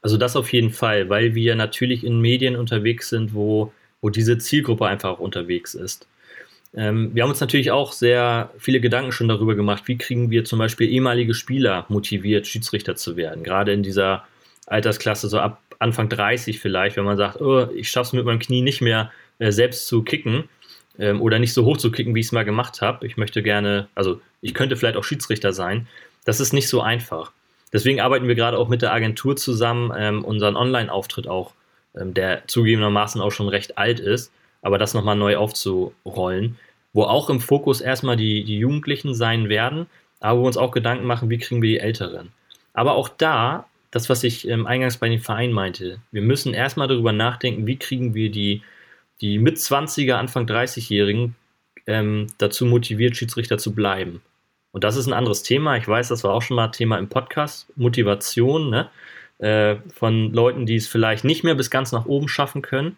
Also 0.04 0.18
das 0.18 0.36
auf 0.36 0.54
jeden 0.54 0.70
Fall, 0.70 1.10
weil 1.10 1.34
wir 1.34 1.56
natürlich 1.56 2.04
in 2.04 2.22
Medien 2.22 2.56
unterwegs 2.58 3.10
sind, 3.10 3.34
wo, 3.34 3.74
wo 4.02 4.12
diese 4.12 4.38
Zielgruppe 4.38 4.86
einfach 4.86 5.18
unterwegs 5.18 5.74
ist. 5.74 6.08
Ähm, 6.76 7.10
wir 7.16 7.24
haben 7.24 7.32
uns 7.32 7.40
natürlich 7.40 7.72
auch 7.72 7.92
sehr 7.92 8.52
viele 8.60 8.82
Gedanken 8.82 9.12
schon 9.12 9.28
darüber 9.28 9.56
gemacht, 9.56 9.88
wie 9.88 9.98
kriegen 9.98 10.30
wir 10.30 10.46
zum 10.46 10.60
Beispiel 10.60 10.92
ehemalige 10.92 11.34
Spieler 11.34 11.88
motiviert, 11.90 12.46
Schiedsrichter 12.46 12.96
zu 12.96 13.18
werden. 13.18 13.44
Gerade 13.44 13.74
in 13.74 13.82
dieser 13.82 14.26
Altersklasse, 14.68 15.30
so 15.30 15.40
ab 15.40 15.62
Anfang 15.80 16.10
30 16.10 16.60
vielleicht, 16.60 16.98
wenn 16.98 17.06
man 17.06 17.18
sagt, 17.18 17.42
oh, 17.42 17.68
ich 17.76 17.90
schaffe 17.90 18.08
es 18.08 18.14
mit 18.14 18.26
meinem 18.26 18.40
Knie 18.40 18.62
nicht 18.62 18.82
mehr 18.82 19.12
äh, 19.40 19.52
selbst 19.52 19.88
zu 19.88 20.04
kicken 20.04 20.50
ähm, 20.98 21.22
oder 21.22 21.40
nicht 21.40 21.54
so 21.54 21.66
hoch 21.66 21.78
zu 21.78 21.92
kicken, 21.92 22.16
wie 22.16 22.22
ich 22.22 22.28
es 22.28 22.32
mal 22.32 22.46
gemacht 22.46 22.82
habe. 22.82 23.06
Ich 23.06 23.18
möchte 23.18 23.44
gerne, 23.44 23.88
also 23.96 24.22
ich 24.42 24.54
könnte 24.54 24.76
vielleicht 24.76 24.98
auch 24.98 25.04
Schiedsrichter 25.04 25.54
sein. 25.54 25.88
Das 26.24 26.40
ist 26.40 26.54
nicht 26.54 26.70
so 26.70 26.82
einfach. 26.82 27.32
Deswegen 27.74 28.00
arbeiten 28.00 28.28
wir 28.28 28.36
gerade 28.36 28.58
auch 28.58 28.70
mit 28.70 28.82
der 28.82 28.94
Agentur 28.94 29.36
zusammen, 29.36 29.92
ähm, 29.98 30.24
unseren 30.24 30.56
Online-Auftritt 30.56 31.28
auch, 31.28 31.54
ähm, 31.96 32.14
der 32.14 32.48
zugegebenermaßen 32.48 33.22
auch 33.22 33.32
schon 33.32 33.50
recht 33.50 33.78
alt 33.78 34.00
ist, 34.00 34.32
aber 34.62 34.78
das 34.78 34.94
nochmal 34.94 35.16
neu 35.16 35.38
aufzurollen, 35.38 36.58
wo 36.94 37.04
auch 37.04 37.30
im 37.30 37.42
Fokus 37.42 37.82
erstmal 37.82 38.16
die, 38.16 38.44
die 38.46 38.60
Jugendlichen 38.60 39.14
sein 39.14 39.50
werden, 39.50 39.88
aber 40.22 40.40
wo 40.40 40.44
wir 40.44 40.48
uns 40.48 40.58
auch 40.58 40.72
Gedanken 40.72 41.06
machen, 41.06 41.30
wie 41.30 41.38
kriegen 41.38 41.62
wir 41.62 41.70
die 41.70 41.80
Älteren. 41.80 42.32
Aber 42.74 42.94
auch 42.94 43.10
da 43.10 43.66
das, 43.96 44.10
was 44.10 44.26
ich 44.26 44.46
ähm, 44.50 44.68
eingangs 44.68 44.98
bei 44.98 45.08
den 45.08 45.22
Vereinen 45.22 45.54
meinte. 45.54 46.02
Wir 46.12 46.22
müssen 46.22 46.54
erstmal 46.54 46.90
darüber 46.90 47.14
nachdenken, 47.14 47.66
wie 47.66 47.78
kriegen 47.78 48.14
wir 48.14 48.30
die, 48.30 48.62
die 49.22 49.40
mit 49.40 49.56
20er, 49.56 50.16
Anfang 50.16 50.46
30-Jährigen 50.46 51.36
ähm, 51.88 52.28
dazu 52.38 52.66
motiviert, 52.66 53.16
Schiedsrichter 53.16 53.58
zu 53.58 53.74
bleiben. 53.74 54.22
Und 54.74 54.84
das 54.84 54.98
ist 54.98 55.08
ein 55.08 55.14
anderes 55.14 55.44
Thema. 55.44 55.78
Ich 55.78 55.88
weiß, 55.88 56.10
das 56.10 56.26
war 56.26 56.34
auch 56.34 56.42
schon 56.42 56.58
mal 56.58 56.68
Thema 56.68 56.98
im 56.98 57.08
Podcast. 57.08 57.72
Motivation 57.78 58.70
ne? 58.70 58.90
äh, 59.38 59.78
von 59.94 60.34
Leuten, 60.34 60.66
die 60.66 60.76
es 60.76 60.90
vielleicht 60.90 61.24
nicht 61.24 61.46
mehr 61.46 61.56
bis 61.56 61.70
ganz 61.70 61.94
nach 61.94 62.06
oben 62.06 62.28
schaffen 62.28 62.62
können. 62.62 62.98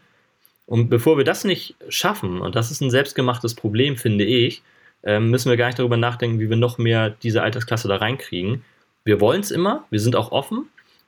Und 0.66 0.90
bevor 0.90 1.16
wir 1.18 1.26
das 1.26 1.44
nicht 1.44 1.76
schaffen, 1.90 2.42
und 2.42 2.56
das 2.56 2.72
ist 2.72 2.82
ein 2.82 2.90
selbstgemachtes 2.90 3.54
Problem, 3.54 3.98
finde 3.98 4.26
ich, 4.26 4.64
äh, 5.04 5.20
müssen 5.20 5.52
wir 5.52 5.58
gar 5.58 5.68
nicht 5.68 5.78
darüber 5.78 5.98
nachdenken, 5.98 6.40
wie 6.40 6.50
wir 6.50 6.58
noch 6.58 6.80
mehr 6.80 7.12
diese 7.12 7.44
Altersklasse 7.44 7.88
da 7.88 7.98
reinkriegen. 7.98 8.64
Wir 9.06 9.22
wollen 9.22 9.42
es 9.42 9.52
immer, 9.52 9.86
wir 9.92 10.00
sind 10.00 10.16
auch 10.16 10.32
offen, 10.32 10.68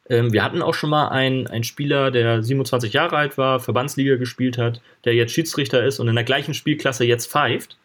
ähm, 0.09 0.33
wir 0.33 0.43
hatten 0.43 0.61
auch 0.61 0.73
schon 0.73 0.89
mal 0.89 1.09
einen, 1.09 1.47
einen 1.47 1.63
Spieler, 1.63 2.09
der 2.11 2.41
27 2.41 2.93
Jahre 2.93 3.15
alt 3.15 3.37
war, 3.37 3.59
Verbandsliga 3.59 4.15
gespielt 4.15 4.57
hat, 4.57 4.81
der 5.05 5.13
jetzt 5.13 5.31
Schiedsrichter 5.31 5.83
ist 5.83 5.99
und 5.99 6.07
in 6.07 6.15
der 6.15 6.23
gleichen 6.23 6.53
Spielklasse 6.53 7.05
jetzt 7.05 7.31
pfeift. 7.31 7.77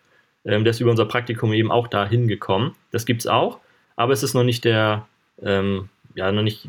Ähm, 0.46 0.64
der 0.64 0.72
ist 0.72 0.80
über 0.80 0.90
unser 0.90 1.06
Praktikum 1.06 1.52
eben 1.52 1.70
auch 1.70 1.86
da 1.86 2.06
hingekommen. 2.06 2.72
Das 2.90 3.04
gibt 3.04 3.20
es 3.20 3.26
auch, 3.26 3.60
aber 3.96 4.12
es 4.12 4.22
ist 4.22 4.34
noch 4.34 4.42
nicht 4.42 4.64
der, 4.64 5.06
ähm, 5.42 5.90
ja, 6.14 6.32
noch 6.32 6.42
nicht 6.42 6.68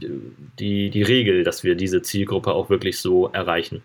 die, 0.60 0.90
die 0.90 1.04
Regel, 1.04 1.44
dass 1.44 1.64
wir 1.64 1.76
diese 1.76 2.02
Zielgruppe 2.02 2.54
auch 2.54 2.70
wirklich 2.70 3.00
so 3.00 3.30
erreichen. 3.30 3.82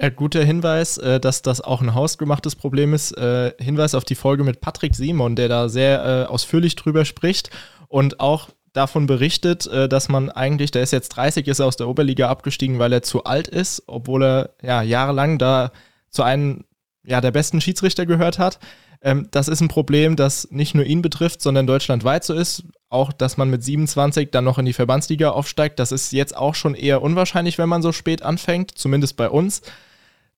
Ja, 0.00 0.08
guter 0.08 0.44
Hinweis, 0.44 0.98
äh, 0.98 1.18
dass 1.18 1.42
das 1.42 1.60
auch 1.60 1.82
ein 1.82 1.94
hausgemachtes 1.94 2.56
Problem 2.56 2.94
ist. 2.94 3.12
Äh, 3.18 3.52
Hinweis 3.58 3.94
auf 3.94 4.04
die 4.04 4.14
Folge 4.14 4.44
mit 4.44 4.60
Patrick 4.60 4.94
Simon, 4.94 5.36
der 5.36 5.48
da 5.48 5.68
sehr 5.68 6.04
äh, 6.04 6.30
ausführlich 6.30 6.76
drüber 6.76 7.04
spricht 7.04 7.50
und 7.88 8.20
auch 8.20 8.48
davon 8.72 9.06
berichtet, 9.06 9.66
äh, 9.66 9.88
dass 9.88 10.08
man 10.08 10.30
eigentlich, 10.30 10.70
der 10.70 10.82
ist 10.82 10.92
jetzt 10.92 11.10
30, 11.10 11.46
ist 11.48 11.60
aus 11.60 11.76
der 11.76 11.88
Oberliga 11.88 12.28
abgestiegen, 12.28 12.78
weil 12.78 12.92
er 12.92 13.02
zu 13.02 13.24
alt 13.24 13.48
ist, 13.48 13.82
obwohl 13.86 14.22
er 14.22 14.50
ja 14.62 14.82
jahrelang 14.82 15.38
da 15.38 15.72
zu 16.10 16.22
einem 16.22 16.64
ja, 17.04 17.20
der 17.20 17.30
besten 17.30 17.60
Schiedsrichter 17.60 18.06
gehört 18.06 18.38
hat. 18.38 18.58
Ähm, 19.02 19.28
das 19.30 19.48
ist 19.48 19.60
ein 19.60 19.68
Problem, 19.68 20.16
das 20.16 20.48
nicht 20.50 20.74
nur 20.74 20.84
ihn 20.84 21.02
betrifft, 21.02 21.40
sondern 21.40 21.66
deutschlandweit 21.66 22.24
so 22.24 22.34
ist. 22.34 22.64
Auch, 22.88 23.12
dass 23.12 23.36
man 23.36 23.50
mit 23.50 23.64
27 23.64 24.30
dann 24.30 24.44
noch 24.44 24.58
in 24.58 24.66
die 24.66 24.72
Verbandsliga 24.72 25.30
aufsteigt, 25.30 25.78
das 25.78 25.92
ist 25.92 26.12
jetzt 26.12 26.36
auch 26.36 26.54
schon 26.54 26.74
eher 26.74 27.02
unwahrscheinlich, 27.02 27.56
wenn 27.58 27.68
man 27.68 27.82
so 27.82 27.92
spät 27.92 28.22
anfängt, 28.22 28.76
zumindest 28.76 29.16
bei 29.16 29.30
uns. 29.30 29.62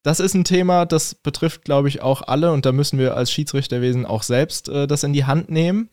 Das 0.03 0.21
ist 0.21 0.35
ein 0.35 0.45
Thema, 0.45 0.85
das 0.85 1.15
betrifft, 1.15 1.65
glaube 1.65 1.89
ich, 1.89 2.03
auch 2.03 2.23
alle 2.23 2.53
und 2.53 2.67
da 2.67 2.73
müssen 2.73 2.99
wir 2.99 3.17
als 3.17 3.31
Schiedsrichterwesen 3.33 4.05
auch 4.05 4.23
selbst 4.23 4.69
äh, 4.69 4.87
das 4.87 5.05
in 5.05 5.13
die 5.13 5.25
Hand 5.25 5.51
nehmen. 5.51 5.89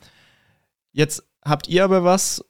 Jetzt 0.92 1.24
habt 1.44 1.68
ihr 1.68 1.84
aber 1.84 2.04
was 2.04 2.44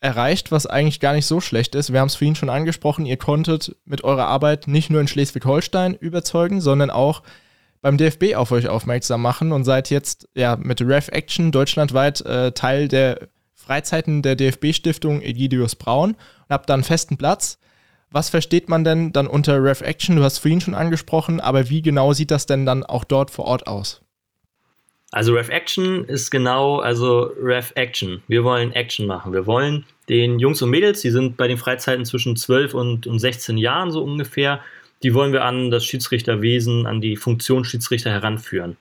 erreicht, 0.00 0.52
was 0.52 0.66
eigentlich 0.66 1.00
gar 1.00 1.12
nicht 1.12 1.26
so 1.26 1.40
schlecht 1.40 1.74
ist. 1.74 1.92
Wir 1.92 2.00
haben 2.00 2.06
es 2.06 2.14
vorhin 2.14 2.36
schon 2.36 2.50
angesprochen, 2.50 3.06
ihr 3.06 3.16
konntet 3.16 3.76
mit 3.84 4.04
eurer 4.04 4.26
Arbeit 4.26 4.68
nicht 4.68 4.90
nur 4.90 5.00
in 5.00 5.08
Schleswig-Holstein 5.08 5.94
überzeugen, 5.94 6.60
sondern 6.60 6.90
auch 6.90 7.22
beim 7.80 7.96
DFB 7.96 8.34
auf 8.36 8.52
euch 8.52 8.68
aufmerksam 8.68 9.22
machen 9.22 9.52
und 9.52 9.64
seid 9.64 9.90
jetzt 9.90 10.28
ja 10.34 10.56
mit 10.56 10.80
Rev 10.80 11.10
Action 11.10 11.52
deutschlandweit 11.52 12.20
äh, 12.22 12.52
Teil 12.52 12.88
der 12.88 13.28
Freizeiten 13.54 14.22
der 14.22 14.36
DFB-Stiftung 14.36 15.20
Egidius 15.20 15.74
Braun 15.74 16.10
und 16.10 16.50
habt 16.50 16.68
da 16.70 16.74
einen 16.74 16.84
festen 16.84 17.16
Platz. 17.16 17.58
Was 18.10 18.30
versteht 18.30 18.68
man 18.68 18.84
denn 18.84 19.12
dann 19.12 19.26
unter 19.26 19.62
Rev 19.62 19.84
Action? 19.84 20.16
Du 20.16 20.24
hast 20.24 20.38
vorhin 20.38 20.60
schon 20.60 20.74
angesprochen, 20.74 21.40
aber 21.40 21.68
wie 21.68 21.82
genau 21.82 22.12
sieht 22.12 22.30
das 22.30 22.46
denn 22.46 22.64
dann 22.64 22.84
auch 22.84 23.04
dort 23.04 23.30
vor 23.30 23.44
Ort 23.44 23.66
aus? 23.66 24.00
Also 25.10 25.34
Ref 25.34 25.48
Action 25.48 26.04
ist 26.04 26.30
genau, 26.30 26.80
also 26.80 27.32
Ref 27.40 27.72
Action. 27.76 28.22
Wir 28.28 28.44
wollen 28.44 28.72
Action 28.72 29.06
machen. 29.06 29.32
Wir 29.32 29.46
wollen 29.46 29.86
den 30.08 30.38
Jungs 30.38 30.60
und 30.60 30.70
Mädels, 30.70 31.00
die 31.00 31.10
sind 31.10 31.36
bei 31.36 31.48
den 31.48 31.56
Freizeiten 31.56 32.04
zwischen 32.04 32.36
12 32.36 32.74
und, 32.74 33.06
und 33.06 33.18
16 33.18 33.56
Jahren 33.56 33.90
so 33.90 34.02
ungefähr, 34.02 34.60
die 35.02 35.14
wollen 35.14 35.32
wir 35.32 35.44
an 35.44 35.70
das 35.70 35.84
Schiedsrichterwesen, 35.84 36.86
an 36.86 37.00
die 37.00 37.16
Funktion 37.16 37.64
Schiedsrichter 37.64 38.10
heranführen. 38.10 38.76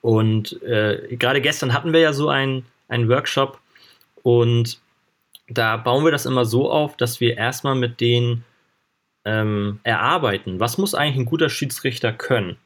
Und 0.00 0.60
äh, 0.62 1.16
gerade 1.16 1.40
gestern 1.40 1.72
hatten 1.72 1.92
wir 1.92 2.00
ja 2.00 2.12
so 2.12 2.28
einen, 2.28 2.64
einen 2.88 3.08
Workshop 3.08 3.60
und 4.22 4.80
da 5.48 5.76
bauen 5.76 6.04
wir 6.04 6.12
das 6.12 6.26
immer 6.26 6.44
so 6.44 6.70
auf, 6.70 6.96
dass 6.96 7.20
wir 7.20 7.36
erstmal 7.36 7.74
mit 7.74 8.00
denen 8.00 8.44
ähm, 9.24 9.80
erarbeiten, 9.84 10.58
was 10.58 10.78
muss 10.78 10.94
eigentlich 10.94 11.18
ein 11.18 11.26
guter 11.26 11.48
Schiedsrichter 11.48 12.12
können. 12.12 12.56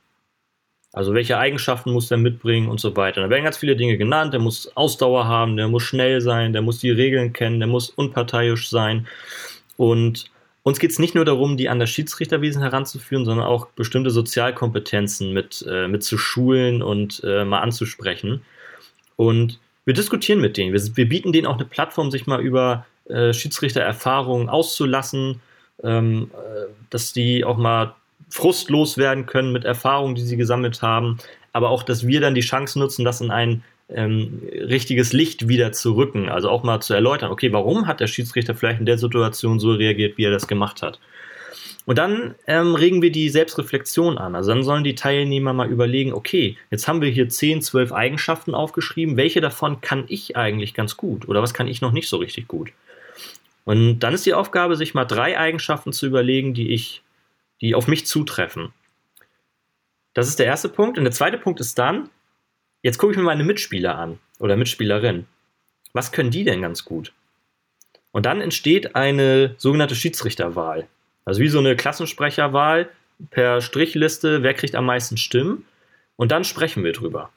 Also 0.93 1.13
welche 1.13 1.37
Eigenschaften 1.39 1.93
muss 1.93 2.09
der 2.09 2.19
mitbringen 2.19 2.69
und 2.69 2.81
so 2.81 2.97
weiter. 2.97 3.21
Da 3.23 3.31
werden 3.31 3.45
ganz 3.45 3.59
viele 3.59 3.77
Dinge 3.77 3.99
genannt. 3.99 4.33
Der 4.33 4.41
muss 4.41 4.75
Ausdauer 4.77 5.27
haben, 5.27 5.57
der 5.57 5.69
muss 5.69 5.83
schnell 5.83 6.21
sein, 6.21 6.53
der 6.53 6.63
muss 6.63 6.79
die 6.79 6.91
Regeln 6.91 7.33
kennen, 7.33 7.59
der 7.59 7.69
muss 7.69 7.91
unparteiisch 7.91 8.71
sein. 8.71 9.07
Und 9.77 10.31
uns 10.63 10.81
geht 10.81 10.91
es 10.91 10.99
nicht 10.99 11.15
nur 11.15 11.25
darum, 11.25 11.57
die 11.57 11.69
an 11.69 11.79
das 11.79 11.91
Schiedsrichterwesen 11.91 12.63
heranzuführen, 12.63 13.25
sondern 13.25 13.47
auch 13.47 13.69
bestimmte 13.69 14.11
Sozialkompetenzen 14.11 15.33
mit, 15.33 15.65
äh, 15.69 15.87
mit 15.87 16.03
zu 16.03 16.19
schulen 16.19 16.83
und 16.83 17.23
äh, 17.25 17.45
mal 17.45 17.61
anzusprechen. 17.61 18.43
Und 19.17 19.61
wir 19.85 19.95
diskutieren 19.95 20.41
mit 20.41 20.57
denen. 20.57 20.73
Wir, 20.73 20.97
wir, 20.97 21.09
bieten 21.09 21.33
denen 21.33 21.47
auch 21.47 21.55
eine 21.55 21.67
Plattform, 21.67 22.11
sich 22.11 22.27
mal 22.27 22.41
über 22.41 22.85
äh, 23.09 23.33
Schiedsrichtererfahrungen 23.33 24.49
auszulassen, 24.49 25.41
ähm, 25.85 26.31
äh, 26.35 26.73
dass 26.91 27.13
die 27.13 27.45
auch 27.45 27.57
mal 27.57 27.95
frustlos 28.29 28.99
werden 28.99 29.27
können 29.27 29.53
mit 29.53 29.65
Erfahrungen, 29.65 30.15
die 30.15 30.23
sie 30.23 30.37
gesammelt 30.37 30.83
haben, 30.83 31.19
aber 31.53 31.71
auch, 31.71 31.83
dass 31.83 32.07
wir 32.07 32.21
dann 32.21 32.35
die 32.35 32.41
Chance 32.41 32.79
nutzen, 32.79 33.05
das 33.05 33.21
in 33.21 33.31
ein 33.31 33.63
ähm, 33.89 34.43
richtiges 34.53 35.13
Licht 35.13 35.49
wieder 35.49 35.73
zu 35.73 35.95
rücken. 35.95 36.29
Also 36.29 36.51
auch 36.51 36.63
mal 36.63 36.81
zu 36.81 36.93
erläutern, 36.95 37.31
okay, 37.31 37.53
warum 37.53 37.87
hat 37.87 38.01
der 38.01 38.09
Schiedsrichter 38.09 38.55
vielleicht 38.55 38.81
in 38.81 38.87
der 38.87 38.99
Situation 38.99 39.61
so 39.61 39.73
reagiert, 39.73 40.19
wie 40.19 40.25
er 40.25 40.33
das 40.33 40.49
gemacht 40.49 40.83
hat. 40.83 40.99
Und 41.87 41.99
dann 41.99 42.35
ähm, 42.49 42.75
regen 42.75 43.01
wir 43.01 43.13
die 43.13 43.29
Selbstreflexion 43.29 44.19
an. 44.19 44.35
Also 44.35 44.51
dann 44.51 44.65
sollen 44.65 44.83
die 44.83 44.97
Teilnehmer 44.97 45.53
mal 45.53 45.71
überlegen, 45.71 46.13
okay, 46.13 46.57
jetzt 46.71 46.89
haben 46.89 47.01
wir 47.01 47.09
hier 47.11 47.29
10, 47.29 47.63
12 47.63 47.93
Eigenschaften 47.93 48.55
aufgeschrieben. 48.55 49.17
Welche 49.17 49.41
davon 49.41 49.81
kann 49.81 50.05
ich 50.09 50.37
eigentlich 50.37 50.75
ganz 50.75 50.97
gut? 50.97 51.29
Oder 51.29 51.43
was 51.43 51.55
kann 51.55 51.69
ich 51.69 51.81
noch 51.81 51.93
nicht 51.93 52.09
so 52.09 52.17
richtig 52.17 52.49
gut? 52.49 52.73
Und 53.65 54.01
dann 54.01 54.15
ist 54.15 54.27
die 54.27 54.35
Aufgabe, 54.35 54.77
sich 54.77 54.95
mal 54.95 55.05
drei 55.05 55.39
Eigenschaften 55.39 55.93
zu 55.93 56.07
überlegen, 56.07 56.55
die 56.55 56.71
ich, 56.71 57.03
die 57.61 57.75
auf 57.75 57.89
mich 57.89 58.07
zutreffen. 58.07 58.73
Das 60.15 60.29
ist 60.29 60.39
der 60.39 60.47
erste 60.47 60.69
Punkt. 60.69 60.99
Und 60.99 61.05
der 61.05 61.13
zweite 61.13 61.39
Punkt 61.39 61.61
ist 61.61 61.79
dann, 61.79 62.09
jetzt 62.83 62.99
gucke 62.99 63.13
ich 63.13 63.19
mir 63.19 63.25
meine 63.25 63.45
Mitspieler 63.45 63.99
an 63.99 64.19
oder 64.39 64.57
Mitspielerin. 64.57 65.27
Was 65.93 66.13
können 66.13 66.31
die 66.31 66.45
denn 66.45 66.63
ganz 66.63 66.85
gut? 66.85 67.13
Und 68.13 68.25
dann 68.25 68.41
entsteht 68.41 68.97
eine 68.97 69.55
sogenannte 69.59 69.95
Schiedsrichterwahl. 69.95 70.87
Also 71.27 71.41
wie 71.41 71.49
so 71.49 71.59
eine 71.59 71.77
Klassensprecherwahl 71.77 72.89
per 73.31 73.61
Strichliste, 73.61 74.43
wer 74.43 74.55
kriegt 74.55 74.75
am 74.75 74.87
meisten 74.87 75.17
Stimmen. 75.17 75.67
Und 76.17 76.33
dann 76.33 76.45
sprechen 76.45 76.83
wir 76.83 76.93
drüber. 76.93 77.31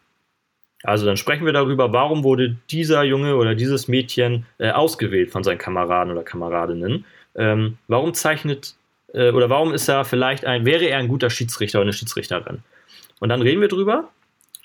Also 0.83 1.05
dann 1.05 1.17
sprechen 1.17 1.45
wir 1.45 1.51
darüber, 1.51 1.91
warum 1.91 2.23
wurde 2.23 2.55
dieser 2.71 3.03
Junge 3.03 3.35
oder 3.35 3.55
dieses 3.55 3.89
Mädchen 3.89 4.45
äh, 4.57 4.71
ausgewählt 4.71 5.31
von 5.31 5.43
seinen 5.43 5.57
Kameraden 5.57 6.13
oder 6.13 6.23
Kameradinnen. 6.23 7.03
Ähm, 7.35 7.77
warum 7.87 8.13
zeichnet 8.13 8.75
äh, 9.13 9.31
oder 9.31 9.49
warum 9.49 9.73
ist 9.73 9.87
er 9.87 10.05
vielleicht 10.05 10.45
ein, 10.45 10.65
wäre 10.65 10.85
er 10.85 10.97
ein 10.97 11.07
guter 11.07 11.29
Schiedsrichter 11.29 11.79
oder 11.79 11.85
eine 11.85 11.93
Schiedsrichterin? 11.93 12.59
Und 13.19 13.29
dann 13.29 13.41
reden 13.41 13.61
wir 13.61 13.67
drüber 13.67 14.09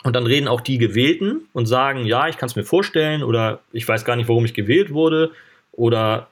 und 0.05 0.15
dann 0.15 0.27
reden 0.27 0.49
auch 0.49 0.61
die 0.61 0.79
Gewählten 0.79 1.49
und 1.53 1.67
sagen, 1.67 2.05
ja, 2.05 2.29
ich 2.29 2.37
kann 2.37 2.49
es 2.49 2.57
mir 2.57 2.65
vorstellen 2.65 3.23
oder 3.23 3.61
ich 3.73 3.87
weiß 3.87 4.05
gar 4.05 4.17
nicht, 4.17 4.29
warum 4.29 4.45
ich 4.45 4.55
gewählt 4.55 4.93
wurde 4.93 5.33
oder 5.73 6.29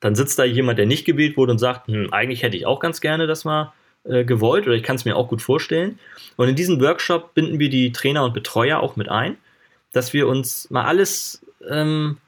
dann 0.00 0.14
sitzt 0.14 0.38
da 0.38 0.44
jemand, 0.44 0.78
der 0.78 0.86
nicht 0.86 1.06
gewählt 1.06 1.36
wurde 1.36 1.52
und 1.52 1.58
sagt, 1.58 1.86
hm, 1.88 2.12
eigentlich 2.12 2.42
hätte 2.42 2.56
ich 2.56 2.66
auch 2.66 2.80
ganz 2.80 3.00
gerne 3.00 3.26
das 3.26 3.44
mal 3.44 3.72
äh, 4.04 4.24
gewollt 4.24 4.66
oder 4.66 4.76
ich 4.76 4.82
kann 4.82 4.96
es 4.96 5.06
mir 5.06 5.16
auch 5.16 5.28
gut 5.28 5.40
vorstellen. 5.40 5.98
Und 6.36 6.48
in 6.48 6.56
diesem 6.56 6.80
Workshop 6.80 7.32
binden 7.34 7.58
wir 7.58 7.70
die 7.70 7.92
Trainer 7.92 8.24
und 8.24 8.34
Betreuer 8.34 8.80
auch 8.80 8.96
mit 8.96 9.08
ein, 9.08 9.38
dass 9.92 10.12
wir 10.12 10.28
uns 10.28 10.68
mal 10.70 10.84
alles, 10.84 11.46
ähm, 11.70 12.18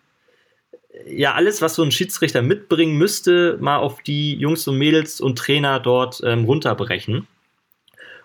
ja, 1.04 1.34
alles, 1.34 1.62
was 1.62 1.74
so 1.74 1.82
ein 1.82 1.90
Schiedsrichter 1.90 2.42
mitbringen 2.42 2.96
müsste, 2.96 3.58
mal 3.60 3.78
auf 3.78 4.02
die 4.02 4.34
Jungs 4.34 4.66
und 4.66 4.78
Mädels 4.78 5.20
und 5.20 5.38
Trainer 5.38 5.80
dort 5.80 6.20
ähm, 6.24 6.44
runterbrechen. 6.44 7.26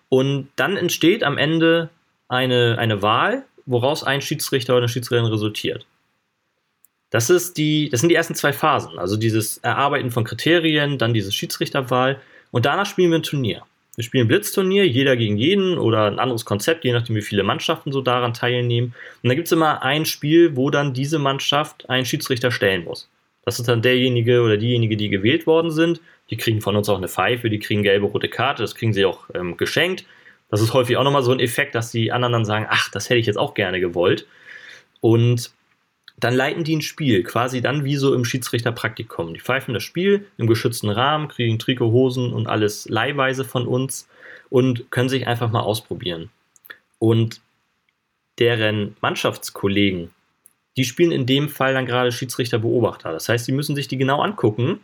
Und 0.09 0.49
dann 0.55 0.77
entsteht 0.77 1.23
am 1.23 1.37
Ende 1.37 1.89
eine, 2.27 2.77
eine 2.77 3.01
Wahl, 3.01 3.45
woraus 3.65 4.03
ein 4.03 4.21
Schiedsrichter 4.21 4.73
oder 4.73 4.83
eine 4.83 4.89
Schiedsrichterin 4.89 5.31
resultiert. 5.31 5.85
Das, 7.09 7.29
ist 7.29 7.57
die, 7.57 7.89
das 7.89 7.99
sind 7.99 8.09
die 8.09 8.15
ersten 8.15 8.35
zwei 8.35 8.53
Phasen. 8.53 8.97
Also 8.97 9.17
dieses 9.17 9.57
Erarbeiten 9.59 10.11
von 10.11 10.23
Kriterien, 10.23 10.97
dann 10.97 11.13
diese 11.13 11.31
Schiedsrichterwahl 11.31 12.21
und 12.51 12.65
danach 12.65 12.85
spielen 12.85 13.11
wir 13.11 13.19
ein 13.19 13.23
Turnier. 13.23 13.63
Wir 13.95 14.05
spielen 14.05 14.27
Blitzturnier, 14.27 14.87
jeder 14.87 15.17
gegen 15.17 15.37
jeden 15.37 15.77
oder 15.77 16.05
ein 16.05 16.19
anderes 16.19 16.45
Konzept, 16.45 16.85
je 16.85 16.93
nachdem, 16.93 17.15
wie 17.15 17.21
viele 17.21 17.43
Mannschaften 17.43 17.91
so 17.91 18.01
daran 18.01 18.33
teilnehmen. 18.33 18.95
Und 19.21 19.29
da 19.29 19.35
gibt 19.35 19.47
es 19.47 19.51
immer 19.51 19.83
ein 19.83 20.05
Spiel, 20.05 20.55
wo 20.55 20.69
dann 20.69 20.93
diese 20.93 21.19
Mannschaft 21.19 21.89
einen 21.89 22.05
Schiedsrichter 22.05 22.51
stellen 22.51 22.85
muss. 22.85 23.09
Das 23.43 23.59
ist 23.59 23.67
dann 23.67 23.81
derjenige 23.81 24.41
oder 24.41 24.57
diejenige, 24.57 24.95
die 24.95 25.09
gewählt 25.09 25.45
worden 25.45 25.71
sind. 25.71 25.99
Die 26.29 26.37
kriegen 26.37 26.61
von 26.61 26.75
uns 26.77 26.87
auch 26.87 26.97
eine 26.97 27.09
Pfeife, 27.09 27.49
die 27.49 27.59
kriegen 27.59 27.83
gelbe, 27.83 28.05
rote 28.05 28.29
Karte, 28.29 28.63
das 28.63 28.75
kriegen 28.75 28.93
sie 28.93 29.03
auch 29.03 29.25
ähm, 29.33 29.57
geschenkt. 29.57 30.05
Das 30.49 30.61
ist 30.61 30.73
häufig 30.73 30.95
auch 30.97 31.03
nochmal 31.03 31.23
so 31.23 31.31
ein 31.31 31.39
Effekt, 31.39 31.75
dass 31.75 31.91
die 31.91 32.11
anderen 32.11 32.33
dann 32.33 32.45
sagen, 32.45 32.67
ach, 32.69 32.89
das 32.91 33.09
hätte 33.09 33.19
ich 33.19 33.25
jetzt 33.25 33.37
auch 33.37 33.53
gerne 33.53 33.79
gewollt. 33.79 34.25
Und 35.01 35.51
dann 36.23 36.35
leiten 36.35 36.63
die 36.63 36.75
ein 36.75 36.81
Spiel, 36.81 37.23
quasi 37.23 37.61
dann 37.61 37.83
wie 37.83 37.95
so 37.95 38.13
im 38.13 38.25
Schiedsrichterpraktikum. 38.25 39.33
Die 39.33 39.39
pfeifen 39.39 39.73
das 39.73 39.83
Spiel 39.83 40.27
im 40.37 40.47
geschützten 40.47 40.89
Rahmen, 40.89 41.27
kriegen 41.27 41.59
Trikot, 41.59 41.91
Hosen 41.91 42.31
und 42.31 42.47
alles 42.47 42.87
leihweise 42.87 43.43
von 43.43 43.67
uns 43.67 44.07
und 44.49 44.91
können 44.91 45.09
sich 45.09 45.27
einfach 45.27 45.51
mal 45.51 45.61
ausprobieren. 45.61 46.29
Und 46.99 47.41
deren 48.37 48.95
Mannschaftskollegen, 49.01 50.11
die 50.77 50.85
spielen 50.85 51.11
in 51.11 51.25
dem 51.25 51.49
Fall 51.49 51.73
dann 51.73 51.87
gerade 51.87 52.11
Schiedsrichter-Beobachter. 52.11 53.11
Das 53.11 53.27
heißt, 53.27 53.45
sie 53.45 53.51
müssen 53.51 53.75
sich 53.75 53.87
die 53.87 53.97
genau 53.97 54.21
angucken, 54.21 54.79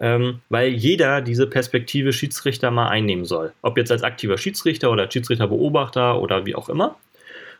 ähm, 0.00 0.40
weil 0.48 0.70
jeder 0.70 1.20
diese 1.20 1.46
Perspektive 1.46 2.12
Schiedsrichter 2.12 2.70
mal 2.70 2.88
einnehmen 2.88 3.24
soll. 3.24 3.52
Ob 3.62 3.78
jetzt 3.78 3.92
als 3.92 4.02
aktiver 4.02 4.38
Schiedsrichter 4.38 4.90
oder 4.90 5.10
Schiedsrichter-Beobachter 5.10 6.20
oder 6.20 6.46
wie 6.46 6.56
auch 6.56 6.68
immer. 6.68 6.96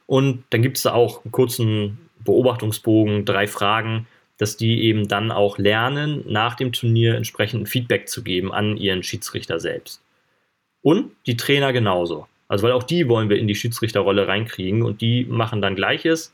Und 0.07 0.43
dann 0.51 0.63
gibt 0.63 0.79
es 0.79 0.83
da 0.83 0.93
auch 0.93 1.25
einen 1.25 1.33
kurzen 1.33 2.10
Beobachtungsbogen, 2.25 3.25
drei 3.25 3.47
Fragen, 3.47 4.07
dass 4.39 4.57
die 4.57 4.83
eben 4.85 5.07
dann 5.07 5.31
auch 5.31 5.59
lernen, 5.59 6.25
nach 6.27 6.55
dem 6.55 6.73
Turnier 6.73 7.15
entsprechend 7.15 7.69
Feedback 7.69 8.09
zu 8.09 8.23
geben 8.23 8.53
an 8.53 8.77
ihren 8.77 9.03
Schiedsrichter 9.03 9.61
selbst. 9.61 10.03
Und 10.83 11.13
die 11.27 11.37
Trainer 11.37 11.73
genauso. 11.73 12.27
Also 12.49 12.65
weil 12.65 12.73
auch 12.73 12.83
die 12.83 13.09
wollen 13.09 13.29
wir 13.29 13.37
in 13.37 13.47
die 13.47 13.55
Schiedsrichterrolle 13.55 14.27
reinkriegen 14.27 14.83
und 14.83 15.03
die 15.03 15.25
machen 15.25 15.61
dann 15.61 15.77
gleiches 15.77 16.33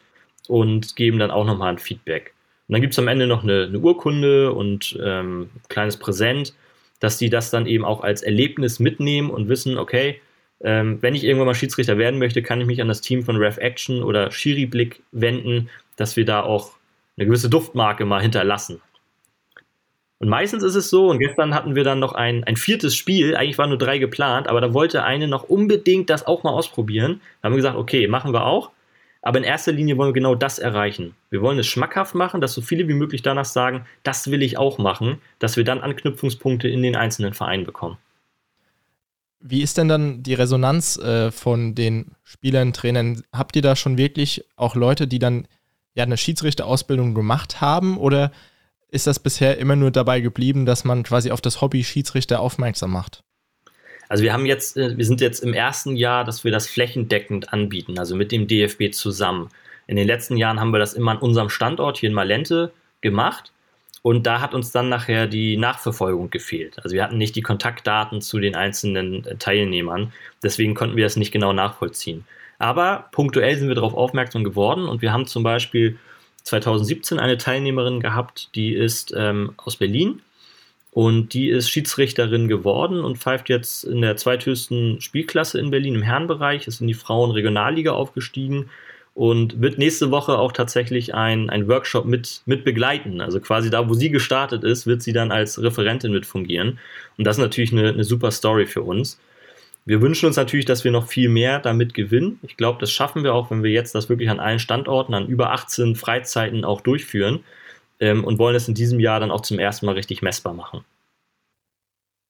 und 0.49 0.97
geben 0.97 1.18
dann 1.18 1.30
auch 1.30 1.45
nochmal 1.45 1.72
ein 1.72 1.78
Feedback. 1.78 2.32
Und 2.68 2.74
dann 2.74 2.80
gibt 2.80 2.95
es 2.95 2.99
am 2.99 3.09
Ende 3.09 3.26
noch 3.26 3.43
eine, 3.43 3.64
eine 3.64 3.78
Urkunde 3.78 4.53
und 4.53 4.99
ähm, 5.03 5.51
ein 5.55 5.68
kleines 5.68 5.99
Präsent, 5.99 6.55
dass 7.01 7.18
die 7.18 7.28
das 7.28 7.51
dann 7.51 7.66
eben 7.66 7.84
auch 7.84 8.03
als 8.03 8.22
Erlebnis 8.22 8.80
mitnehmen 8.80 9.30
und 9.30 9.49
wissen, 9.49 9.78
okay, 9.78 10.20
ähm, 10.62 10.98
wenn 11.02 11.14
ich 11.14 11.24
irgendwann 11.24 11.46
mal 11.46 11.54
Schiedsrichter 11.54 11.98
werden 11.98 12.18
möchte, 12.18 12.42
kann 12.42 12.61
ich 12.61 12.66
mich 12.66 12.80
an 12.80 12.88
das 12.88 13.00
Team 13.00 13.22
von 13.22 13.36
Ref 13.36 13.59
Action 13.59 14.02
oder 14.02 14.30
Schiri 14.30 14.66
Blick 14.66 15.02
wenden, 15.12 15.68
dass 15.96 16.16
wir 16.16 16.24
da 16.24 16.42
auch 16.42 16.72
eine 17.16 17.26
gewisse 17.26 17.50
Duftmarke 17.50 18.04
mal 18.04 18.22
hinterlassen. 18.22 18.80
Und 20.18 20.28
meistens 20.28 20.62
ist 20.62 20.76
es 20.76 20.88
so, 20.88 21.11
und 21.11 21.18
gestern 21.18 21.54
hatten 21.54 21.74
wir 21.74 21.84
dann 21.84 21.98
noch 21.98 22.14
ein, 22.14 22.42
ein 22.44 22.57
viertes 22.57 22.96
Spiel, 22.96 23.36
eigentlich 23.36 23.59
waren 23.59 23.68
nur 23.68 23.78
drei 23.78 23.98
geplant, 23.98 24.48
aber 24.48 24.62
da 24.62 24.72
wollte 24.72 25.04
eine 25.04 25.28
noch 25.28 25.44
unbedingt 25.44 26.09
das 26.09 26.26
auch 26.26 26.42
mal 26.42 26.52
ausprobieren. 26.52 27.20
Da 27.40 27.46
haben 27.46 27.52
wir 27.52 27.59
gesagt, 27.59 27.76
okay, 27.76 28.09
machen 28.09 28.32
wir 28.32 28.46
auch. 28.46 28.70
Aber 29.20 29.38
in 29.38 29.44
erster 29.44 29.72
Linie 29.72 29.98
wollen 29.98 30.11
wir 30.11 30.14
genau 30.14 30.34
das 30.34 30.59
erreichen. 30.59 31.14
Wir 31.30 31.42
wollen 31.42 31.59
es 31.59 31.66
schmackhaft 31.66 32.14
machen, 32.14 32.40
dass 32.40 32.54
so 32.54 32.62
viele 32.62 32.88
wie 32.88 32.94
möglich 32.94 33.22
danach 33.22 33.44
sagen, 33.44 33.84
das 34.04 34.30
will 34.30 34.42
ich 34.42 34.57
auch 34.57 34.78
machen, 34.78 35.18
dass 35.38 35.57
wir 35.57 35.64
dann 35.64 35.80
Anknüpfungspunkte 35.80 36.68
in 36.68 36.82
den 36.82 36.96
einzelnen 36.96 37.34
Vereinen 37.34 37.64
bekommen. 37.64 37.98
Wie 39.41 39.62
ist 39.62 39.78
denn 39.78 39.89
dann 39.89 40.22
die 40.22 40.34
Resonanz 40.34 40.97
äh, 40.99 41.30
von 41.30 41.74
den 41.74 42.12
Spielern, 42.24 42.72
Trainern? 42.72 43.22
Habt 43.32 43.57
ihr 43.57 43.62
da 43.62 43.76
schon 43.76 43.99
wirklich 43.99 44.45
auch 44.57 44.74
Leute, 44.74 45.07
die 45.07 45.18
dann 45.18 45.47
ja 45.95 46.05
eine 46.05 46.16
Schiedsrichterausbildung 46.16 47.14
gemacht 47.14 47.61
haben 47.61 47.99
oder 47.99 48.32
ist 48.89 49.07
das 49.07 49.18
bisher 49.18 49.59
immer 49.59 49.76
nur 49.76 49.91
dabei 49.91 50.20
geblieben, 50.20 50.64
dass 50.64 50.84
man 50.84 51.03
quasi 51.03 51.30
auf 51.30 51.41
das 51.41 51.61
Hobby 51.61 51.84
Schiedsrichter 51.84 52.41
aufmerksam 52.41 52.93
macht? 52.93 53.22
Also 54.09 54.22
wir 54.22 54.32
haben 54.32 54.47
jetzt, 54.47 54.76
äh, 54.76 54.97
wir 54.97 55.05
sind 55.05 55.20
jetzt 55.20 55.41
im 55.41 55.53
ersten 55.53 55.97
Jahr, 55.97 56.24
dass 56.24 56.45
wir 56.45 56.53
das 56.53 56.66
flächendeckend 56.68 57.53
anbieten, 57.53 57.99
also 57.99 58.14
mit 58.14 58.32
dem 58.32 58.47
DFB 58.47 58.93
zusammen. 58.93 59.51
In 59.87 59.97
den 59.97 60.07
letzten 60.07 60.37
Jahren 60.37 60.61
haben 60.61 60.70
wir 60.72 60.78
das 60.78 60.95
immer 60.95 61.12
an 61.12 61.18
unserem 61.18 61.51
Standort 61.51 61.99
hier 61.99 62.09
in 62.09 62.14
Malente 62.14 62.72
gemacht 63.01 63.53
und 64.07 64.24
da 64.24 64.40
hat 64.40 64.54
uns 64.54 64.70
dann 64.70 64.88
nachher 64.88 65.26
die 65.26 65.57
Nachverfolgung 65.57 66.30
gefehlt. 66.30 66.78
Also 66.84 66.94
wir 66.94 67.02
hatten 67.02 67.18
nicht 67.18 67.34
die 67.34 67.42
Kontaktdaten 67.42 68.20
zu 68.20 68.38
den 68.38 68.54
einzelnen 68.54 69.26
äh, 69.26 69.34
Teilnehmern. 69.34 70.12
Deswegen 70.44 70.76
konnten 70.76 70.94
wir 70.94 71.02
das 71.02 71.16
nicht 71.16 71.32
genau 71.32 71.52
nachvollziehen. 71.52 72.24
Aber 72.61 73.09
punktuell 73.11 73.57
sind 73.57 73.66
wir 73.66 73.74
darauf 73.74 73.94
aufmerksam 73.94 74.44
geworden 74.44 74.86
und 74.86 75.02
wir 75.02 75.12
haben 75.12 75.26
zum 75.26 75.42
Beispiel 75.42 75.98
2017 76.44 77.18
eine 77.18 77.36
Teilnehmerin 77.36 77.98
gehabt, 77.98 78.50
die 78.54 78.74
ist 78.74 79.12
ähm, 79.16 79.54
aus 79.57 79.74
Berlin 79.74 80.22
und 80.92 81.34
die 81.34 81.48
ist 81.48 81.68
Schiedsrichterin 81.68 82.46
geworden 82.46 83.00
und 83.00 83.18
pfeift 83.18 83.48
jetzt 83.48 83.82
in 83.82 84.02
der 84.02 84.16
zweithöchsten 84.16 85.00
Spielklasse 85.00 85.59
in 85.59 85.72
Berlin 85.72 85.96
im 85.96 86.02
Herrenbereich, 86.02 86.68
ist 86.68 86.80
in 86.80 86.86
die 86.86 86.94
Frauen-Regionalliga 86.94 87.90
aufgestiegen 87.90 88.70
und 89.16 89.62
wird 89.62 89.78
nächste 89.78 90.10
Woche 90.10 90.36
auch 90.36 90.52
tatsächlich 90.52 91.14
ein, 91.14 91.48
ein 91.48 91.68
Workshop 91.68 92.04
mit, 92.04 92.42
mit 92.44 92.64
begleiten. 92.64 93.22
Also 93.22 93.40
quasi 93.40 93.70
da, 93.70 93.88
wo 93.88 93.94
sie 93.94 94.10
gestartet 94.10 94.62
ist, 94.62 94.86
wird 94.86 95.00
sie 95.00 95.14
dann 95.14 95.32
als 95.32 95.60
Referentin 95.60 96.12
mit 96.12 96.26
fungieren. 96.26 96.78
Und 97.16 97.26
das 97.26 97.38
ist 97.38 97.42
natürlich 97.42 97.72
eine, 97.72 97.88
eine 97.88 98.04
super 98.04 98.30
Story 98.30 98.66
für 98.66 98.82
uns. 98.82 99.18
Wir 99.86 100.02
wünschen 100.02 100.26
uns 100.26 100.36
natürlich, 100.36 100.66
dass 100.66 100.84
wir 100.84 100.90
noch 100.90 101.08
viel 101.08 101.30
mehr 101.30 101.60
damit 101.60 101.94
gewinnen. 101.94 102.38
Ich 102.42 102.58
glaube, 102.58 102.78
das 102.78 102.92
schaffen 102.92 103.24
wir 103.24 103.32
auch, 103.32 103.50
wenn 103.50 103.62
wir 103.62 103.70
jetzt 103.70 103.94
das 103.94 104.10
wirklich 104.10 104.28
an 104.28 104.38
allen 104.38 104.58
Standorten, 104.58 105.14
an 105.14 105.28
über 105.28 105.50
18 105.50 105.96
Freizeiten 105.96 106.66
auch 106.66 106.82
durchführen 106.82 107.42
ähm, 108.00 108.22
und 108.22 108.38
wollen 108.38 108.54
es 108.54 108.68
in 108.68 108.74
diesem 108.74 109.00
Jahr 109.00 109.18
dann 109.18 109.30
auch 109.30 109.40
zum 109.40 109.58
ersten 109.58 109.86
Mal 109.86 109.92
richtig 109.92 110.20
messbar 110.20 110.52
machen. 110.52 110.84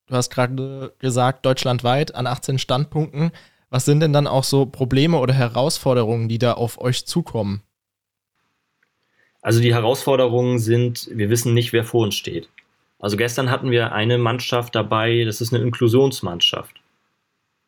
Du 0.06 0.14
hast 0.14 0.30
gerade 0.30 0.92
gesagt, 1.00 1.44
deutschlandweit 1.46 2.14
an 2.14 2.28
18 2.28 2.60
Standpunkten. 2.60 3.32
Was 3.70 3.84
sind 3.84 4.00
denn 4.00 4.12
dann 4.12 4.26
auch 4.26 4.44
so 4.44 4.66
Probleme 4.66 5.18
oder 5.18 5.34
Herausforderungen, 5.34 6.28
die 6.28 6.38
da 6.38 6.52
auf 6.52 6.80
euch 6.80 7.04
zukommen? 7.06 7.62
Also 9.42 9.60
die 9.60 9.74
Herausforderungen 9.74 10.58
sind, 10.58 11.08
wir 11.12 11.30
wissen 11.30 11.54
nicht, 11.54 11.72
wer 11.72 11.84
vor 11.84 12.04
uns 12.04 12.14
steht. 12.14 12.48
Also 12.98 13.16
gestern 13.16 13.50
hatten 13.50 13.70
wir 13.70 13.92
eine 13.92 14.18
Mannschaft 14.18 14.74
dabei, 14.74 15.24
das 15.24 15.40
ist 15.40 15.52
eine 15.52 15.62
Inklusionsmannschaft. 15.62 16.80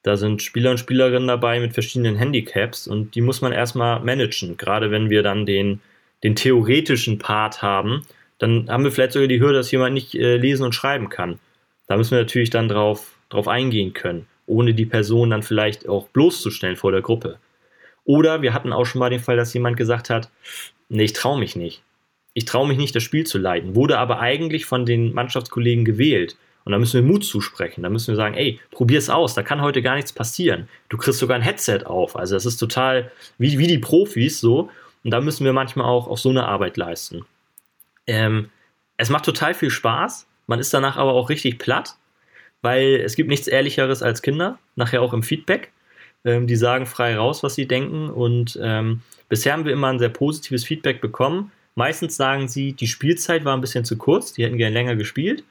Da 0.02 0.16
sind 0.16 0.42
Spieler 0.42 0.70
und 0.70 0.78
Spielerinnen 0.78 1.28
dabei 1.28 1.60
mit 1.60 1.74
verschiedenen 1.74 2.16
Handicaps 2.16 2.86
und 2.86 3.14
die 3.14 3.20
muss 3.20 3.40
man 3.40 3.52
erstmal 3.52 4.00
managen. 4.00 4.56
Gerade 4.56 4.90
wenn 4.90 5.10
wir 5.10 5.22
dann 5.22 5.44
den, 5.44 5.80
den 6.22 6.34
theoretischen 6.34 7.18
Part 7.18 7.62
haben, 7.62 8.02
dann 8.38 8.70
haben 8.70 8.84
wir 8.84 8.92
vielleicht 8.92 9.12
sogar 9.12 9.28
die 9.28 9.40
Hürde, 9.40 9.54
dass 9.54 9.70
jemand 9.70 9.94
nicht 9.94 10.14
äh, 10.14 10.36
lesen 10.36 10.64
und 10.64 10.74
schreiben 10.74 11.08
kann. 11.08 11.38
Da 11.88 11.96
müssen 11.96 12.12
wir 12.12 12.20
natürlich 12.20 12.50
dann 12.50 12.68
drauf, 12.68 13.16
drauf 13.28 13.48
eingehen 13.48 13.92
können, 13.92 14.26
ohne 14.48 14.74
die 14.74 14.86
Person 14.86 15.30
dann 15.30 15.42
vielleicht 15.42 15.88
auch 15.88 16.08
bloßzustellen 16.08 16.76
vor 16.76 16.92
der 16.92 17.02
Gruppe. 17.02 17.38
Oder 18.04 18.42
wir 18.42 18.54
hatten 18.54 18.72
auch 18.72 18.86
schon 18.86 19.00
mal 19.00 19.10
den 19.10 19.20
Fall, 19.20 19.36
dass 19.36 19.54
jemand 19.54 19.76
gesagt 19.76 20.10
hat, 20.10 20.30
nee, 20.88 21.04
ich 21.04 21.12
traue 21.12 21.38
mich 21.38 21.56
nicht. 21.56 21.82
Ich 22.34 22.44
traue 22.44 22.66
mich 22.66 22.78
nicht, 22.78 22.94
das 22.94 23.02
Spiel 23.02 23.26
zu 23.26 23.38
leiten, 23.38 23.74
wurde 23.74 23.98
aber 23.98 24.20
eigentlich 24.20 24.64
von 24.64 24.86
den 24.86 25.12
Mannschaftskollegen 25.12 25.84
gewählt. 25.84 26.36
Und 26.64 26.72
da 26.72 26.78
müssen 26.78 27.02
wir 27.02 27.10
Mut 27.10 27.24
zusprechen. 27.24 27.82
Da 27.82 27.88
müssen 27.88 28.08
wir 28.08 28.16
sagen, 28.16 28.34
ey, 28.34 28.60
probier 28.70 28.98
es 28.98 29.10
aus, 29.10 29.34
da 29.34 29.42
kann 29.42 29.62
heute 29.62 29.82
gar 29.82 29.94
nichts 29.94 30.12
passieren. 30.12 30.68
Du 30.88 30.98
kriegst 30.98 31.18
sogar 31.18 31.36
ein 31.36 31.42
Headset 31.42 31.84
auf. 31.86 32.14
Also 32.16 32.34
das 32.34 32.46
ist 32.46 32.58
total 32.58 33.10
wie, 33.38 33.58
wie 33.58 33.66
die 33.66 33.78
Profis 33.78 34.40
so. 34.40 34.70
Und 35.02 35.10
da 35.10 35.20
müssen 35.20 35.44
wir 35.44 35.52
manchmal 35.52 35.86
auch, 35.86 36.08
auch 36.08 36.18
so 36.18 36.28
eine 36.28 36.46
Arbeit 36.46 36.76
leisten. 36.76 37.24
Ähm, 38.06 38.50
es 38.98 39.08
macht 39.08 39.24
total 39.24 39.54
viel 39.54 39.70
Spaß. 39.70 40.26
Man 40.46 40.58
ist 40.58 40.74
danach 40.74 40.96
aber 40.96 41.12
auch 41.12 41.30
richtig 41.30 41.58
platt, 41.58 41.96
weil 42.62 43.00
es 43.04 43.16
gibt 43.16 43.28
nichts 43.28 43.46
Ehrlicheres 43.46 44.02
als 44.02 44.22
Kinder, 44.22 44.58
nachher 44.76 45.02
auch 45.02 45.12
im 45.12 45.22
Feedback. 45.22 45.72
Ähm, 46.24 46.46
die 46.46 46.56
sagen 46.56 46.86
frei 46.86 47.16
raus, 47.16 47.42
was 47.42 47.54
sie 47.54 47.68
denken. 47.68 48.10
Und 48.10 48.58
ähm, 48.62 49.02
bisher 49.28 49.52
haben 49.52 49.64
wir 49.64 49.72
immer 49.72 49.88
ein 49.88 49.98
sehr 49.98 50.08
positives 50.08 50.64
Feedback 50.64 51.00
bekommen. 51.00 51.52
Meistens 51.74 52.16
sagen 52.16 52.48
sie, 52.48 52.72
die 52.72 52.88
Spielzeit 52.88 53.44
war 53.44 53.56
ein 53.56 53.60
bisschen 53.60 53.84
zu 53.84 53.96
kurz, 53.96 54.32
die 54.32 54.44
hätten 54.44 54.58
gerne 54.58 54.74
länger 54.74 54.96
gespielt. 54.96 55.44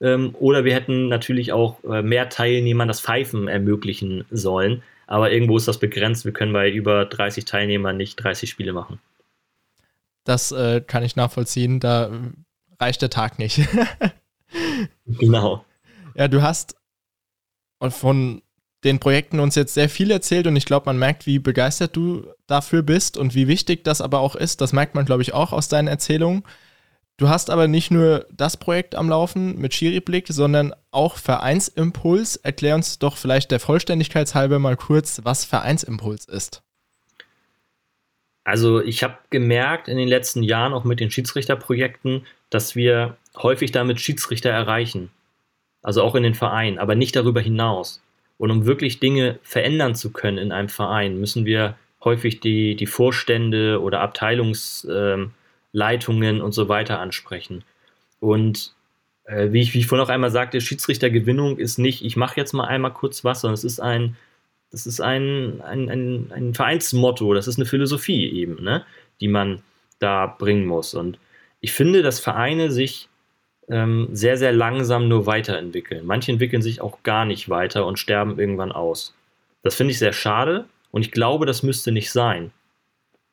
Ähm, 0.00 0.34
oder 0.38 0.64
wir 0.64 0.74
hätten 0.74 1.08
natürlich 1.08 1.52
auch 1.52 1.82
äh, 1.84 2.02
mehr 2.02 2.28
Teilnehmern 2.28 2.88
das 2.88 3.00
Pfeifen 3.00 3.48
ermöglichen 3.48 4.24
sollen. 4.30 4.82
Aber 5.06 5.30
irgendwo 5.32 5.56
ist 5.56 5.68
das 5.68 5.78
begrenzt. 5.78 6.24
Wir 6.24 6.32
können 6.32 6.52
bei 6.52 6.70
über 6.70 7.04
30 7.04 7.44
Teilnehmern 7.44 7.96
nicht 7.96 8.16
30 8.16 8.50
Spiele 8.50 8.72
machen. 8.72 9.00
Das 10.24 10.52
äh, 10.52 10.82
kann 10.86 11.02
ich 11.04 11.16
nachvollziehen. 11.16 11.80
Da 11.80 12.10
reicht 12.78 13.00
der 13.00 13.10
Tag 13.10 13.38
nicht. 13.38 13.60
genau. 15.06 15.64
Ja, 16.18 16.26
du 16.26 16.42
hast 16.42 16.74
von 17.90 18.42
den 18.82 18.98
Projekten 18.98 19.38
uns 19.38 19.54
jetzt 19.54 19.74
sehr 19.74 19.88
viel 19.88 20.10
erzählt 20.10 20.48
und 20.48 20.56
ich 20.56 20.66
glaube, 20.66 20.86
man 20.86 20.98
merkt, 20.98 21.26
wie 21.26 21.38
begeistert 21.38 21.94
du 21.94 22.26
dafür 22.48 22.82
bist 22.82 23.16
und 23.16 23.36
wie 23.36 23.46
wichtig 23.46 23.84
das 23.84 24.00
aber 24.00 24.18
auch 24.18 24.34
ist. 24.34 24.60
Das 24.60 24.72
merkt 24.72 24.96
man, 24.96 25.04
glaube 25.04 25.22
ich, 25.22 25.32
auch 25.32 25.52
aus 25.52 25.68
deinen 25.68 25.86
Erzählungen. 25.86 26.42
Du 27.18 27.28
hast 27.28 27.50
aber 27.50 27.68
nicht 27.68 27.90
nur 27.92 28.26
das 28.32 28.56
Projekt 28.56 28.96
am 28.96 29.08
Laufen 29.08 29.58
mit 29.58 29.74
Schiriblick, 29.74 30.26
sondern 30.28 30.74
auch 30.90 31.16
Vereinsimpuls. 31.16 32.36
Erklär 32.36 32.74
uns 32.74 32.98
doch 32.98 33.16
vielleicht 33.16 33.52
der 33.52 33.60
Vollständigkeit 33.60 34.32
halber 34.34 34.58
mal 34.58 34.76
kurz, 34.76 35.20
was 35.24 35.44
Vereinsimpuls 35.44 36.24
ist. 36.24 36.62
Also 38.44 38.80
ich 38.80 39.02
habe 39.04 39.18
gemerkt 39.30 39.88
in 39.88 39.96
den 39.96 40.08
letzten 40.08 40.42
Jahren 40.42 40.72
auch 40.72 40.84
mit 40.84 40.98
den 41.00 41.10
Schiedsrichterprojekten, 41.10 42.26
dass 42.50 42.74
wir 42.74 43.16
häufig 43.36 43.72
damit 43.72 44.00
Schiedsrichter 44.00 44.50
erreichen. 44.50 45.10
Also 45.82 46.02
auch 46.02 46.14
in 46.14 46.22
den 46.22 46.34
Vereinen, 46.34 46.78
aber 46.78 46.94
nicht 46.94 47.16
darüber 47.16 47.40
hinaus. 47.40 48.02
Und 48.36 48.50
um 48.50 48.66
wirklich 48.66 49.00
Dinge 49.00 49.38
verändern 49.42 49.94
zu 49.94 50.12
können 50.12 50.38
in 50.38 50.52
einem 50.52 50.68
Verein, 50.68 51.18
müssen 51.18 51.44
wir 51.44 51.76
häufig 52.04 52.40
die, 52.40 52.76
die 52.76 52.86
Vorstände 52.86 53.80
oder 53.80 54.00
Abteilungsleitungen 54.00 56.36
ähm, 56.36 56.42
und 56.42 56.52
so 56.52 56.68
weiter 56.68 57.00
ansprechen. 57.00 57.64
Und 58.20 58.74
äh, 59.24 59.52
wie, 59.52 59.60
ich, 59.60 59.74
wie 59.74 59.80
ich 59.80 59.86
vorhin 59.86 60.04
noch 60.04 60.12
einmal 60.12 60.30
sagte, 60.30 60.60
Schiedsrichtergewinnung 60.60 61.58
ist 61.58 61.78
nicht, 61.78 62.04
ich 62.04 62.16
mache 62.16 62.36
jetzt 62.36 62.52
mal 62.52 62.66
einmal 62.66 62.92
kurz 62.92 63.24
was, 63.24 63.42
sondern 63.42 63.54
es 63.54 63.64
ist 63.64 63.80
ein, 63.80 64.16
das 64.70 64.86
ist 64.86 65.00
ein, 65.00 65.60
ein, 65.62 65.88
ein, 65.88 66.32
ein 66.32 66.54
Vereinsmotto, 66.54 67.34
das 67.34 67.48
ist 67.48 67.58
eine 67.58 67.66
Philosophie 67.66 68.30
eben, 68.30 68.62
ne, 68.62 68.84
die 69.20 69.28
man 69.28 69.62
da 69.98 70.26
bringen 70.26 70.66
muss. 70.66 70.94
Und 70.94 71.18
ich 71.60 71.72
finde, 71.72 72.02
dass 72.02 72.20
Vereine 72.20 72.70
sich 72.70 73.07
ähm, 73.70 74.08
sehr, 74.12 74.36
sehr 74.36 74.52
langsam 74.52 75.08
nur 75.08 75.26
weiterentwickeln. 75.26 76.06
Manche 76.06 76.32
entwickeln 76.32 76.62
sich 76.62 76.80
auch 76.80 77.02
gar 77.02 77.24
nicht 77.24 77.48
weiter 77.48 77.86
und 77.86 77.98
sterben 77.98 78.38
irgendwann 78.38 78.72
aus. 78.72 79.14
Das 79.62 79.74
finde 79.74 79.92
ich 79.92 79.98
sehr 79.98 80.12
schade 80.12 80.64
und 80.90 81.02
ich 81.02 81.12
glaube, 81.12 81.46
das 81.46 81.62
müsste 81.62 81.92
nicht 81.92 82.10
sein. 82.10 82.50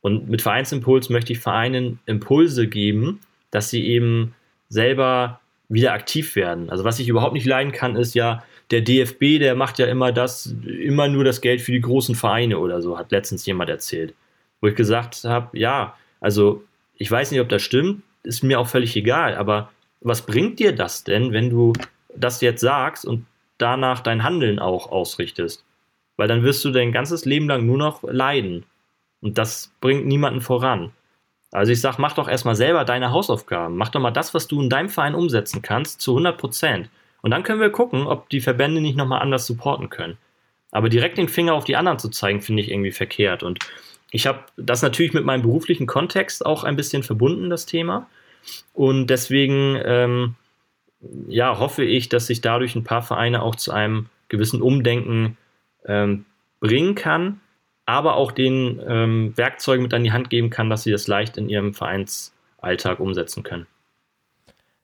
Und 0.01 0.29
mit 0.29 0.41
Vereinsimpuls 0.41 1.09
möchte 1.09 1.33
ich 1.33 1.39
Vereinen 1.39 1.99
Impulse 2.05 2.67
geben, 2.67 3.21
dass 3.49 3.69
sie 3.69 3.85
eben 3.85 4.35
selber 4.69 5.39
wieder 5.69 5.93
aktiv 5.93 6.35
werden. 6.35 6.69
Also 6.69 6.83
was 6.83 6.99
ich 6.99 7.07
überhaupt 7.07 7.33
nicht 7.33 7.47
leiden 7.47 7.71
kann, 7.71 7.95
ist 7.95 8.13
ja, 8.13 8.43
der 8.71 8.81
DFB, 8.81 9.39
der 9.39 9.55
macht 9.55 9.79
ja 9.79 9.85
immer 9.85 10.11
das, 10.11 10.55
immer 10.65 11.07
nur 11.07 11.23
das 11.23 11.41
Geld 11.41 11.61
für 11.61 11.71
die 11.71 11.81
großen 11.81 12.15
Vereine 12.15 12.59
oder 12.59 12.81
so, 12.81 12.97
hat 12.97 13.11
letztens 13.11 13.45
jemand 13.45 13.69
erzählt. 13.69 14.13
Wo 14.61 14.67
ich 14.67 14.75
gesagt 14.75 15.23
habe, 15.23 15.57
ja, 15.57 15.95
also 16.19 16.63
ich 16.95 17.09
weiß 17.09 17.31
nicht, 17.31 17.41
ob 17.41 17.49
das 17.49 17.61
stimmt, 17.61 18.01
ist 18.23 18.43
mir 18.43 18.59
auch 18.59 18.67
völlig 18.67 18.95
egal, 18.95 19.35
aber 19.35 19.71
was 20.05 20.21
bringt 20.21 20.59
dir 20.59 20.73
das 20.73 21.03
denn, 21.03 21.33
wenn 21.33 21.49
du 21.49 21.73
das 22.15 22.39
jetzt 22.41 22.61
sagst 22.61 23.05
und 23.05 23.25
danach 23.57 24.01
dein 24.01 24.23
Handeln 24.23 24.59
auch 24.59 24.91
ausrichtest? 24.91 25.65
Weil 26.15 26.27
dann 26.27 26.43
wirst 26.43 26.63
du 26.63 26.71
dein 26.71 26.91
ganzes 26.91 27.25
Leben 27.25 27.47
lang 27.47 27.65
nur 27.65 27.77
noch 27.77 28.03
leiden. 28.03 28.65
Und 29.21 29.37
das 29.37 29.73
bringt 29.81 30.05
niemanden 30.05 30.41
voran. 30.41 30.91
Also 31.51 31.71
ich 31.71 31.81
sag, 31.81 31.97
mach 31.97 32.13
doch 32.13 32.27
erstmal 32.27 32.55
selber 32.55 32.85
deine 32.85 33.11
Hausaufgaben. 33.11 33.77
Mach 33.77 33.89
doch 33.89 33.99
mal 33.99 34.11
das, 34.11 34.33
was 34.33 34.47
du 34.47 34.61
in 34.61 34.69
deinem 34.69 34.89
Verein 34.89 35.15
umsetzen 35.15 35.63
kannst, 35.63 36.01
zu 36.01 36.11
100 36.11 36.37
Prozent. 36.37 36.89
Und 37.23 37.31
dann 37.31 37.41
können 37.43 37.59
wir 37.59 37.71
gucken, 37.71 38.05
ob 38.05 38.29
die 38.29 38.41
Verbände 38.41 38.81
nicht 38.81 38.95
nochmal 38.95 39.21
anders 39.21 39.47
supporten 39.47 39.89
können. 39.89 40.17
Aber 40.69 40.89
direkt 40.89 41.17
den 41.17 41.29
Finger 41.29 41.53
auf 41.53 41.63
die 41.63 41.77
anderen 41.77 41.97
zu 41.97 42.09
zeigen, 42.09 42.41
finde 42.41 42.61
ich 42.61 42.69
irgendwie 42.69 42.91
verkehrt. 42.91 43.41
Und 43.41 43.59
ich 44.11 44.27
habe 44.27 44.43
das 44.55 44.83
natürlich 44.83 45.13
mit 45.13 45.25
meinem 45.25 45.41
beruflichen 45.41 45.87
Kontext 45.87 46.45
auch 46.45 46.63
ein 46.63 46.75
bisschen 46.75 47.01
verbunden, 47.01 47.49
das 47.49 47.65
Thema. 47.65 48.07
Und 48.73 49.07
deswegen 49.07 49.79
ähm, 49.83 50.35
ja, 51.27 51.59
hoffe 51.59 51.83
ich, 51.83 52.09
dass 52.09 52.27
sich 52.27 52.41
dadurch 52.41 52.75
ein 52.75 52.83
paar 52.83 53.01
Vereine 53.01 53.41
auch 53.41 53.55
zu 53.55 53.71
einem 53.71 54.07
gewissen 54.29 54.61
Umdenken 54.61 55.37
ähm, 55.85 56.25
bringen 56.59 56.95
kann, 56.95 57.39
aber 57.85 58.15
auch 58.15 58.31
den 58.31 58.81
ähm, 58.87 59.33
Werkzeugen 59.35 59.83
mit 59.83 59.93
an 59.93 60.03
die 60.03 60.11
Hand 60.11 60.29
geben 60.29 60.49
kann, 60.49 60.69
dass 60.69 60.83
sie 60.83 60.91
das 60.91 61.07
leicht 61.07 61.37
in 61.37 61.49
ihrem 61.49 61.73
Vereinsalltag 61.73 62.99
umsetzen 62.99 63.43
können. 63.43 63.67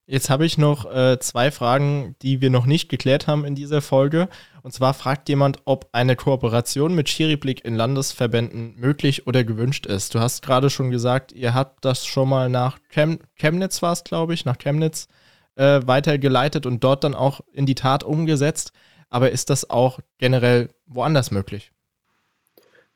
Jetzt 0.06 0.30
habe 0.30 0.46
ich 0.46 0.58
noch 0.58 0.94
äh, 0.94 1.20
zwei 1.20 1.52
Fragen, 1.52 2.16
die 2.22 2.42
wir 2.42 2.50
noch 2.50 2.66
nicht 2.66 2.90
geklärt 2.90 3.28
haben 3.28 3.46
in 3.46 3.56
dieser 3.56 3.82
Folge. 3.82 4.28
Und 4.64 4.74
zwar 4.74 4.94
fragt 4.94 5.28
jemand, 5.30 5.60
ob 5.66 5.90
eine 5.92 6.16
Kooperation 6.16 6.94
mit 6.94 7.10
Schiriblick 7.10 7.66
in 7.66 7.76
Landesverbänden 7.76 8.76
möglich 8.78 9.26
oder 9.26 9.44
gewünscht 9.44 9.86
ist. 9.86 10.14
Du 10.14 10.20
hast 10.20 10.44
gerade 10.44 10.70
schon 10.70 10.92
gesagt, 10.92 11.32
ihr 11.32 11.54
habt 11.54 11.84
das 11.84 12.06
schon 12.06 12.30
mal 12.30 12.50
nach 12.50 12.78
Chem 12.90 13.20
Chemnitz, 13.36 13.82
war 13.82 13.94
es, 13.94 14.04
glaube 14.04 14.34
ich, 14.34 14.46
nach 14.46 14.58
Chemnitz 14.58 15.08
äh, 15.56 15.82
weitergeleitet 15.86 16.66
und 16.66 16.84
dort 16.84 17.04
dann 17.04 17.16
auch 17.16 17.42
in 17.52 17.66
die 17.66 17.76
Tat 17.76 18.04
umgesetzt. 18.04 18.72
Aber 19.10 19.32
ist 19.32 19.50
das 19.50 19.70
auch 19.70 20.00
generell 20.20 20.70
woanders 20.86 21.32
möglich? 21.32 21.72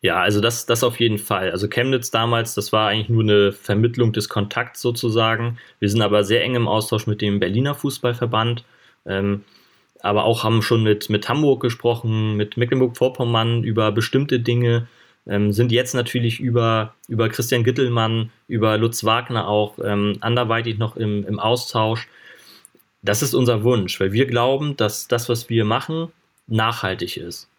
Ja, 0.02 0.22
also 0.22 0.40
das, 0.40 0.68
das 0.68 0.84
auf 0.84 1.00
jeden 1.00 1.18
Fall. 1.18 1.50
Also 1.50 1.68
Chemnitz 1.68 2.12
damals, 2.12 2.54
das 2.54 2.72
war 2.72 2.90
eigentlich 2.90 3.10
nur 3.10 3.24
eine 3.24 3.52
Vermittlung 3.52 4.14
des 4.14 4.30
Kontakts 4.30 4.82
sozusagen. 4.82 5.58
Wir 5.80 5.90
sind 5.90 6.04
aber 6.04 6.24
sehr 6.24 6.44
eng 6.44 6.54
im 6.54 6.68
Austausch 6.68 7.08
mit 7.08 7.22
dem 7.22 7.40
Berliner 7.40 7.74
Fußballverband. 7.74 8.64
Ähm, 9.08 9.44
aber 10.02 10.26
auch 10.26 10.44
haben 10.44 10.62
schon 10.62 10.84
mit, 10.84 11.10
mit 11.10 11.28
Hamburg 11.30 11.62
gesprochen, 11.62 12.36
mit 12.36 12.58
Mecklenburg-Vorpommern 12.58 13.64
über 13.64 13.92
bestimmte 13.92 14.40
Dinge, 14.40 14.88
ähm, 15.28 15.52
sind 15.52 15.72
jetzt 15.72 15.96
natürlich 15.96 16.40
über, 16.40 16.94
über 17.08 17.30
Christian 17.30 17.64
Gittelmann, 17.64 18.32
über 18.48 18.78
Lutz 18.78 19.04
Wagner 19.04 19.48
auch 19.48 19.80
ähm, 19.84 20.18
anderweitig 20.22 20.78
noch 20.78 20.96
im, 20.96 21.26
im 21.26 21.40
Austausch. 21.40 22.08
Das 23.02 23.22
ist 23.22 23.34
unser 23.34 23.64
Wunsch, 23.64 24.00
weil 24.00 24.12
wir 24.12 24.26
glauben, 24.26 24.78
dass 24.78 25.08
das, 25.08 25.30
was 25.30 25.50
wir 25.50 25.66
machen, 25.66 26.10
nachhaltig 26.48 27.18
ist. 27.18 27.50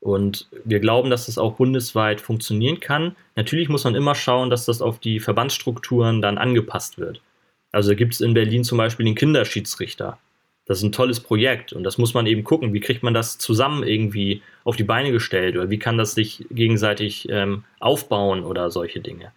Und 0.00 0.48
wir 0.64 0.78
glauben, 0.78 1.10
dass 1.10 1.26
das 1.26 1.38
auch 1.38 1.54
bundesweit 1.54 2.20
funktionieren 2.20 2.80
kann. 2.80 3.16
Natürlich 3.34 3.68
muss 3.68 3.84
man 3.84 3.94
immer 3.94 4.14
schauen, 4.14 4.50
dass 4.50 4.66
das 4.66 4.80
auf 4.80 5.00
die 5.00 5.20
Verbandsstrukturen 5.20 6.22
dann 6.22 6.38
angepasst 6.38 6.98
wird. 6.98 7.22
Also 7.72 7.96
gibt 7.96 8.14
es 8.14 8.20
in 8.20 8.34
Berlin 8.34 8.62
zum 8.62 8.78
Beispiel 8.78 9.06
den 9.06 9.14
Kinderschiedsrichter. 9.14 10.18
Das 10.66 10.78
ist 10.78 10.84
ein 10.84 10.92
tolles 10.92 11.20
Projekt 11.20 11.72
und 11.72 11.84
das 11.84 11.96
muss 11.96 12.12
man 12.12 12.26
eben 12.26 12.42
gucken, 12.42 12.72
wie 12.72 12.80
kriegt 12.80 13.02
man 13.02 13.14
das 13.14 13.38
zusammen 13.38 13.84
irgendwie 13.84 14.42
auf 14.64 14.76
die 14.76 14.82
Beine 14.82 15.12
gestellt 15.12 15.56
oder 15.56 15.70
wie 15.70 15.78
kann 15.78 15.96
das 15.96 16.14
sich 16.14 16.44
gegenseitig 16.50 17.28
ähm, 17.30 17.64
aufbauen 17.78 18.42
oder 18.42 18.70
solche 18.70 19.00
Dinge. 19.00 19.32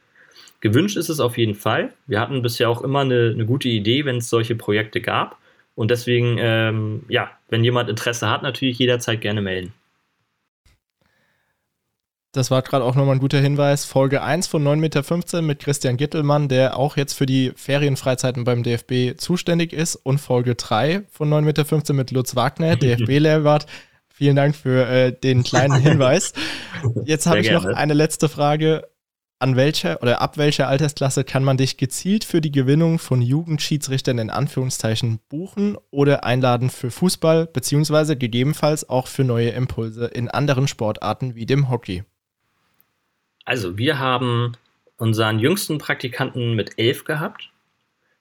Gewünscht 0.62 0.98
ist 0.98 1.10
es 1.10 1.20
auf 1.20 1.38
jeden 1.38 1.56
Fall. 1.56 1.94
Wir 2.08 2.20
hatten 2.20 2.42
bisher 2.42 2.70
auch 2.70 2.82
immer 2.82 3.02
eine, 3.02 3.32
eine 3.34 3.46
gute 3.46 3.70
Idee, 3.70 4.06
wenn 4.06 4.18
es 4.18 4.30
solche 4.30 4.56
Projekte 4.56 5.00
gab. 5.02 5.38
Und 5.76 5.92
deswegen, 5.92 6.38
ähm, 6.40 7.04
ja, 7.08 7.32
wenn 7.48 7.64
jemand 7.64 7.90
Interesse 7.90 8.30
hat, 8.30 8.44
natürlich 8.44 8.80
jederzeit 8.80 9.22
gerne 9.22 9.42
melden. 9.42 9.72
Das 12.32 12.52
war 12.52 12.62
gerade 12.62 12.86
auch 12.86 12.94
nochmal 12.94 13.16
ein 13.16 13.20
guter 13.20 13.40
Hinweis. 13.40 13.86
Folge 13.86 14.22
1 14.22 14.46
von 14.46 14.64
9,15 14.64 14.76
Meter 14.78 15.42
mit 15.42 15.60
Christian 15.60 15.98
Gittelmann, 15.98 16.48
der 16.48 16.78
auch 16.78 16.96
jetzt 16.96 17.14
für 17.14 17.26
die 17.26 17.52
Ferienfreizeiten 17.56 18.44
beim 18.44 18.62
DFB 18.62 19.20
zuständig 19.20 19.74
ist. 19.74 19.96
Und 19.96 20.20
Folge 20.20 20.54
3 20.54 21.04
von 21.10 21.30
9,15 21.30 21.44
Meter 21.74 21.94
mit 21.94 22.12
Lutz 22.12 22.36
Wagner, 22.36 22.76
DFB-Lehrwart. 22.76 23.66
Vielen 24.10 24.36
Dank 24.36 24.56
für 24.56 24.88
äh, 24.88 25.12
den 25.12 25.42
kleinen 25.42 25.76
Hinweis. 25.82 26.34
Jetzt 27.04 27.26
habe 27.26 27.40
ich 27.40 27.50
noch 27.50 27.66
eine 27.66 27.96
letzte 27.96 28.30
Frage. 28.30 28.88
An 29.42 29.56
welcher 29.56 30.02
oder 30.02 30.20
ab 30.20 30.38
welcher 30.38 30.68
Altersklasse 30.68 31.24
kann 31.24 31.46
man 31.46 31.56
dich 31.56 31.78
gezielt 31.78 32.26
für 32.26 32.42
die 32.42 32.52
Gewinnung 32.52 33.00
von 33.00 33.22
Jugendschiedsrichtern 33.22 34.18
in 34.18 34.30
Anführungszeichen 34.30 35.22
buchen 35.30 35.78
oder 35.92 36.26
einladen 36.26 36.70
für 36.70 36.92
Fußball, 36.92 37.48
beziehungsweise 37.48 38.18
gegebenenfalls 38.18 38.90
auch 38.90 39.08
für 39.08 39.24
neue 39.24 39.52
Impulse 39.52 40.08
in 40.08 40.30
anderen 40.30 40.68
Sportarten 40.68 41.36
wie 41.36 41.46
dem 41.46 41.70
Hockey? 41.70 42.04
Also, 43.46 43.78
wir 43.78 44.00
haben 44.00 44.54
unseren 44.98 45.40
jüngsten 45.40 45.78
Praktikanten 45.78 46.54
mit 46.54 46.78
elf 46.78 47.06
gehabt. 47.06 47.50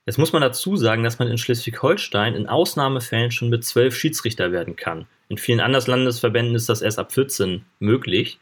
Jetzt 0.06 0.18
muss 0.18 0.32
man 0.32 0.40
dazu 0.40 0.76
sagen, 0.76 1.02
dass 1.02 1.18
man 1.18 1.28
in 1.28 1.36
Schleswig-Holstein 1.36 2.34
in 2.34 2.48
Ausnahmefällen 2.48 3.30
schon 3.30 3.50
mit 3.50 3.64
zwölf 3.64 3.94
Schiedsrichter 3.94 4.52
werden 4.52 4.74
kann. 4.74 5.06
In 5.28 5.36
vielen 5.36 5.60
anderen 5.60 5.84
Landesverbänden 5.86 6.54
ist 6.54 6.68
das 6.68 6.80
erst 6.80 6.98
ab 6.98 7.12
14 7.12 7.64
möglich. 7.78 8.38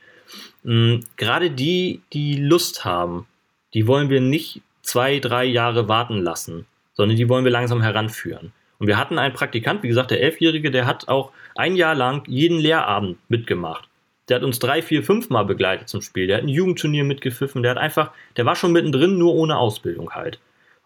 Mm, 0.62 0.98
gerade 1.16 1.50
die, 1.50 2.02
die 2.12 2.36
Lust 2.36 2.84
haben, 2.84 3.26
die 3.74 3.88
wollen 3.88 4.10
wir 4.10 4.20
nicht 4.20 4.62
zwei, 4.82 5.18
drei 5.18 5.44
Jahre 5.44 5.88
warten 5.88 6.18
lassen, 6.18 6.66
sondern 6.94 7.16
die 7.16 7.28
wollen 7.28 7.44
wir 7.44 7.52
langsam 7.52 7.82
heranführen. 7.82 8.52
Und 8.78 8.86
wir 8.86 8.98
hatten 8.98 9.18
einen 9.18 9.34
Praktikant, 9.34 9.82
wie 9.82 9.88
gesagt, 9.88 10.10
der 10.10 10.22
Elfjährige, 10.22 10.70
der 10.70 10.86
hat 10.86 11.08
auch 11.08 11.32
ein 11.56 11.76
Jahr 11.76 11.94
lang 11.94 12.22
jeden 12.28 12.58
Lehrabend 12.58 13.18
mitgemacht. 13.28 13.88
Der 14.28 14.36
hat 14.36 14.42
uns 14.42 14.58
drei, 14.58 14.82
vier, 14.82 15.02
fünf 15.02 15.30
Mal 15.30 15.44
begleitet 15.44 15.88
zum 15.88 16.02
Spiel. 16.02 16.26
Der 16.26 16.38
hat 16.38 16.44
ein 16.44 16.48
Jugendturnier 16.48 17.04
mitgepfiffen. 17.04 17.62
Der 17.62 17.72
hat 17.72 17.78
einfach, 17.78 18.10
der 18.36 18.44
war 18.44 18.56
schon 18.56 18.72
mittendrin, 18.72 19.18
nur 19.18 19.34
ohne 19.34 19.56
Ausbildung 19.56 20.10
halt. 20.10 20.40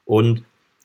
Und 0.04 0.42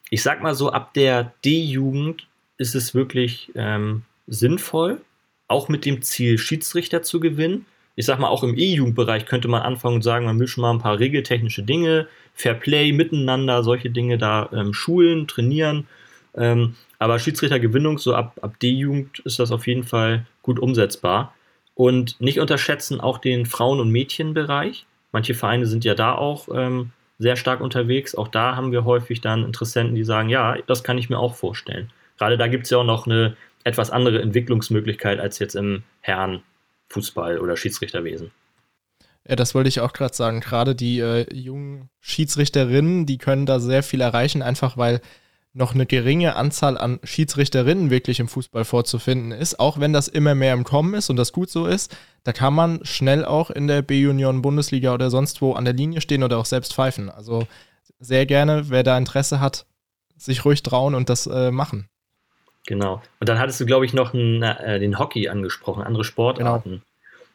ich 0.09 0.21
sag 0.21 0.41
mal 0.41 0.55
so, 0.55 0.71
ab 0.71 0.93
der 0.93 1.33
D-Jugend 1.43 2.27
ist 2.57 2.75
es 2.75 2.95
wirklich 2.95 3.51
ähm, 3.55 4.03
sinnvoll, 4.27 5.01
auch 5.47 5.67
mit 5.67 5.85
dem 5.85 6.01
Ziel, 6.01 6.37
Schiedsrichter 6.37 7.01
zu 7.01 7.19
gewinnen. 7.19 7.65
Ich 7.95 8.05
sag 8.05 8.19
mal, 8.19 8.27
auch 8.27 8.43
im 8.43 8.57
E-Jugendbereich 8.57 9.25
könnte 9.25 9.47
man 9.47 9.61
anfangen 9.61 9.95
und 9.95 10.01
sagen, 10.01 10.25
man 10.25 10.39
will 10.39 10.47
schon 10.47 10.61
mal 10.61 10.71
ein 10.71 10.79
paar 10.79 10.99
regeltechnische 10.99 11.63
Dinge, 11.63 12.07
Fair 12.33 12.53
Play, 12.53 12.91
Miteinander, 12.91 13.63
solche 13.63 13.89
Dinge 13.89 14.17
da 14.17 14.49
ähm, 14.53 14.73
schulen, 14.73 15.27
trainieren. 15.27 15.87
Ähm, 16.35 16.75
aber 16.99 17.19
Schiedsrichtergewinnung, 17.19 17.97
so 17.97 18.13
ab, 18.13 18.37
ab 18.41 18.59
D-Jugend 18.59 19.19
ist 19.19 19.39
das 19.39 19.51
auf 19.51 19.67
jeden 19.67 19.83
Fall 19.83 20.25
gut 20.41 20.59
umsetzbar. 20.59 21.33
Und 21.75 22.19
nicht 22.19 22.39
unterschätzen 22.39 23.01
auch 23.01 23.17
den 23.19 23.45
Frauen- 23.45 23.79
und 23.79 23.91
Mädchenbereich. 23.91 24.85
Manche 25.11 25.33
Vereine 25.33 25.67
sind 25.67 25.85
ja 25.85 25.93
da 25.93 26.15
auch 26.15 26.47
ähm, 26.53 26.91
sehr 27.19 27.35
stark 27.35 27.61
unterwegs. 27.61 28.15
Auch 28.15 28.29
da 28.29 28.55
haben 28.55 28.71
wir 28.71 28.85
häufig 28.85 29.21
dann 29.21 29.43
Interessenten, 29.43 29.95
die 29.95 30.03
sagen, 30.03 30.29
ja, 30.29 30.57
das 30.67 30.83
kann 30.83 30.97
ich 30.97 31.09
mir 31.09 31.19
auch 31.19 31.35
vorstellen. 31.35 31.91
Gerade 32.17 32.37
da 32.37 32.47
gibt 32.47 32.63
es 32.63 32.69
ja 32.69 32.79
auch 32.79 32.85
noch 32.85 33.05
eine 33.05 33.35
etwas 33.65 33.91
andere 33.91 34.21
Entwicklungsmöglichkeit 34.21 35.19
als 35.19 35.39
jetzt 35.39 35.55
im 35.55 35.83
Herrenfußball 36.01 37.39
oder 37.39 37.57
Schiedsrichterwesen. 37.57 38.31
Ja, 39.27 39.35
das 39.35 39.55
wollte 39.55 39.69
ich 39.69 39.79
auch 39.79 39.91
gerade 39.91 40.13
sagen. 40.13 40.39
Gerade 40.39 40.75
die 40.75 40.99
äh, 40.99 41.25
jungen 41.33 41.89
Schiedsrichterinnen, 41.99 43.05
die 43.05 43.17
können 43.17 43.45
da 43.45 43.59
sehr 43.59 43.83
viel 43.83 44.01
erreichen, 44.01 44.41
einfach 44.41 44.77
weil 44.77 45.01
noch 45.55 45.73
eine 45.73 45.85
geringe 45.85 46.35
Anzahl 46.35 46.77
an 46.77 46.99
Schiedsrichterinnen 47.03 47.89
wirklich 47.89 48.19
im 48.19 48.27
Fußball 48.27 48.65
vorzufinden 48.65 49.31
ist, 49.31 49.57
auch 49.57 49.79
wenn 49.79 49.93
das 49.93 50.09
immer 50.09 50.35
mehr 50.35 50.53
im 50.53 50.65
Kommen 50.65 50.93
ist 50.93 51.09
und 51.09 51.15
das 51.15 51.31
gut 51.31 51.49
so 51.49 51.65
ist, 51.65 51.95
da 52.25 52.33
kann 52.33 52.53
man 52.53 52.83
schnell 52.83 53.23
auch 53.23 53.49
in 53.49 53.67
der 53.67 53.81
B-Union 53.81 54.41
Bundesliga 54.41 54.93
oder 54.93 55.09
sonst 55.09 55.41
wo 55.41 55.53
an 55.53 55.63
der 55.63 55.73
Linie 55.73 56.01
stehen 56.01 56.23
oder 56.23 56.39
auch 56.39 56.45
selbst 56.45 56.73
pfeifen. 56.73 57.09
Also 57.09 57.47
sehr 57.99 58.25
gerne, 58.25 58.69
wer 58.69 58.83
da 58.83 58.97
Interesse 58.97 59.39
hat, 59.39 59.65
sich 60.17 60.43
ruhig 60.43 60.61
trauen 60.61 60.93
und 60.93 61.09
das 61.09 61.25
äh, 61.25 61.51
machen. 61.51 61.87
Genau. 62.67 63.01
Und 63.21 63.29
dann 63.29 63.39
hattest 63.39 63.61
du, 63.61 63.65
glaube 63.65 63.85
ich, 63.85 63.93
noch 63.93 64.13
einen, 64.13 64.43
äh, 64.43 64.79
den 64.79 64.99
Hockey 64.99 65.29
angesprochen, 65.29 65.83
andere 65.83 66.03
Sportarten. 66.03 66.69
Genau. 66.69 66.81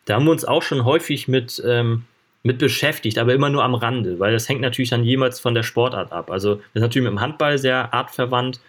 Da 0.04 0.14
haben 0.14 0.24
wir 0.24 0.32
uns 0.32 0.44
auch 0.44 0.62
schon 0.62 0.84
häufig 0.84 1.26
mit, 1.26 1.62
ähm, 1.66 2.04
mit 2.42 2.58
beschäftigt, 2.58 3.18
aber 3.18 3.34
immer 3.34 3.50
nur 3.50 3.64
am 3.64 3.74
Rande, 3.74 4.18
weil 4.18 4.32
das 4.32 4.48
hängt 4.48 4.62
natürlich 4.62 4.90
dann 4.90 5.04
jemals 5.04 5.40
von 5.40 5.54
der 5.54 5.62
Sportart 5.62 6.12
ab. 6.12 6.30
Also 6.30 6.56
das 6.56 6.64
ist 6.74 6.82
natürlich 6.82 7.04
mit 7.04 7.12
dem 7.12 7.20
Handball 7.20 7.58
sehr 7.58 7.92
artverwandt, 7.92 8.60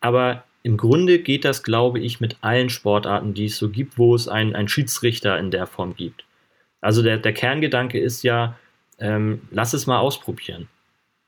aber 0.00 0.44
im 0.62 0.76
Grunde 0.76 1.18
geht 1.18 1.44
das, 1.44 1.62
glaube 1.62 2.00
ich, 2.00 2.20
mit 2.20 2.36
allen 2.40 2.70
Sportarten, 2.70 3.34
die 3.34 3.46
es 3.46 3.58
so 3.58 3.68
gibt, 3.68 3.98
wo 3.98 4.14
es 4.14 4.28
einen, 4.28 4.54
einen 4.54 4.68
Schiedsrichter 4.68 5.38
in 5.38 5.50
der 5.50 5.66
Form 5.66 5.94
gibt. 5.94 6.24
Also 6.80 7.02
der, 7.02 7.18
der 7.18 7.32
Kerngedanke 7.32 7.98
ist 7.98 8.22
ja, 8.22 8.56
ähm, 8.98 9.42
lass 9.50 9.72
es 9.72 9.86
mal 9.86 9.98
ausprobieren. 9.98 10.68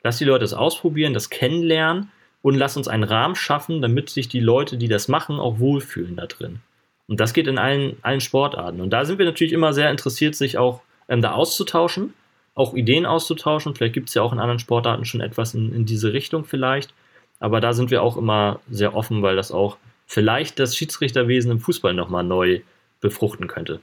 Lass 0.03 0.19
die 0.19 0.25
Leute 0.25 0.45
es 0.45 0.55
ausprobieren, 0.55 1.13
das 1.13 1.31
kennenlernen 1.31 2.11
und 2.43 2.57
lass 2.57 2.77
uns 2.77 2.89
einen 2.89 3.05
Rahmen 3.05 3.35
schaffen, 3.37 3.83
damit 3.83 4.11
sich 4.11 4.29
die 4.29 4.41
Leute, 4.41 4.79
die 4.79 4.89
das 4.89 5.09
machen, 5.09 5.39
auch 5.39 5.59
wohlfühlen 5.59 6.17
da 6.17 6.27
drin. 6.27 6.61
Und 7.07 7.21
das 7.21 7.35
geht 7.35 7.49
in 7.49 7.59
allen, 7.59 7.97
allen 8.03 8.21
Sportarten. 8.21 8.81
Und 8.81 8.91
da 8.91 9.05
sind 9.05 9.19
wir 9.19 9.27
natürlich 9.27 9.53
immer 9.53 9.73
sehr 9.73 9.91
interessiert, 9.91 10.35
sich 10.35 10.57
auch 10.59 10.81
ähm, 11.11 11.21
da 11.21 11.33
auszutauschen, 11.33 12.15
auch 12.55 12.73
Ideen 12.73 13.05
auszutauschen. 13.05 13.75
Vielleicht 13.75 13.95
gibt 13.95 14.09
es 14.09 14.15
ja 14.15 14.23
auch 14.23 14.33
in 14.33 14.39
anderen 14.39 14.59
Sportarten 14.59 15.05
schon 15.05 15.21
etwas 15.21 15.53
in, 15.55 15.75
in 15.75 15.85
diese 15.85 16.15
Richtung 16.15 16.47
vielleicht. 16.47 16.95
Aber 17.41 17.61
da 17.61 17.75
sind 17.75 17.91
wir 17.91 18.03
auch 18.03 18.17
immer 18.17 18.61
sehr 18.71 18.95
offen, 18.95 19.23
weil 19.23 19.37
das 19.37 19.51
auch 19.51 19.77
vielleicht 20.07 20.59
das 20.59 20.77
Schiedsrichterwesen 20.77 21.51
im 21.51 21.61
Fußball 21.61 21.95
nochmal 21.95 22.25
neu 22.25 22.61
befruchten 23.01 23.47
könnte. 23.47 23.81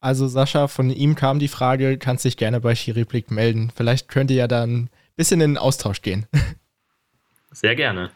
Also 0.00 0.26
Sascha, 0.26 0.66
von 0.68 0.90
ihm 0.90 1.14
kam 1.14 1.38
die 1.38 1.48
Frage, 1.48 1.96
kannst 1.96 2.24
dich 2.24 2.36
gerne 2.36 2.60
bei 2.60 2.74
Schiriblick 2.74 3.30
melden. 3.30 3.72
Vielleicht 3.74 4.08
könnt 4.08 4.30
ihr 4.30 4.36
ja 4.36 4.48
dann 4.48 4.84
ein 4.84 4.90
bisschen 5.16 5.40
in 5.40 5.52
den 5.52 5.58
Austausch 5.58 6.02
gehen. 6.02 6.26
Sehr 7.52 7.76
gerne. 7.76 8.10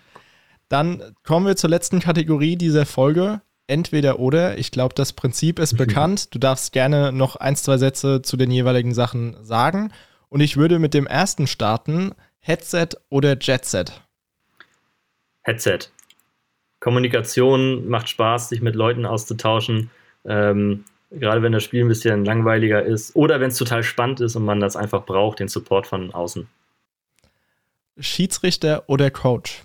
Dann 0.69 1.15
kommen 1.23 1.47
wir 1.47 1.57
zur 1.57 1.71
letzten 1.71 2.01
Kategorie 2.01 2.57
dieser 2.57 2.87
Folge. 2.87 3.41
Entweder 3.69 4.21
oder. 4.21 4.59
Ich 4.59 4.71
glaube, 4.71 4.95
das 4.95 5.13
Prinzip 5.13 5.59
ist 5.59 5.77
bekannt. 5.77 6.35
Du 6.35 6.39
darfst 6.39 6.73
gerne 6.73 7.13
noch 7.13 7.37
ein, 7.37 7.57
zwei 7.57 7.79
Sätze 7.79 8.23
zu 8.23 8.37
den 8.37 8.51
jeweiligen 8.51 8.95
Sachen 8.95 9.37
sagen. 9.45 9.93
Und 10.29 10.41
ich 10.41 10.57
würde 10.57 10.79
mit 10.79 10.95
dem 10.95 11.07
ersten 11.07 11.47
starten. 11.47 12.13
Headset 12.39 12.91
oder 13.09 13.37
Jetset? 13.41 14.01
Headset. 15.43 15.91
Kommunikation 16.79 17.89
macht 17.89 18.09
Spaß, 18.09 18.51
sich 18.51 18.61
mit 18.61 18.77
Leuten 18.77 19.07
auszutauschen. 19.07 19.91
Ähm, 20.25 20.85
gerade 21.11 21.43
wenn 21.43 21.53
das 21.53 21.65
Spiel 21.65 21.85
ein 21.85 21.89
bisschen 21.89 22.25
langweiliger 22.25 22.83
ist 22.83 23.17
oder 23.17 23.41
wenn 23.41 23.51
es 23.51 23.59
total 23.59 23.83
spannend 23.83 24.21
ist 24.21 24.37
und 24.37 24.45
man 24.45 24.61
das 24.61 24.77
einfach 24.77 25.05
braucht, 25.05 25.41
den 25.41 25.49
Support 25.49 25.87
von 25.87 26.13
außen. 26.13 26.47
Schiedsrichter 27.99 28.85
oder 28.89 29.11
Coach? 29.11 29.65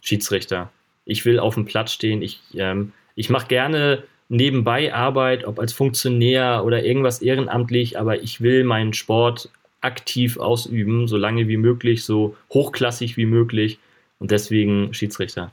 Schiedsrichter. 0.00 0.70
Ich 1.04 1.24
will 1.24 1.38
auf 1.38 1.54
dem 1.54 1.64
Platz 1.64 1.92
stehen. 1.92 2.22
Ich, 2.22 2.40
ähm, 2.54 2.92
ich 3.14 3.30
mache 3.30 3.48
gerne 3.48 4.04
nebenbei 4.28 4.94
Arbeit, 4.94 5.44
ob 5.44 5.58
als 5.58 5.72
Funktionär 5.72 6.64
oder 6.64 6.84
irgendwas 6.84 7.20
ehrenamtlich, 7.20 7.98
aber 7.98 8.22
ich 8.22 8.40
will 8.40 8.64
meinen 8.64 8.92
Sport 8.92 9.50
aktiv 9.80 10.38
ausüben, 10.38 11.08
so 11.08 11.16
lange 11.16 11.48
wie 11.48 11.56
möglich, 11.56 12.04
so 12.04 12.36
hochklassig 12.52 13.16
wie 13.16 13.26
möglich 13.26 13.78
und 14.18 14.30
deswegen 14.30 14.94
Schiedsrichter. 14.94 15.52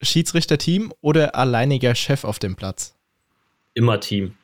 Schiedsrichterteam 0.00 0.92
oder 1.00 1.34
alleiniger 1.34 1.94
Chef 1.94 2.24
auf 2.24 2.38
dem 2.38 2.56
Platz? 2.56 2.94
Immer 3.74 4.00
Team. 4.00 4.34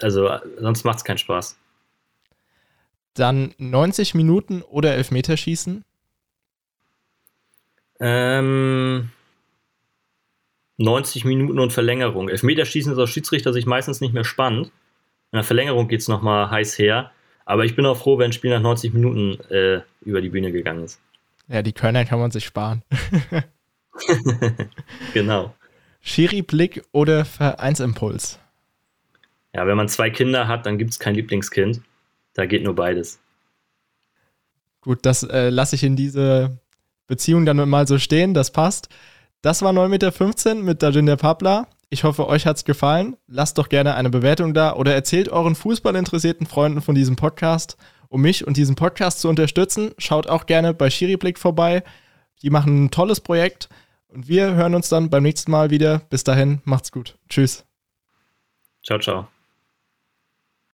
Also 0.00 0.30
sonst 0.58 0.84
macht 0.84 0.98
es 0.98 1.04
keinen 1.04 1.18
Spaß. 1.18 1.56
Dann 3.14 3.54
90 3.58 4.14
Minuten 4.14 4.62
oder 4.62 4.94
Elfmeterschießen? 4.94 5.84
Ähm, 7.98 9.10
90 10.78 11.24
Minuten 11.24 11.58
und 11.58 11.72
Verlängerung. 11.72 12.28
Elfmeterschießen 12.28 12.92
ist 12.92 12.98
aus 12.98 13.10
Schiedsrichter 13.10 13.52
sich 13.52 13.66
meistens 13.66 14.00
nicht 14.00 14.14
mehr 14.14 14.24
spannend. 14.24 14.66
In 15.32 15.38
der 15.38 15.44
Verlängerung 15.44 15.88
geht 15.88 16.00
es 16.00 16.08
nochmal 16.08 16.50
heiß 16.50 16.78
her. 16.78 17.10
Aber 17.44 17.64
ich 17.64 17.76
bin 17.76 17.86
auch 17.86 17.96
froh, 17.96 18.18
wenn 18.18 18.26
ein 18.26 18.32
Spiel 18.32 18.50
nach 18.50 18.60
90 18.60 18.92
Minuten 18.92 19.40
äh, 19.50 19.80
über 20.02 20.20
die 20.20 20.28
Bühne 20.28 20.52
gegangen 20.52 20.84
ist. 20.84 21.00
Ja, 21.48 21.62
die 21.62 21.72
Körner 21.72 22.04
kann 22.04 22.18
man 22.18 22.30
sich 22.30 22.44
sparen. 22.44 22.82
genau. 25.14 25.54
Schiri-Blick 26.00 26.84
oder 26.92 27.24
Vereinsimpuls? 27.24 28.38
Ja, 29.54 29.66
wenn 29.66 29.76
man 29.76 29.88
zwei 29.88 30.10
Kinder 30.10 30.48
hat, 30.48 30.66
dann 30.66 30.78
gibt 30.78 30.90
es 30.90 30.98
kein 30.98 31.14
Lieblingskind. 31.14 31.80
Da 32.34 32.46
geht 32.46 32.62
nur 32.62 32.74
beides. 32.74 33.18
Gut, 34.82 35.00
das 35.02 35.22
äh, 35.22 35.48
lasse 35.48 35.76
ich 35.76 35.82
in 35.82 35.96
diese 35.96 36.58
Beziehung 37.06 37.46
dann 37.46 37.68
mal 37.68 37.86
so 37.86 37.98
stehen, 37.98 38.34
das 38.34 38.50
passt. 38.50 38.88
Das 39.42 39.62
war 39.62 39.72
9,15 39.72 40.54
Meter 40.54 40.54
mit 40.62 40.82
Dajinder 40.82 41.16
Papla. 41.16 41.68
Ich 41.88 42.04
hoffe, 42.04 42.26
euch 42.26 42.46
hat 42.46 42.56
es 42.56 42.64
gefallen. 42.64 43.16
Lasst 43.28 43.58
doch 43.58 43.68
gerne 43.68 43.94
eine 43.94 44.10
Bewertung 44.10 44.54
da 44.54 44.74
oder 44.74 44.94
erzählt 44.94 45.28
euren 45.28 45.54
fußballinteressierten 45.54 46.46
Freunden 46.46 46.82
von 46.82 46.94
diesem 46.94 47.16
Podcast. 47.16 47.76
Um 48.08 48.22
mich 48.22 48.46
und 48.46 48.56
diesen 48.56 48.76
Podcast 48.76 49.20
zu 49.20 49.28
unterstützen, 49.28 49.92
schaut 49.98 50.28
auch 50.28 50.46
gerne 50.46 50.74
bei 50.74 50.90
Schiriblick 50.90 51.38
vorbei. 51.38 51.82
Die 52.42 52.50
machen 52.50 52.84
ein 52.84 52.90
tolles 52.90 53.20
Projekt 53.20 53.68
und 54.08 54.28
wir 54.28 54.54
hören 54.54 54.74
uns 54.74 54.88
dann 54.88 55.10
beim 55.10 55.22
nächsten 55.22 55.50
Mal 55.50 55.70
wieder. 55.70 56.00
Bis 56.10 56.24
dahin, 56.24 56.60
macht's 56.64 56.92
gut. 56.92 57.16
Tschüss. 57.28 57.64
Ciao, 58.84 58.98
ciao. 58.98 59.35